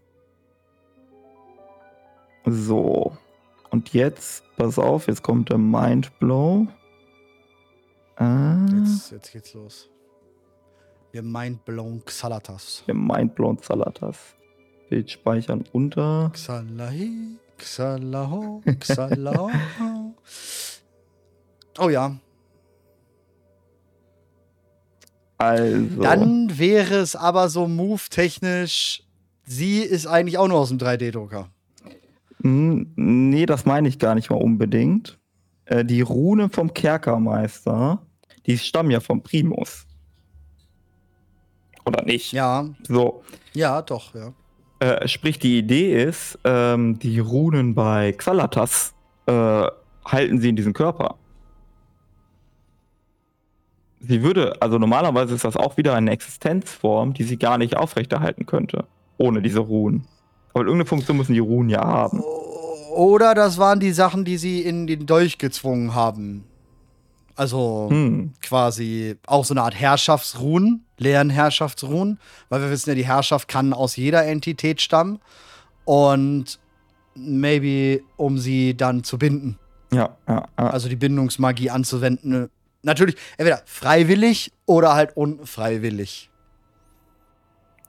[2.46, 3.16] So.
[3.70, 6.66] Und jetzt, pass auf, jetzt kommt der Mindblow.
[8.18, 9.88] Äh, Jetzt, jetzt geht's los.
[11.12, 12.84] Wir mindblown Xalatas.
[12.86, 14.16] der Mindblown Salatas.
[14.88, 16.30] Bild speichern unter.
[16.32, 19.50] Xalahi, Xalaho, Xalaho.
[21.78, 22.16] oh ja.
[25.38, 26.02] Also.
[26.02, 29.02] Dann wäre es aber so move-technisch,
[29.44, 31.48] sie ist eigentlich auch nur aus dem 3D-Drucker.
[32.44, 35.18] Nee, das meine ich gar nicht mal unbedingt.
[35.64, 38.02] Äh, die Runen vom Kerkermeister,
[38.46, 39.86] die stammen ja vom Primus.
[41.84, 42.32] Oder nicht?
[42.32, 43.22] Ja, So.
[43.54, 44.32] ja, doch, ja.
[44.80, 48.94] Äh, sprich, die Idee ist, ähm, die Runen bei Xalatas
[49.26, 49.66] äh,
[50.04, 51.16] halten sie in diesem Körper.
[54.00, 58.46] Sie würde, also normalerweise ist das auch wieder eine Existenzform, die sie gar nicht aufrechterhalten
[58.46, 58.86] könnte,
[59.18, 60.08] ohne diese Runen.
[60.52, 62.20] Aber irgendeine Funktion müssen die Runen ja haben.
[62.94, 66.44] Oder das waren die Sachen, die sie in den Dolch gezwungen haben.
[67.34, 68.34] Also Hm.
[68.42, 72.18] quasi auch so eine Art Herrschaftsruhen, leeren Herrschaftsruhen,
[72.50, 75.18] weil wir wissen ja, die Herrschaft kann aus jeder Entität stammen
[75.86, 76.58] und
[77.14, 79.58] maybe um sie dann zu binden,
[79.92, 80.66] Ja, ja, ja.
[80.70, 82.50] also die Bindungsmagie anzuwenden.
[82.82, 86.28] Natürlich entweder freiwillig oder halt unfreiwillig.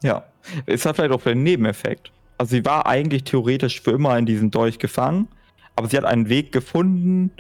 [0.02, 0.24] Ja,
[0.66, 2.13] es hat vielleicht auch einen Nebeneffekt.
[2.38, 5.28] Also sie war eigentlich theoretisch für immer in diesem Dolch gefangen,
[5.76, 7.32] aber sie hat einen Weg gefunden,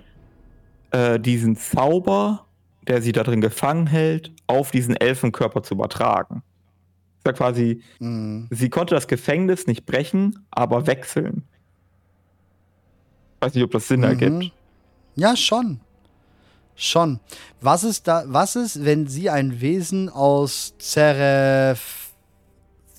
[0.91, 2.45] äh, diesen Zauber,
[2.87, 6.43] der sie da drin gefangen hält, auf diesen Elfenkörper zu übertragen.
[7.23, 8.47] Das war quasi, Mhm.
[8.51, 11.43] sie konnte das Gefängnis nicht brechen, aber wechseln.
[13.39, 14.05] Weiß nicht, ob das Sinn Mhm.
[14.05, 14.51] ergibt.
[15.15, 15.79] Ja, schon.
[16.75, 17.19] Schon.
[17.61, 22.13] Was ist da, was ist, wenn sie ein Wesen aus Zeref,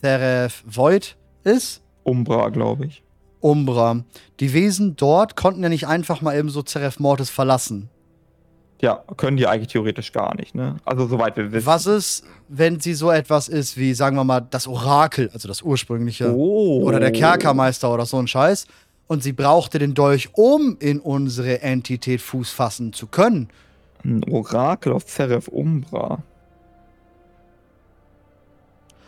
[0.00, 1.82] Zeref Void ist?
[2.04, 3.02] Umbra, glaube ich.
[3.40, 4.04] Umbra.
[4.40, 7.88] Die Wesen dort konnten ja nicht einfach mal eben so Zeref Mortis verlassen.
[8.80, 10.76] Ja, können die eigentlich theoretisch gar nicht, ne?
[10.84, 11.66] Also soweit wir wissen.
[11.66, 15.62] Was ist, wenn sie so etwas ist wie, sagen wir mal, das Orakel, also das
[15.62, 16.82] ursprüngliche, Oh.
[16.82, 18.66] oder der Kerkermeister oder so ein Scheiß,
[19.06, 23.48] und sie brauchte den Dolch, um in unsere Entität Fuß fassen zu können?
[24.04, 26.22] Ein Orakel aus Zeref Umbra.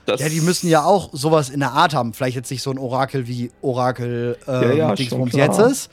[0.06, 2.14] Das Ja, die müssen ja auch sowas in der Art haben.
[2.14, 5.90] Vielleicht jetzt nicht so ein Orakel wie Orakel ähm, Ja, ja, Dingsbums schon jetzt ist,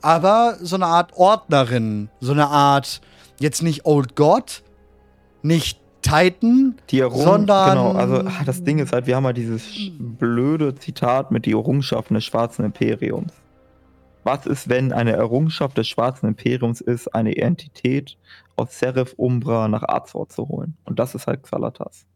[0.00, 3.00] aber so eine Art Ordnerin, so eine Art
[3.40, 4.62] jetzt nicht Old God,
[5.42, 9.36] nicht Titan, Die Errung sondern genau, also ah, das Ding ist halt, wir haben halt
[9.36, 9.64] dieses
[9.98, 13.32] blöde Zitat mit die Errungenschaften des Schwarzen Imperiums.
[14.22, 18.16] Was ist, wenn eine Errungenschaft des Schwarzen Imperiums ist, eine Entität
[18.56, 20.76] aus Serif Umbra nach Azor zu holen?
[20.84, 22.06] Und das ist halt Xalatas.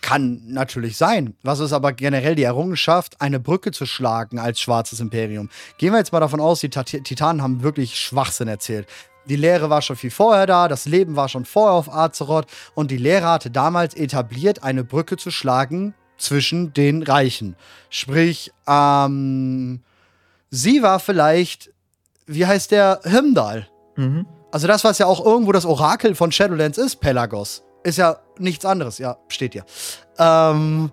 [0.00, 1.34] Kann natürlich sein.
[1.42, 5.50] Was ist aber generell die Errungenschaft, eine Brücke zu schlagen als schwarzes Imperium?
[5.78, 8.86] Gehen wir jetzt mal davon aus, die Tat- Titanen haben wirklich Schwachsinn erzählt.
[9.26, 12.90] Die Lehre war schon viel vorher da, das Leben war schon vorher auf Azeroth und
[12.90, 17.54] die Lehre hatte damals etabliert, eine Brücke zu schlagen zwischen den Reichen.
[17.90, 19.82] Sprich, ähm,
[20.50, 21.70] sie war vielleicht,
[22.26, 23.68] wie heißt der, Himdall.
[23.96, 24.26] Mhm.
[24.50, 28.64] Also das, was ja auch irgendwo das Orakel von Shadowlands ist, Pelagos, ist ja nichts
[28.64, 28.98] anderes.
[28.98, 29.64] Ja, steht hier.
[30.18, 30.90] Ähm,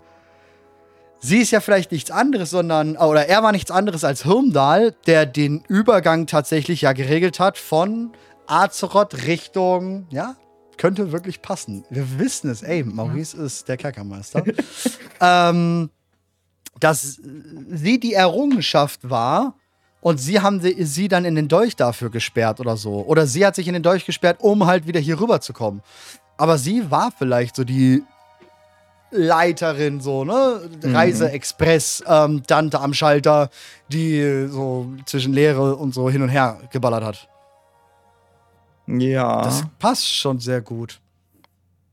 [1.20, 5.26] sie ist ja vielleicht nichts anderes, sondern, oder er war nichts anderes als Hirmdal, der
[5.26, 8.12] den Übergang tatsächlich ja geregelt hat von
[8.48, 10.36] Azeroth Richtung, ja,
[10.78, 11.84] könnte wirklich passen.
[11.90, 14.44] Wir wissen es, ey, Maurice ist der Kerkermeister.
[15.22, 15.90] ähm,
[16.80, 17.20] dass
[17.70, 19.56] sie die Errungenschaft war,
[20.06, 23.04] und sie haben sie, sie dann in den Dolch dafür gesperrt oder so.
[23.08, 25.82] Oder sie hat sich in den Dolch gesperrt, um halt wieder hier rüber zu kommen.
[26.38, 28.04] Aber sie war vielleicht so die
[29.12, 30.62] Leiterin, so, ne?
[30.84, 33.50] Reise-Express, ähm, Tante am Schalter,
[33.88, 37.30] die so zwischen Lehre und so hin und her geballert hat.
[38.88, 39.44] Ja.
[39.44, 41.00] Das passt schon sehr gut.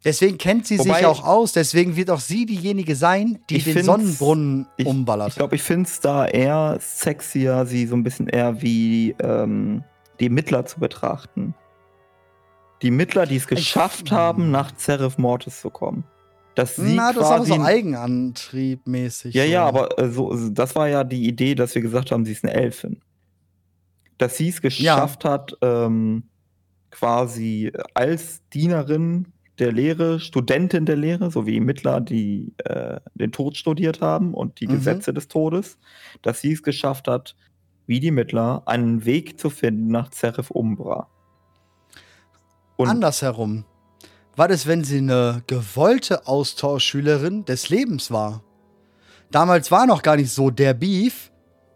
[0.04, 3.84] Deswegen kennt sie Wobei- sich auch aus, deswegen wird auch sie diejenige sein, die den
[3.84, 5.28] Sonnenbrunnen ich- umballert.
[5.28, 9.84] Ich glaube, ich finde es da eher sexier, sie so ein bisschen eher wie ähm,
[10.18, 11.54] die Mittler zu betrachten.
[12.82, 16.04] Die Mittler, die es geschafft haben, nach Zeref Mortis zu kommen.
[16.54, 19.34] Dass sie Na, das ist aber quasi so Eigenantriebmäßig.
[19.34, 22.24] Ja, ja, aber äh, so, so- das war ja die Idee, dass wir gesagt haben,
[22.24, 23.00] sie ist eine Elfin.
[24.18, 26.24] Dass sie es geschafft hat, ähm,
[26.90, 29.28] quasi als Dienerin
[29.58, 34.60] der Lehre, Studentin der Lehre, so wie Mittler, die äh, den Tod studiert haben und
[34.60, 34.72] die Mhm.
[34.72, 35.78] Gesetze des Todes,
[36.20, 37.36] dass sie es geschafft hat,
[37.86, 41.08] wie die Mittler, einen Weg zu finden nach Zerif Umbra.
[42.82, 43.64] Und Andersherum.
[44.36, 48.42] War das, wenn sie eine gewollte Austauschschülerin des Lebens war?
[49.30, 51.31] Damals war noch gar nicht so der Beef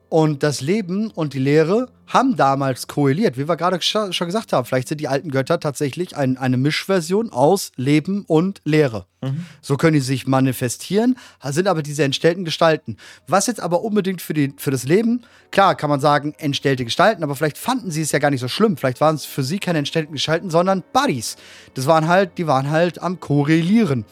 [0.08, 4.64] und das Leben und die Lehre haben damals koaliert, wie wir gerade schon gesagt haben.
[4.64, 9.06] Vielleicht sind die alten Götter tatsächlich ein, eine Mischversion aus Leben und Lehre.
[9.22, 9.44] Mhm.
[9.60, 12.96] So können die sich manifestieren, sind aber diese entstellten Gestalten.
[13.26, 17.24] Was jetzt aber unbedingt für, die, für das Leben, klar kann man sagen, entstellte Gestalten,
[17.24, 18.76] aber vielleicht fanden sie es ja gar nicht so schlimm.
[18.76, 21.36] Vielleicht waren es für sie keine entstellten Gestalten, sondern Buddies.
[21.74, 24.04] Das waren halt, die waren halt am Korrelieren.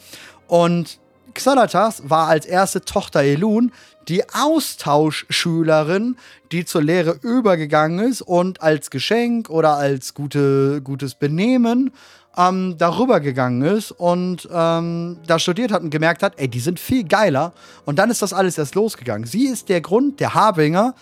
[0.47, 0.99] Und
[1.35, 3.71] Xanatas war als erste Tochter Elun
[4.07, 6.17] die Austauschschülerin,
[6.51, 11.91] die zur Lehre übergegangen ist und als Geschenk oder als gute, gutes Benehmen
[12.37, 16.79] ähm, darüber gegangen ist und ähm, da studiert hat und gemerkt hat, ey, die sind
[16.79, 17.53] viel geiler.
[17.85, 19.27] Und dann ist das alles erst losgegangen.
[19.27, 20.95] Sie ist der Grund, der Harbinger,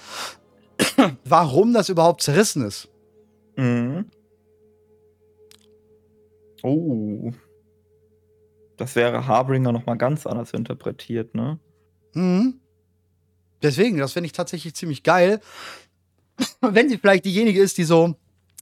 [1.25, 2.87] warum das überhaupt zerrissen ist.
[3.55, 4.05] Mhm.
[6.61, 7.31] Oh.
[8.77, 11.59] Das wäre Harbinger nochmal ganz anders interpretiert, ne?
[12.13, 12.59] Mhm.
[13.61, 15.39] Deswegen, das finde ich tatsächlich ziemlich geil.
[16.61, 18.15] Wenn sie vielleicht diejenige ist, die so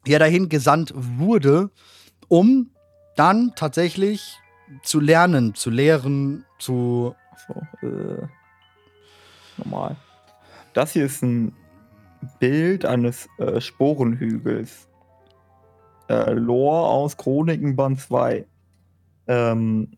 [0.06, 1.72] ja dahin gesandt wurde,
[2.28, 2.72] um
[3.16, 4.38] dann tatsächlich
[4.84, 7.16] zu lernen, zu lehren, zu.
[7.48, 8.28] So, äh,
[9.58, 9.96] normal.
[10.74, 11.54] Das hier ist ein
[12.40, 14.88] Bild eines äh, Sporenhügels.
[16.08, 18.46] Äh, Lore aus Chroniken Band 2.
[19.28, 19.98] Ähm,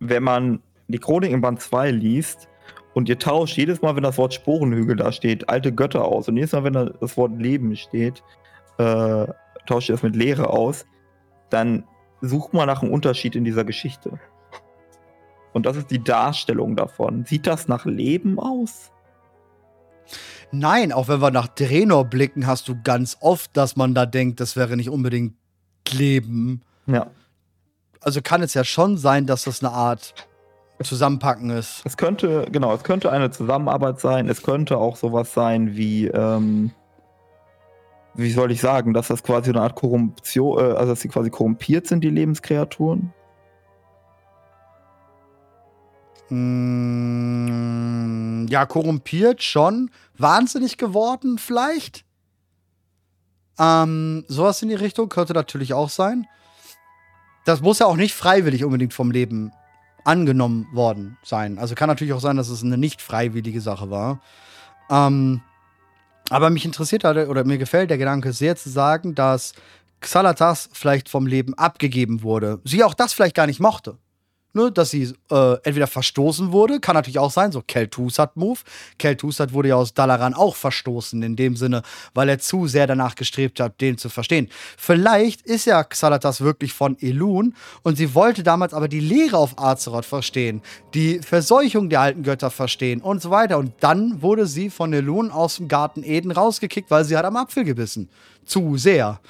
[0.00, 2.48] wenn man die Chroniken Band 2 liest
[2.94, 6.36] und ihr tauscht jedes Mal, wenn das Wort Sporenhügel da steht, alte Götter aus und
[6.36, 8.22] jedes Mal, wenn da das Wort Leben steht,
[8.78, 9.26] äh,
[9.66, 10.86] tauscht ihr das mit Leere aus,
[11.50, 11.84] dann
[12.20, 14.18] sucht mal nach einem Unterschied in dieser Geschichte.
[15.52, 17.24] Und das ist die Darstellung davon.
[17.24, 18.92] Sieht das nach Leben aus?
[20.52, 24.40] Nein, auch wenn wir nach Drenor blicken, hast du ganz oft, dass man da denkt,
[24.40, 25.34] das wäre nicht unbedingt
[25.90, 26.62] Leben.
[26.86, 27.10] Ja.
[28.06, 30.14] Also kann es ja schon sein, dass das eine Art
[30.80, 31.82] Zusammenpacken ist.
[31.84, 34.28] Es könnte, genau, es könnte eine Zusammenarbeit sein.
[34.28, 36.70] Es könnte auch sowas sein wie, ähm,
[38.14, 41.30] wie soll ich sagen, dass das quasi eine Art Korruption, äh, also dass sie quasi
[41.30, 43.12] korrumpiert sind, die Lebenskreaturen.
[46.28, 46.46] Mm,
[48.48, 49.90] ja, korrumpiert schon.
[50.16, 52.04] Wahnsinnig geworden, vielleicht.
[53.58, 56.28] Ähm, sowas in die Richtung könnte natürlich auch sein.
[57.46, 59.52] Das muss ja auch nicht freiwillig unbedingt vom Leben
[60.04, 61.58] angenommen worden sein.
[61.58, 64.20] Also kann natürlich auch sein, dass es eine nicht freiwillige Sache war.
[64.90, 65.40] Ähm,
[66.28, 69.52] aber mich interessiert halt, oder mir gefällt der Gedanke sehr zu sagen, dass
[70.00, 72.60] Xalatas vielleicht vom Leben abgegeben wurde.
[72.64, 73.96] Sie auch das vielleicht gar nicht mochte.
[74.56, 78.60] Ne, dass sie äh, entweder verstoßen wurde, kann natürlich auch sein, so Kel'Thuzad-Move.
[78.98, 81.82] Kel'Thuzad wurde ja aus Dalaran auch verstoßen, in dem Sinne,
[82.14, 84.48] weil er zu sehr danach gestrebt hat, den zu verstehen.
[84.78, 89.58] Vielleicht ist ja Xalatas wirklich von Elun und sie wollte damals aber die Lehre auf
[89.58, 90.62] Azeroth verstehen,
[90.94, 93.58] die Verseuchung der alten Götter verstehen und so weiter.
[93.58, 97.36] Und dann wurde sie von Elun aus dem Garten Eden rausgekickt, weil sie hat am
[97.36, 98.08] Apfel gebissen.
[98.46, 99.20] Zu sehr.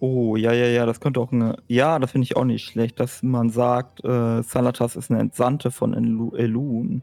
[0.00, 1.56] Oh, ja, ja, ja, das könnte auch eine.
[1.68, 5.70] Ja, das finde ich auch nicht schlecht, dass man sagt, äh, Salatas ist eine Entsandte
[5.70, 7.02] von Elu- Elun.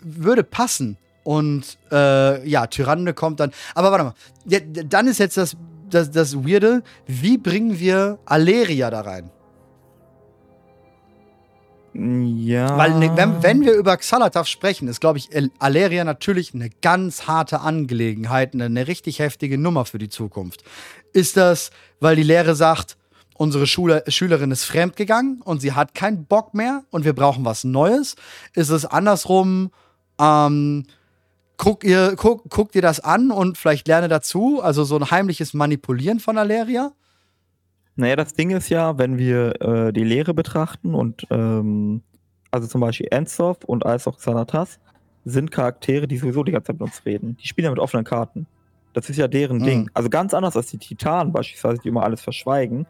[0.00, 0.98] würde passen.
[1.24, 3.52] Und äh, ja, Tyrande kommt dann.
[3.74, 4.14] Aber warte mal,
[4.44, 5.56] ja, dann ist jetzt das,
[5.88, 9.30] das, das Weirde, wie bringen wir Aleria da rein?
[11.94, 12.76] Ja.
[12.78, 15.28] Weil ne, wenn, wenn wir über Xalatath sprechen, ist, glaube ich,
[15.58, 20.64] Aleria natürlich eine ganz harte Angelegenheit, eine, eine richtig heftige Nummer für die Zukunft.
[21.12, 21.70] Ist das,
[22.00, 22.96] weil die Lehre sagt,
[23.34, 27.64] unsere Schule, Schülerin ist fremdgegangen und sie hat keinen Bock mehr und wir brauchen was
[27.64, 28.16] Neues?
[28.54, 29.70] Ist es andersrum,
[30.18, 30.86] ähm,
[31.58, 34.60] guck ihr, guck, guck dir das an und vielleicht lerne dazu?
[34.62, 36.92] Also so ein heimliches Manipulieren von Aleria?
[37.96, 42.02] Naja, das Ding ist ja, wenn wir äh, die Lehre betrachten und ähm,
[42.50, 44.78] also zum Beispiel Ensov und auch Xanatas
[45.24, 47.36] sind Charaktere, die sowieso die ganze Zeit mit uns reden.
[47.40, 48.46] Die spielen ja mit offenen Karten.
[48.92, 49.64] Das ist ja deren Mhm.
[49.64, 49.90] Ding.
[49.94, 52.86] Also ganz anders als die Titanen beispielsweise, die immer alles verschweigen,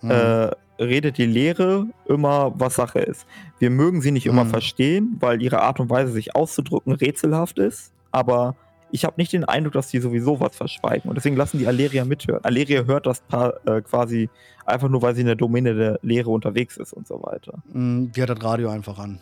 [0.00, 0.10] Hm.
[0.10, 0.50] äh,
[0.82, 3.26] redet die Lehre immer, was Sache ist.
[3.58, 4.50] Wir mögen sie nicht immer Mhm.
[4.50, 7.92] verstehen, weil ihre Art und Weise, sich auszudrücken, rätselhaft ist.
[8.10, 8.56] Aber
[8.94, 11.08] ich habe nicht den Eindruck, dass die sowieso was verschweigen.
[11.08, 12.44] Und deswegen lassen die Aleria mithören.
[12.44, 14.30] Aleria hört das paar, äh, quasi
[14.66, 17.58] einfach nur, weil sie in der Domäne der Lehre unterwegs ist und so weiter.
[17.72, 19.18] Mm, Die hat das Radio einfach an.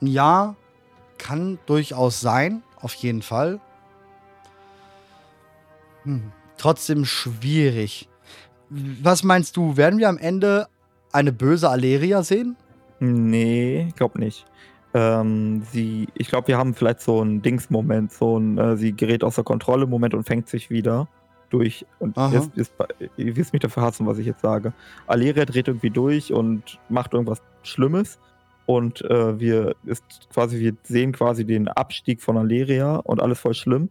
[0.00, 0.56] Ja,
[1.18, 3.60] kann durchaus sein, auf jeden Fall.
[6.02, 6.32] Hm.
[6.56, 8.08] Trotzdem schwierig.
[8.70, 10.66] was meinst du, werden wir am Ende
[11.12, 12.56] eine böse Aleria sehen?
[12.98, 14.46] Nee, glaub nicht.
[14.94, 19.22] Ähm, sie, ich glaube, wir haben vielleicht so einen Dings-Moment, so ein, äh, sie gerät
[19.22, 21.08] außer Kontrolle-Moment und fängt sich wieder
[21.50, 21.86] durch.
[21.98, 22.72] Und jetzt, jetzt,
[23.16, 24.72] ihr wisst mich dafür hassen, was ich jetzt sage.
[25.06, 28.18] Aleria dreht irgendwie durch und macht irgendwas Schlimmes.
[28.66, 33.54] Und äh, wir ist quasi, wir sehen quasi den Abstieg von Aleria und alles voll
[33.54, 33.88] schlimm.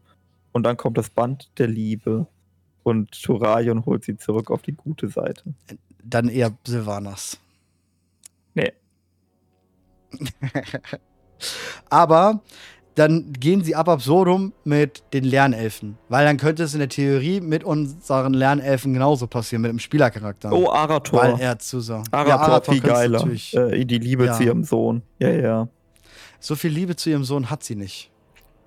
[0.52, 2.28] Und dann kommt das Band der Liebe.
[2.84, 5.44] Und Turaion holt sie zurück auf die gute Seite.
[6.03, 7.40] Dann eher Sylvanas.
[8.53, 8.72] Nee.
[11.89, 12.41] Aber
[12.95, 15.97] dann gehen sie ab absurdum mit den Lernelfen.
[16.09, 20.51] Weil dann könnte es in der Theorie mit unseren Lernelfen genauso passieren, mit dem Spielercharakter.
[20.51, 21.21] Oh, Arator.
[21.21, 22.01] Weil er zu so.
[22.11, 23.71] Arator, viel könnte es geiler.
[23.73, 24.34] Äh, die Liebe Ja.
[24.34, 25.03] zu ihrem Sohn.
[25.19, 25.67] Ja, ja.
[26.39, 28.09] So viel Liebe zu ihrem Sohn hat sie nicht.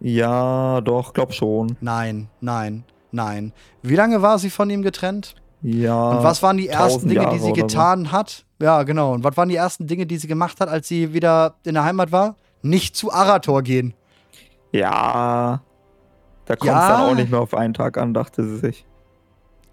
[0.01, 1.77] Ja, doch, glaub schon.
[1.81, 3.53] Nein, nein, nein.
[3.83, 5.35] Wie lange war sie von ihm getrennt?
[5.63, 6.11] Ja.
[6.11, 7.67] Und was waren die ersten Dinge, Jahre die sie oder so.
[7.67, 8.45] getan hat?
[8.61, 9.13] Ja, genau.
[9.15, 11.85] Und was waren die ersten Dinge, die sie gemacht hat, als sie wieder in der
[11.85, 12.37] Heimat war?
[12.63, 13.95] Nicht zu Arator gehen.
[14.73, 15.63] Ja.
[16.45, 16.89] Da kommt es Ja.
[16.89, 18.85] dann auch nicht mehr auf einen Tag an, dachte sie sich.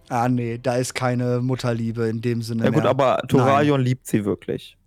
[0.09, 2.63] Ah, nee, da ist keine Mutterliebe in dem Sinne.
[2.63, 2.89] Ja gut, mehr.
[2.89, 4.77] aber Turaion liebt sie wirklich.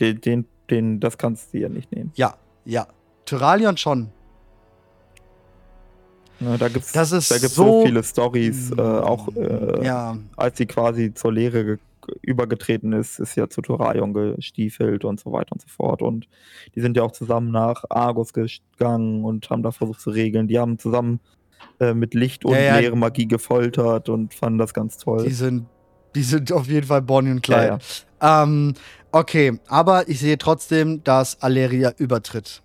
[0.00, 2.10] Den, den, den, das kannst du ja nicht nehmen.
[2.16, 2.34] Ja,
[2.64, 2.88] ja.
[3.26, 4.10] Tyralion schon.
[6.40, 7.04] Ja, da gibt es da
[7.38, 11.78] gibt's so, so- viele Stories, äh, auch äh, Ja, als sie quasi zur Lehre ge
[12.22, 16.02] übergetreten ist, ist ja zu Turaion gestiefelt und so weiter und so fort.
[16.02, 16.28] Und
[16.74, 20.48] die sind ja auch zusammen nach Argos gegangen und haben da versucht zu regeln.
[20.48, 21.20] Die haben zusammen
[21.80, 22.78] äh, mit Licht und Ja, ja.
[22.78, 25.24] leere Magie gefoltert und fanden das ganz toll.
[25.24, 25.66] die sind,
[26.14, 27.78] die sind auf jeden Fall Bonnie und Clyde.
[28.20, 28.74] Ja, Ähm,
[29.12, 32.62] okay, aber ich sehe trotzdem, dass Aleria übertritt.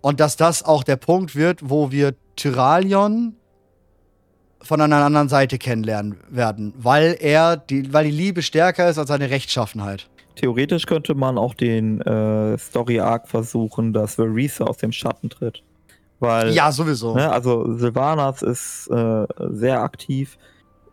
[0.00, 3.36] Und dass das auch der Punkt wird, wo wir Tyralion
[4.62, 9.08] von einer anderen Seite kennenlernen werden, weil er die, weil die Liebe stärker ist als
[9.08, 10.08] seine Rechtschaffenheit.
[10.36, 15.62] Theoretisch könnte man auch den äh, Story-Arc versuchen, dass Verisa aus dem Schatten tritt.
[16.20, 17.14] Weil, Ja, sowieso.
[17.14, 20.38] ne, also Sylvanas ist äh, sehr aktiv.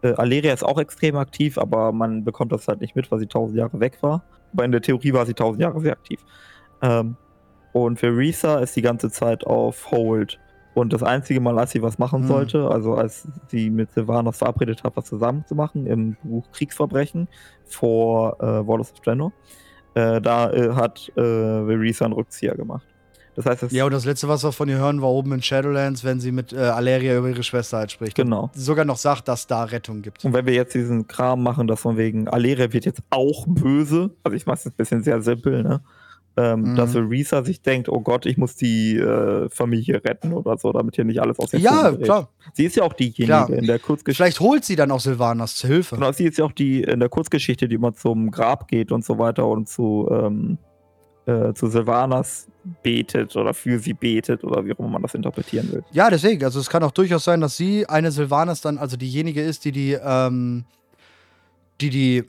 [0.02, 3.28] Äh, Aleria ist auch extrem aktiv, aber man bekommt das halt nicht mit, weil sie
[3.28, 4.24] tausend Jahre weg war.
[4.54, 6.20] Aber in der Theorie war sie tausend Jahre sehr aktiv.
[6.82, 7.16] Ähm,
[7.72, 10.40] und Verisa ist die ganze Zeit auf Hold.
[10.80, 12.28] Und das einzige Mal, als sie was machen Hm.
[12.28, 17.28] sollte, also als sie mit Sylvanas verabredet hat, was zusammen zu machen, im Buch Kriegsverbrechen
[17.66, 19.32] vor äh, Wallace of Draenor,
[19.96, 22.86] äh, da äh, hat äh, Verisa einen Rückzieher gemacht.
[23.36, 25.42] Das heißt, es Ja, und das letzte, was wir von ihr hören, war oben in
[25.42, 28.16] Shadowlands, wenn sie mit äh, Aleria über ihre Schwester halt spricht.
[28.16, 28.44] genau.
[28.54, 30.26] Und sogar noch sagt, dass da Rettung gibt.
[30.26, 34.12] Und wenn wir jetzt diesen Kram machen, dass von wegen Aleria wird jetzt auch böse,
[34.24, 35.82] also ich mache es ein bisschen sehr simpel, ne?
[36.40, 36.76] Ähm, Mhm.
[36.76, 40.96] Dass Verisa sich denkt, oh Gott, ich muss die äh, Familie retten oder so, damit
[40.96, 42.30] hier nicht alles aus den Ja, klar.
[42.54, 43.50] Sie ist ja auch diejenige Klar.
[43.50, 44.24] in der Kurzgeschichte.
[44.24, 45.96] Vielleicht holt sie dann auch Sylvanas zur Hilfe.
[45.96, 49.04] Genau, sie ist ja auch die in der Kurzgeschichte, die immer zum Grab geht und
[49.04, 50.58] so weiter und zu, ähm,
[51.26, 52.48] äh, zu Sylvanas
[52.84, 55.84] betet oder für sie betet oder wie auch immer man das interpretieren will.
[55.92, 56.44] Ja, deswegen.
[56.46, 59.72] Also es kann auch durchaus sein, dass sie eine Sylvanas dann, also diejenige ist, die
[59.72, 60.64] die, ähm,
[61.82, 62.24] die die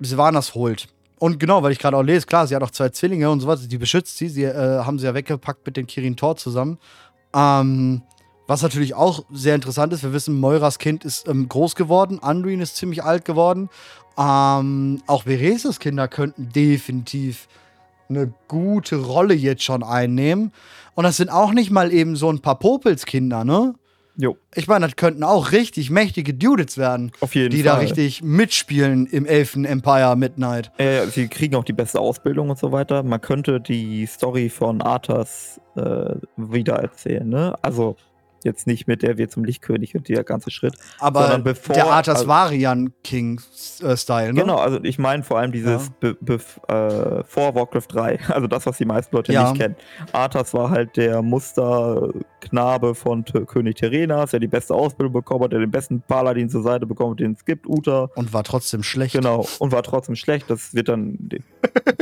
[0.00, 0.88] Sylvanas holt.
[1.24, 3.66] Und genau, weil ich gerade auch lese, klar, sie hat auch zwei Zwillinge und sowas,
[3.66, 4.28] die beschützt sie.
[4.28, 6.76] Sie äh, haben sie ja weggepackt mit dem Kirin Tor zusammen.
[7.34, 8.02] Ähm,
[8.46, 12.60] was natürlich auch sehr interessant ist, wir wissen, Moiras Kind ist ähm, groß geworden, Anduin
[12.60, 13.70] ist ziemlich alt geworden.
[14.18, 17.48] Ähm, auch Bereses Kinder könnten definitiv
[18.10, 20.52] eine gute Rolle jetzt schon einnehmen.
[20.94, 23.74] Und das sind auch nicht mal eben so ein paar Popelskinder, ne?
[24.16, 27.74] Jo, Ich meine, das könnten auch richtig mächtige Dudes werden, auf jeden die Fall.
[27.74, 30.70] da richtig mitspielen im Elfen Empire Midnight.
[30.78, 33.02] Äh, sie kriegen auch die beste Ausbildung und so weiter.
[33.02, 37.56] Man könnte die Story von Arthas äh, wieder erzählen, ne?
[37.62, 37.96] Also
[38.44, 40.74] jetzt nicht mit der wir zum Lichtkönig und der ganze Schritt.
[40.98, 44.40] Aber Sondern bevor- der Arthas also- Varian King-Style, ne?
[44.40, 46.08] Genau, also ich meine vor allem dieses Ja.
[46.08, 49.50] äh, vor Warcraft 3, also das, was die meisten Leute Ja.
[49.50, 49.76] nicht kennen.
[50.12, 55.52] Arthas war halt der Musterknabe von T König Terenas, der die beste Ausbildung bekommen hat,
[55.52, 58.08] der den besten Paladin zur Seite bekommen hat, den es gibt, Uta.
[58.14, 59.14] Und war trotzdem schlecht.
[59.14, 60.50] Genau, und war trotzdem schlecht.
[60.50, 61.18] Das wird dann,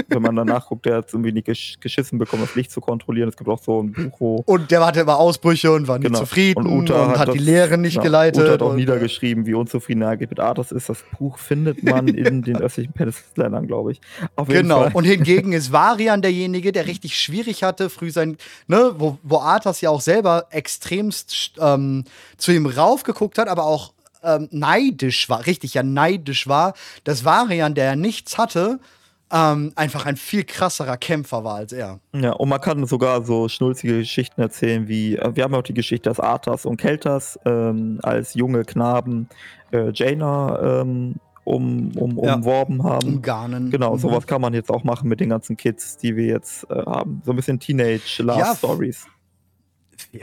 [0.08, 2.80] wenn man danach guckt, der hat es irgendwie nicht gesch geschissen bekommen, das Licht zu
[2.80, 3.28] kontrollieren.
[3.28, 6.06] Es gibt auch so ein Buch, wo Und der hatte immer Ausbrüche und war nicht
[6.08, 6.20] Genau.
[6.20, 8.42] zufrieden Und und, Uta hat hat, die das- Lehre nicht genau, geleitet.
[8.42, 10.88] Uta hat auch und, niedergeschrieben, wie unzufrieden er geht mit Arthas ist.
[10.88, 14.00] Das Buch findet man in den östlichen Penisländern, glaube ich.
[14.48, 14.82] Genau.
[14.82, 14.90] Fall.
[14.94, 18.36] Und hingegen ist Varian derjenige, der richtig schwierig hatte, früh sein,
[18.66, 22.04] ne, wo, wo Arthas ja auch selber extremst ähm,
[22.36, 23.92] zu ihm raufgeguckt hat, aber auch
[24.24, 28.78] ähm, neidisch war, richtig ja neidisch war, dass Varian, der ja nichts hatte,
[29.32, 32.00] ähm, einfach ein viel krasserer Kämpfer war als er.
[32.14, 35.74] Ja, und man kann sogar so schnulzige Geschichten erzählen, wie äh, wir haben auch die
[35.74, 39.28] Geschichte, dass Arthas und Keltas ähm, als junge Knaben
[39.72, 42.34] äh, Jaina ähm, um, um, Ja.
[42.34, 43.14] umworben haben.
[43.16, 43.70] Umgarnen.
[43.70, 43.98] Genau, Mhm.
[43.98, 47.20] sowas kann man jetzt auch machen mit den ganzen Kids, die wir jetzt äh, haben.
[47.24, 49.06] So ein bisschen Teenage Love Ja, Stories.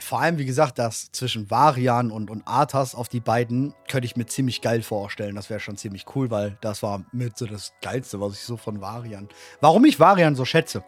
[0.02, 4.16] Vor allem, wie gesagt, das zwischen Varian und, und Arthas auf die beiden könnte ich
[4.16, 5.36] mir ziemlich geil vorstellen.
[5.36, 8.56] Das wäre schon ziemlich cool, weil das war mit so das Geilste, was ich so
[8.56, 9.28] von Varian.
[9.62, 10.84] Warum ich Varian so schätze?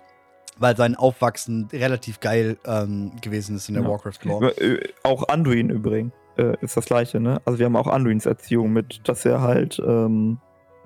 [0.58, 3.90] Weil sein Aufwachsen relativ geil ähm, gewesen ist in der Ja.
[3.90, 4.52] Warcraft-Lore.
[4.62, 7.42] Äh, Auch Anduin übrigens äh, ist das gleiche, ne?
[7.46, 10.38] Also wir haben auch Anduins Erziehung mit, dass er halt ähm,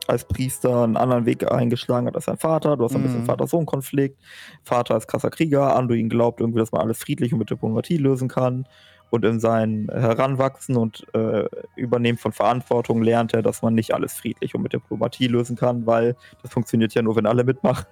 [0.07, 2.77] als Priester einen anderen Weg eingeschlagen hat als sein Vater.
[2.77, 3.25] Du hast ein bisschen Mhm.
[3.25, 4.19] Vater-Sohn-Konflikt.
[4.63, 8.27] Vater ist krasser Krieger, Anduin glaubt irgendwie, dass man alles friedlich und mit Diplomatie lösen
[8.27, 8.67] kann.
[9.11, 11.45] Und in sein Heranwachsen und äh,
[11.75, 15.85] Übernehmen von Verantwortung lernt er, dass man nicht alles friedlich und mit Diplomatie lösen kann,
[15.85, 17.85] weil das funktioniert ja nur, wenn alle mitmachen.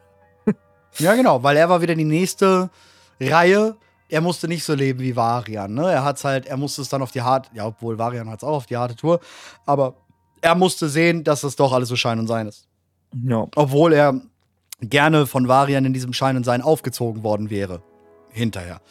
[0.99, 2.69] Ja, genau, weil er war wieder die nächste
[3.19, 3.75] Reihe.
[4.09, 5.91] Er musste nicht so leben wie Varian, ne?
[5.91, 8.57] Er hat's halt, er musste es dann auf die harte, ja, obwohl Varian hat's auch
[8.57, 9.19] auf die harte Tour,
[9.65, 9.95] aber
[10.43, 12.67] er musste sehen, dass das doch alles so Schein und Sein ist.
[13.23, 14.19] Ja, Obwohl er
[14.81, 17.81] gerne von Varian in diesem Schein und Sein aufgezogen worden wäre.
[18.31, 18.81] Hinterher.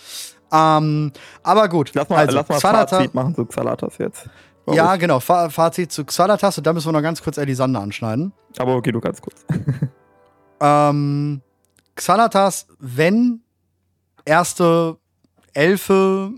[0.52, 1.12] Ähm,
[1.42, 1.90] aber gut.
[1.94, 4.28] lass mal, also, lass mal Xalata- Fazit machen zu Xalatas jetzt.
[4.64, 5.20] glaub Ja, genau.
[5.20, 8.32] Fa Fazit zu Xalatas und da müssen wir noch ganz kurz Elisander anschneiden.
[8.58, 9.44] Aber okay, du ganz kurz.
[10.64, 11.42] Ähm,
[11.96, 13.42] Xalatas, wenn
[14.24, 14.96] erste
[15.54, 16.34] Elfe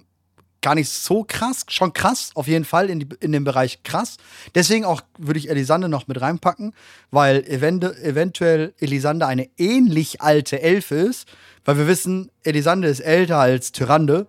[0.65, 4.17] gar nicht so krass, schon krass, auf jeden Fall in, die, in dem Bereich krass.
[4.55, 6.73] Deswegen auch würde ich Elisande noch mit reinpacken,
[7.11, 11.29] weil event eventuell Elisande eine ähnlich alte Elfe ist,
[11.67, 14.27] weil wir wissen, Elisande ist älter als Tyrande.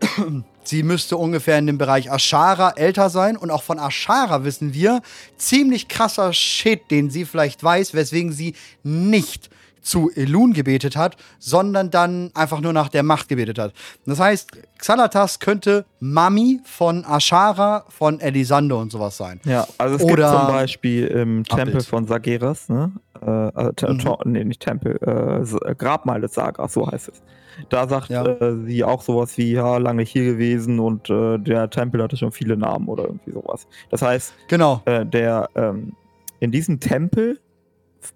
[0.64, 3.36] Sie müsste ungefähr in dem Bereich Ashara älter sein.
[3.36, 5.00] Und auch von Ashara wissen wir,
[5.36, 9.48] ziemlich krasser Shit, den sie vielleicht weiß, weswegen sie nicht
[9.86, 13.72] zu Elun gebetet hat, sondern dann einfach nur nach der Macht gebetet hat.
[14.04, 19.40] Das heißt, Xalatas könnte Mami von Ashara, von Elisande und sowas sein.
[19.44, 21.86] Ja, also es Oder- gibt zum Beispiel im Tempel Abbild.
[21.86, 22.92] von Sageras, ne?
[23.24, 24.14] Äh, äh, Mhm.
[24.32, 27.22] Nee, nicht Tempel, äh, äh, Grabmal des Sagas, so heißt es.
[27.70, 28.24] Da sagt Ja.
[28.26, 32.32] äh, sie auch sowas wie, ja, lange hier gewesen und äh, der Tempel hatte schon
[32.32, 33.66] viele Namen oder irgendwie sowas.
[33.90, 34.82] Das heißt, Genau.
[34.84, 35.92] äh, der ähm,
[36.40, 37.40] in diesem Tempel,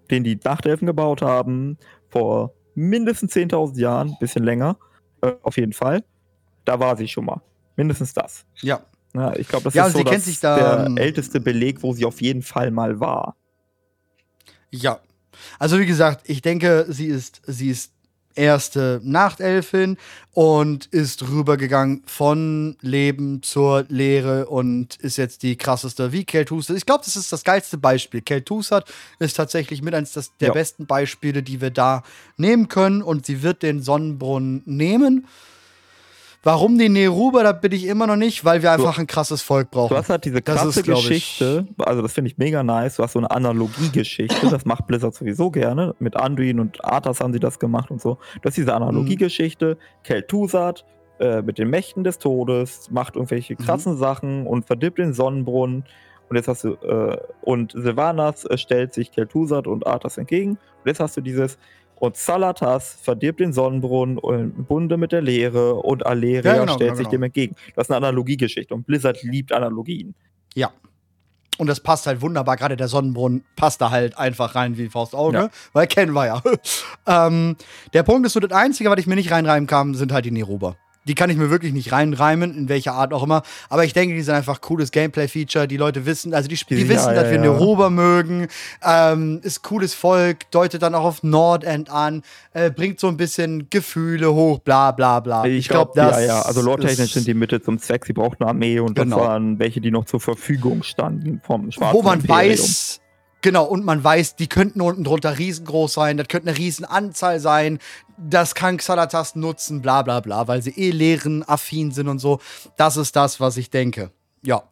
[0.09, 1.77] den die Nachtelfen gebaut haben,
[2.09, 4.77] vor mindestens 10.000 Jahren, bisschen länger,
[5.21, 6.03] äh, auf jeden Fall,
[6.65, 7.41] da war sie schon mal.
[7.75, 8.45] Mindestens das.
[8.61, 8.81] Ja.
[9.13, 11.41] Ja, ich glaube, das Ja, ist so sie kennt das, sich da, der ähm, älteste
[11.41, 13.35] Beleg, wo sie auf jeden Fall mal war.
[14.69, 14.99] Ja.
[15.59, 17.93] Also wie gesagt, ich denke, sie ist, sie ist
[18.35, 19.97] erste Nachtelfin
[20.33, 26.75] und ist rübergegangen von Leben zur Lehre und ist jetzt die krasseste wie Kel'Thuzad.
[26.75, 28.21] Ich glaube, das ist das geilste Beispiel.
[28.21, 28.85] Kel'Thuzad
[29.19, 30.53] ist tatsächlich mit eines der Ja.
[30.53, 32.03] besten Beispiele, die wir da
[32.37, 35.27] nehmen können und sie wird den Sonnenbrunnen nehmen.
[36.43, 39.69] Warum die Neruba, da bin ich immer noch nicht, weil wir einfach ein krasses Volk
[39.71, 39.95] Du brauchen.
[39.95, 42.95] hast halt diese krasse ist, glaub ich- Geschichte, also das finde ich mega nice.
[42.95, 45.93] Du hast so eine Analogiegeschichte, das macht Blizzard sowieso gerne.
[45.99, 48.17] Mit Anduin und Arthas haben sie das gemacht und so.
[48.41, 50.83] Du hast diese Analogiegeschichte, Kel'Thuzad
[51.19, 55.83] äh, mit den Mächten des Todes, macht irgendwelche krassen Sachen und verdirbt den Sonnenbrunnen.
[56.29, 60.51] Und jetzt hast du, äh, und Sylvanas äh, stellt sich Kel'Thuzad und Arthas entgegen.
[60.51, 61.59] Und jetzt hast du dieses,
[62.01, 66.79] und Salatas verdirbt den Sonnenbrunnen im Bunde mit der Leere und Aleria Ja, genau, stellt
[66.79, 67.11] genau, sich genau.
[67.11, 67.55] dem entgegen.
[67.75, 70.15] Das ist eine Analogiegeschichte und Blizzard liebt Analogien.
[70.55, 70.71] Ja.
[71.59, 72.57] Und das passt halt wunderbar.
[72.57, 75.49] Gerade der Sonnenbrunnen passt da halt einfach rein wie Faust Auge, Ja.
[75.73, 76.41] weil kennen wir ja.
[77.27, 77.55] ähm,
[77.93, 80.31] der Punkt ist so, das Einzige, was ich mir nicht reinreimen kann, sind halt die
[80.31, 80.77] Neruber.
[81.07, 83.41] Die kann ich mir wirklich nicht reinreimen, in welcher Art auch immer.
[83.69, 85.67] Aber ich denke, die sind einfach cooles Gameplay-Feature.
[85.67, 87.41] Die Leute wissen, also die, die Ja, wissen, dass ja, wir ja.
[87.41, 88.47] Neruber mögen.
[88.85, 92.21] Ähm, ist cooles Volk, deutet dann auch auf Nordend an,
[92.53, 95.45] äh, bringt so ein bisschen Gefühle hoch, bla bla bla.
[95.45, 96.41] Ich glaube, das ja, ja.
[96.43, 98.05] Also lore-technisch sind die Mitte zum Zweck.
[98.05, 99.17] Sie braucht eine Armee und Genau.
[99.17, 102.51] das waren welche, die noch zur Verfügung standen vom Schwarzen wo man Imperium.
[102.51, 103.01] weiß,
[103.41, 107.79] genau, und man weiß, die könnten unten drunter riesengroß sein, das könnte eine Riesenanzahl sein,
[108.17, 112.39] das kann Xalatas nutzen, bla bla bla, weil sie eh lehren, affin sind und so.
[112.77, 114.11] Das ist das, was ich denke.
[114.43, 114.63] Ja,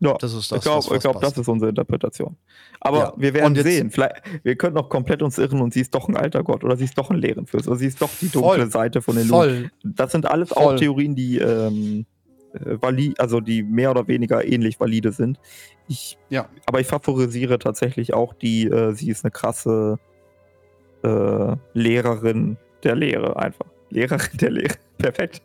[0.00, 0.58] Ja, das ist das.
[0.58, 2.36] ich glaube, glaub, das ist unsere Interpretation.
[2.80, 3.12] Aber Ja.
[3.16, 3.90] wir werden sehen.
[3.90, 6.76] Vielleicht, wir können auch komplett uns irren und sie ist doch ein alter Gott oder
[6.76, 8.70] sie ist doch ein Lehrenfürst oder sie ist doch die dunkle Voll.
[8.70, 9.70] Seite von den Voll.
[9.82, 10.76] Das sind alles auch Voll.
[10.78, 12.04] Theorien, die ähm,
[12.54, 15.38] äh, vali also die mehr oder weniger ähnlich valide sind.
[15.88, 16.48] Ich, Ja.
[16.66, 19.98] Aber ich favorisiere tatsächlich auch die, äh, sie ist eine krasse
[21.02, 23.66] äh, Lehrerin der Lehre einfach.
[23.90, 24.74] Lehrerin der Lehre.
[24.98, 25.42] Perfekt.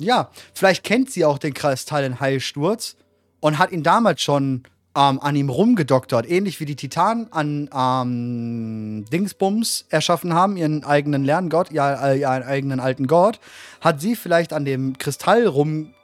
[0.00, 2.96] Ja, vielleicht kennt sie auch den Kristall in Heilsturz
[3.40, 4.64] und hat ihn damals schon
[4.96, 11.24] ähm, an ihm rumgedoktert, ähnlich wie die Titanen an ähm, Dingsbums erschaffen haben, ihren eigenen
[11.24, 13.40] Lerngott, ja, ihren eigenen alten Gott,
[13.80, 15.94] hat sie vielleicht an dem Kristall rum,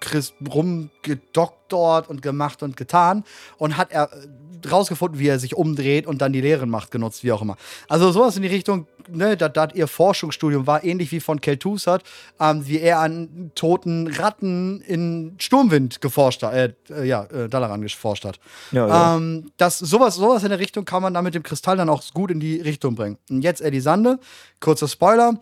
[0.53, 3.25] rumgedoktert und gemacht und getan
[3.59, 4.11] und hat er
[4.71, 7.57] rausgefunden, wie er sich umdreht und dann die leeren Macht genutzt, wie auch immer.
[7.89, 12.01] Also sowas in die Richtung, ne, da, da ihr Forschungsstudium war, ähnlich wie von Kel'Thuzad,
[12.41, 17.83] ähm, wie er an toten Ratten in Sturmwind geforscht hat, äh, äh, ja, äh, Dalaran
[17.83, 18.39] geforscht hat.
[18.73, 19.17] Ja, ja.
[19.17, 22.03] Ähm, das, sowas, sowas in der Richtung kann man da mit dem Kristall dann auch
[22.15, 23.19] gut in die Richtung bringen.
[23.31, 24.19] Und jetzt Elisande,
[24.61, 25.41] kurzer Spoiler,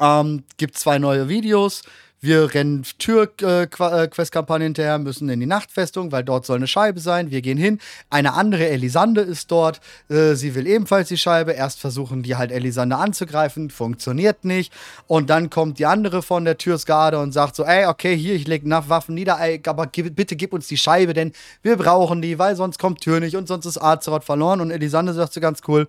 [0.00, 1.82] ähm, gibt zwei neue Videos.
[2.24, 7.30] Wir rennen Tür-Questkampagne hinterher, müssen in die Nachtfestung, weil dort soll eine Scheibe sein.
[7.30, 7.80] Wir gehen hin.
[8.08, 9.82] Eine andere Elisande ist dort.
[10.08, 11.52] Äh, sie will ebenfalls die Scheibe.
[11.52, 13.68] Erst versuchen die halt Elisande anzugreifen.
[13.68, 14.72] Funktioniert nicht.
[15.06, 18.46] Und dann kommt die andere von der Türsgarde und sagt so: Ey, okay, hier, ich
[18.46, 19.38] lege nach Waffen nieder.
[19.38, 23.20] Ey, aber bitte gib uns die Scheibe, denn wir brauchen die, weil sonst kommt Tür
[23.20, 24.62] nicht und sonst ist Azeroth verloren.
[24.62, 25.88] Und Elisande sagt so ganz cool: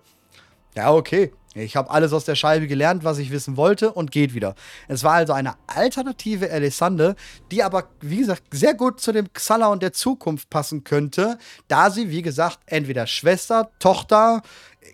[0.74, 4.34] Ja, okay, ich habe alles aus der Scheibe gelernt, was ich wissen wollte und geht
[4.34, 4.54] wieder.
[4.88, 7.16] Es war also eine alternative Elisande,
[7.50, 11.38] die aber, wie gesagt, sehr gut zu dem Xala und der Zukunft passen könnte,
[11.68, 14.42] da sie, wie gesagt, entweder Schwester, Tochter,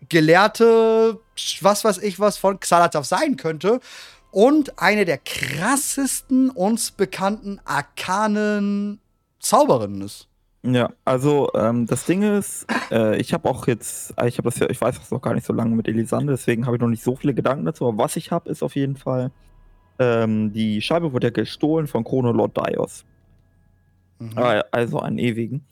[0.09, 1.21] Gelehrte,
[1.61, 3.81] was weiß ich was von Xalatav sein könnte
[4.31, 9.01] und eine der krassesten uns bekannten arkanen
[9.41, 10.29] Zauberinnen ist.
[10.65, 14.61] Ja, also ähm, das Ding ist, äh, ich habe auch jetzt, äh, ich habe das
[14.61, 16.89] ja, ich weiß das noch gar nicht so lange mit Elisande, deswegen habe ich noch
[16.89, 19.33] nicht so viele Gedanken dazu, aber was ich habe, ist auf jeden Fall,
[19.99, 23.05] ähm, die Scheibe wurde ja gestohlen von Chronolot Dios.
[24.21, 24.39] Mhm.
[24.39, 25.67] Äh, also einen ewigen.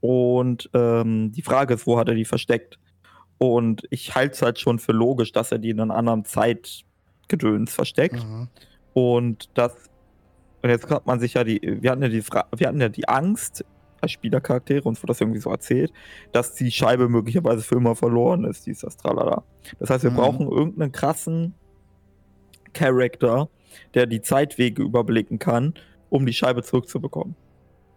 [0.00, 2.78] Und ähm, die Frage ist, wo hat er die versteckt?
[3.38, 7.72] Und ich halte es halt schon für logisch, dass er die in einem anderen Zeitgedöns
[7.72, 8.24] versteckt.
[8.24, 8.48] Mhm.
[8.92, 9.72] Und das
[10.62, 12.88] und jetzt hat man sich ja die, wir hatten ja die, Fra wir hatten ja
[12.88, 13.64] die Angst
[14.00, 15.92] als Spielercharaktere, uns wird das irgendwie so erzählt,
[16.32, 19.44] dass die Scheibe möglicherweise für immer verloren ist, dieses Tralala.
[19.78, 20.16] Das heißt, wir mhm.
[20.16, 21.54] brauchen irgendeinen krassen
[22.72, 23.48] Charakter,
[23.94, 25.74] der die Zeitwege überblicken kann,
[26.10, 27.36] um die Scheibe zurückzubekommen.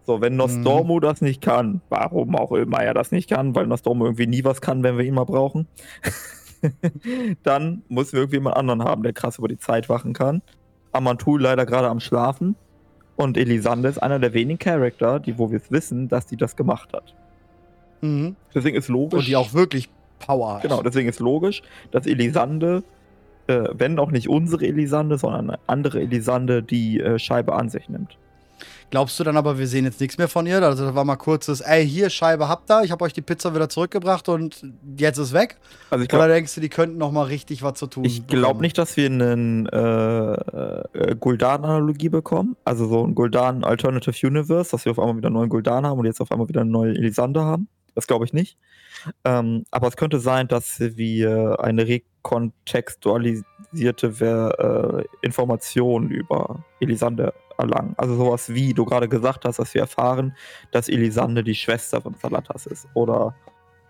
[0.05, 1.01] So, wenn Nostormo mhm.
[1.01, 4.61] das nicht kann, warum auch immer er das nicht kann, weil Nostormo irgendwie nie was
[4.61, 5.67] kann, wenn wir ihn mal brauchen,
[7.43, 10.41] dann müssen wir irgendwie jemand anderen haben, der krass über die Zeit wachen kann.
[10.91, 12.55] Amantul leider gerade am Schlafen.
[13.19, 16.55] Und Elisande ist einer der wenigen Charakter, die, wo wir es wissen, dass die das
[16.55, 17.13] gemacht hat.
[17.99, 18.37] Mhm.
[18.55, 19.19] Deswegen ist logisch.
[19.19, 19.89] Und die auch wirklich
[20.19, 20.61] Power hat.
[20.61, 22.81] Genau, deswegen ist logisch, dass Elisande,
[23.47, 27.89] äh, wenn auch nicht unsere Elisande, sondern eine andere Elisande, die äh, Scheibe an sich
[27.89, 28.17] nimmt.
[28.89, 30.61] Glaubst du dann aber, wir sehen jetzt nichts mehr von ihr?
[30.63, 33.53] Also da war mal kurzes, ey, hier, Scheibe habt ihr, ich habe euch die Pizza
[33.53, 34.65] wieder zurückgebracht und
[34.97, 35.57] jetzt ist weg?
[35.91, 38.61] Also glaub, Oder denkst du, die könnten noch mal richtig was zu tun Ich glaube
[38.61, 42.55] nicht, dass wir eine äh, äh, Guldan-Analogie bekommen.
[42.65, 45.99] Also so ein Guldan Alternative Universe, dass wir auf einmal wieder einen neuen Guldan haben
[45.99, 47.67] und jetzt auf einmal wieder eine neue Elisande haben.
[47.93, 48.57] Das glaube ich nicht.
[49.23, 51.87] Ähm, aber es könnte sein, dass wir eine
[53.73, 57.93] rekontextualisierte äh, Information über Elisande erlangen.
[57.97, 60.35] Also sowas wie du gerade gesagt hast, dass wir erfahren,
[60.71, 63.35] dass Elisande die Schwester von Salatas ist oder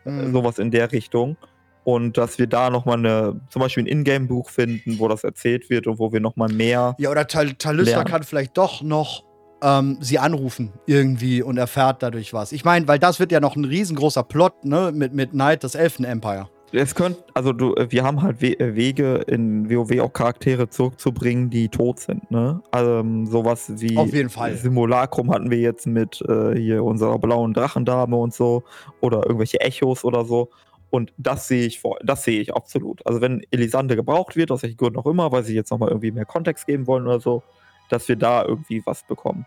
[0.06, 0.31] mhm.
[0.34, 1.38] sowas in der Richtung.
[1.85, 5.88] Und dass wir da nochmal eine, zum Beispiel ein Ingame-Buch finden, wo das erzählt wird
[5.88, 6.93] und wo wir nochmal mehr.
[6.99, 9.23] Ja, oder Tal Talista kann vielleicht doch noch
[9.64, 12.51] ähm, sie anrufen irgendwie und erfährt dadurch was.
[12.51, 15.73] Ich meine, weil das wird ja noch ein riesengroßer Plot, ne, mit, mit Knight, das
[15.73, 16.49] Elfen-Empire.
[16.71, 20.69] Es könnte, also du, äh, wir haben halt We äh, Wege in WoW auch Charaktere
[20.69, 22.61] zurückzubringen, die tot sind, ne?
[22.71, 24.55] Also sowas wie Auf jeden Fall.
[24.55, 28.63] Simulacrum hatten wir jetzt mit äh, hier unserer blauen Drachendame und so
[29.01, 30.49] oder irgendwelche Echos oder so.
[30.91, 33.05] Und das sehe ich vor, das sehe ich absolut.
[33.05, 36.11] Also wenn Elisande gebraucht wird, aus welchen Gründen auch immer, weil sie jetzt nochmal irgendwie
[36.11, 37.43] mehr Kontext geben wollen oder so,
[37.89, 39.45] dass wir da irgendwie was bekommen.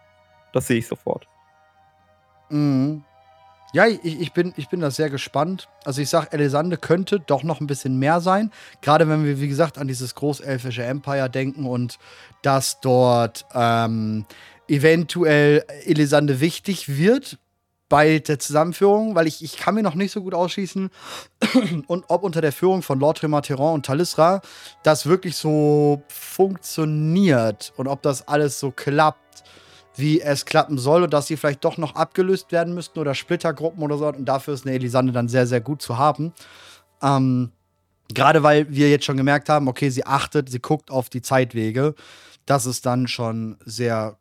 [0.53, 1.27] Das sehe ich sofort.
[2.51, 3.05] Mhm.
[3.73, 5.69] Ja, ich, ich, bin, ich bin da sehr gespannt.
[5.85, 8.51] Also ich sage, Elisande könnte doch noch ein bisschen mehr sein.
[8.83, 11.99] Gerade wenn wir, wie gesagt, an dieses großelfische Empire denken und
[12.43, 14.27] dass dort ähm,
[14.69, 17.39] eventuell Elisande wichtig wird
[17.89, 20.91] bei der Zusammenführung, weil ich, ich kann mir noch nicht so gut ausschließen,
[21.87, 24.41] und ob unter der Führung von Lord Remateron und Talisra
[24.83, 29.45] das wirklich so funktioniert und ob das alles so klappt
[29.97, 33.83] wie es klappen soll und dass sie vielleicht doch noch abgelöst werden müssten oder Splittergruppen
[33.83, 34.07] oder so.
[34.09, 36.33] Und dafür ist eine Elisande dann sehr, sehr gut zu haben.
[37.03, 37.53] Ähm,
[38.15, 41.95] Gerade weil wir jetzt schon gemerkt haben, okay, sie achtet, sie guckt auf die Zeitwege.
[42.45, 44.19] Das ist dann schon sehr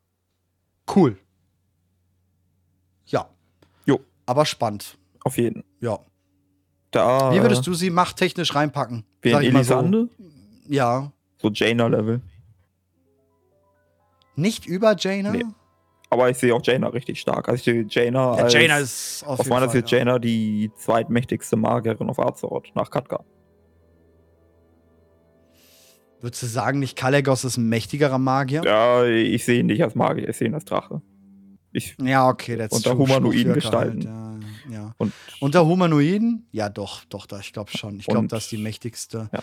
[0.96, 1.18] cool.
[3.06, 3.30] Ja.
[3.86, 4.00] Jo.
[4.26, 4.98] Aber spannend.
[5.24, 5.64] Auf jeden.
[5.80, 6.00] Ja.
[6.92, 9.06] Da, Wie würdest du sie machttechnisch reinpacken?
[9.22, 10.10] Wen, Elisande?
[10.18, 10.26] So.
[10.68, 11.12] Ja.
[11.42, 12.22] So Jaina-Level.
[14.36, 15.32] Nicht über Jaina?
[15.32, 15.46] Nee.
[16.12, 17.48] Aber ich sehe auch Jaina richtig stark.
[17.48, 20.00] Also ich sehe Jaina Ja, als, Jaina ist auf auf meiner Sicht ja.
[20.00, 23.24] Jaina die zweitmächtigste Magierin auf Azeroth nach Katka.
[26.20, 28.62] Würdest du sagen, nicht Kalegos ist ein mächtigerer Magier?
[28.66, 31.02] Ja, ich sehe ihn nicht als Magier, ich sehe ihn als Drache.
[31.72, 34.10] Ich, Ja, okay, that's Unter humanoiden Schnurrwirker Gestalten.
[34.10, 34.96] Halt, ja, ja.
[34.98, 36.46] und Unter Humanoiden?
[36.52, 37.98] Ja, doch, doch, da, ich glaube schon.
[38.00, 39.30] Ich glaube, das ist die mächtigste.
[39.32, 39.40] Ja.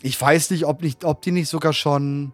[0.00, 2.32] Ich weiß nicht, ob, nicht, ob die nicht sogar schon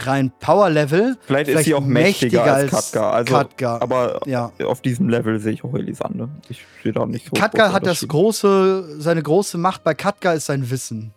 [0.00, 1.16] rein Power-Level.
[1.20, 3.10] vielleicht, ist sie auch mächtiger, als Katka.
[3.10, 3.80] Also, Katka.
[3.80, 4.52] aber ja.
[4.64, 6.28] auf diesem Level sehe ich auch Elisande.
[6.48, 10.46] Ich sehe da nicht so Katka hat das große, seine große Macht bei Katka ist
[10.46, 11.12] sein Wissen.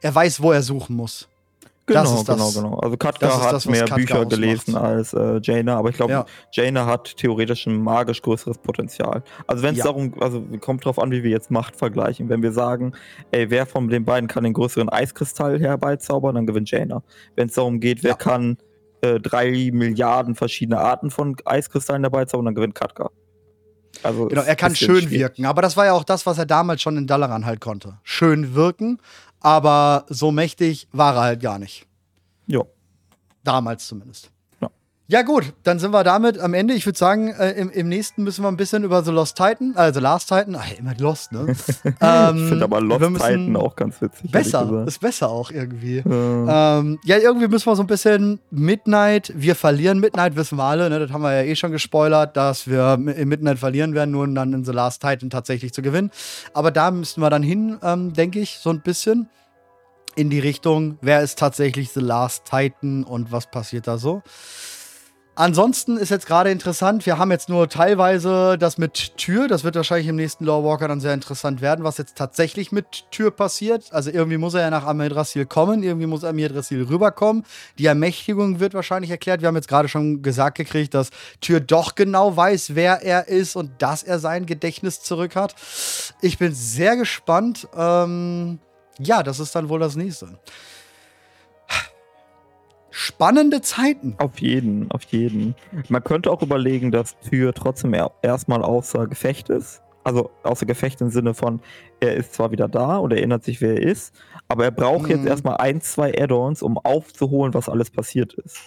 [0.00, 1.28] Er weiß, wo er suchen muss.
[1.94, 2.78] Genau, das ist das- genau, genau.
[2.80, 4.30] Also Katka das hat das, mehr Katka Bücher ausmacht.
[4.30, 6.24] gelesen als äh, Jaina, aber ich glaube, Ja.
[6.52, 9.22] Jaina hat theoretisch ein magisch größeres Potenzial.
[9.46, 9.84] Also wenn es Ja.
[9.84, 12.28] darum, also kommt drauf an, wie wir jetzt Macht vergleichen.
[12.28, 12.92] Wenn wir sagen,
[13.32, 17.02] ey, wer von den beiden kann den größeren Eiskristall herbeizaubern, dann gewinnt Jaina.
[17.36, 18.16] Wenn es darum geht, wer Ja.
[18.16, 18.56] kann
[19.02, 23.08] äh, drei Milliarden verschiedene Arten von Eiskristallen herbeizaubern, dann gewinnt Katka.
[24.02, 25.10] Also Genau, er kann schön schwierig.
[25.10, 25.46] wirken.
[25.46, 27.98] Aber das war ja auch das, was er damals schon in Dalaran halt konnte.
[28.02, 28.98] Schön wirken,
[29.40, 31.86] aber so mächtig war er halt gar nicht.
[32.46, 32.62] Ja.
[33.42, 34.30] Damals zumindest.
[35.10, 35.20] Ja.
[35.20, 36.72] Ja, gut, dann sind wir damit am Ende.
[36.72, 39.74] Ich würde sagen, äh, im, im nächsten müssen wir ein bisschen über The Lost Titan,
[39.76, 41.40] also Last Titan, ach, immer Lost, ne?
[42.00, 44.30] ähm, Ich finde aber Lost Titan auch ganz witzig.
[44.30, 45.98] Besser, ist besser auch irgendwie.
[45.98, 50.64] Äh, Ähm, ja, irgendwie müssen wir so ein bisschen Midnight, wir verlieren Midnight, wissen wir
[50.64, 50.98] alle, ne?
[51.00, 54.34] das haben wir ja eh schon gespoilert, dass wir im Midnight verlieren werden, nur um
[54.34, 56.10] dann in The Last Titan tatsächlich zu gewinnen.
[56.54, 59.28] Aber da müssen wir dann hin, ähm, denke ich, so ein bisschen
[60.16, 64.22] in die Richtung, wer ist tatsächlich The Last Titan und was passiert da so.
[65.40, 69.74] Ansonsten ist jetzt gerade interessant, wir haben jetzt nur teilweise das mit Tür, das wird
[69.74, 73.90] wahrscheinlich im nächsten Lore Walker dann sehr interessant werden, was jetzt tatsächlich mit Tür passiert.
[73.90, 77.46] Also irgendwie muss er ja nach Amedrasil kommen, irgendwie muss Amedrasil rüberkommen.
[77.78, 79.40] Die Ermächtigung wird wahrscheinlich erklärt.
[79.40, 81.08] Wir haben jetzt gerade schon gesagt gekriegt, dass
[81.40, 85.54] Tür doch genau weiß, wer er ist und dass er sein Gedächtnis zurück hat.
[86.20, 87.66] Ich bin sehr gespannt.
[87.74, 88.58] Ähm,
[88.98, 90.38] ja, das ist dann wohl das nächste.
[92.90, 94.14] Spannende Zeiten.
[94.18, 95.54] Auf jeden, auf jeden.
[95.88, 99.82] Man könnte auch überlegen, dass Tür trotzdem er erstmal außer Gefecht ist.
[100.02, 101.60] Also außer Gefecht im Sinne von,
[102.00, 104.14] er ist zwar wieder da und erinnert sich, wer er ist,
[104.48, 105.10] aber er braucht Mhm.
[105.10, 108.58] jetzt erstmal ein, zwei Add-ons, um aufzuholen, was alles passiert ist.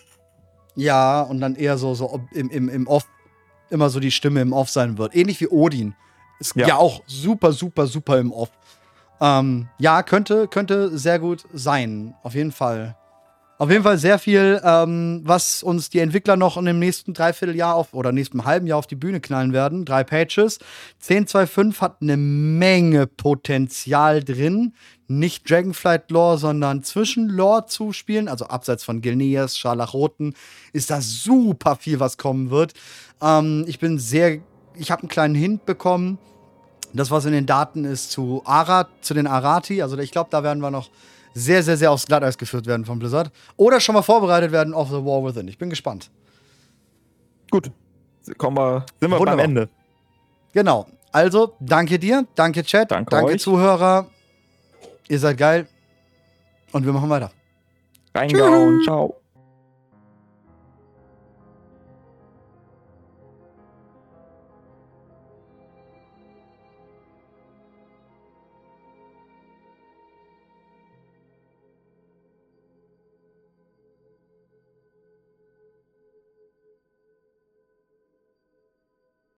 [0.76, 3.08] Ja, und dann eher so, so ob- im, im, im Off,
[3.72, 5.16] immer so die Stimme im Off sein wird.
[5.16, 5.95] Ähnlich wie Odin.
[6.40, 6.78] Ist ja, Ja.
[6.78, 8.52] auch super, super, super im Off.
[9.20, 12.14] Ähm, ja, könnte, könnte sehr gut sein.
[12.24, 12.95] Auf jeden Fall.
[13.59, 17.75] Auf jeden Fall sehr viel, ähm, was uns die Entwickler noch in dem nächsten Dreivierteljahr
[17.75, 19.85] auf oder nächsten halben Jahr auf die Bühne knallen werden.
[19.85, 20.57] Drei Patches.
[21.01, 24.73] 10.2.5 hat eine Menge Potenzial drin.
[25.07, 28.27] Nicht Dragonflight Lore, sondern zwischen Lore zu spielen.
[28.27, 30.34] Also abseits von Gilneas, Scharlachroten,
[30.73, 32.73] ist da super viel, was kommen wird.
[33.21, 34.39] Ähm, ich bin sehr,
[34.75, 36.17] ich habe einen kleinen Hint bekommen.
[36.91, 39.84] Das, was in den Daten ist zu Arat, zu den Arati.
[39.84, 40.89] Also ich glaube, da werden wir noch
[41.34, 43.31] sehr, sehr, sehr aufs Glatteis geführt werden von Blizzard.
[43.57, 45.47] Oder schon mal vorbereitet werden auf The War Within.
[45.47, 46.10] Ich bin gespannt.
[47.49, 47.72] Gut,
[48.38, 49.38] kommen wir, sind wir Wunderbar.
[49.38, 49.69] beim Ende.
[50.53, 50.88] Genau.
[51.11, 53.41] Also, danke dir, danke Chat, Danke danke euch.
[53.41, 54.07] Zuhörer.
[55.07, 55.68] Ihr seid geil.
[56.72, 57.31] Und wir machen weiter.
[58.15, 59.23] Reingehauen, ciao.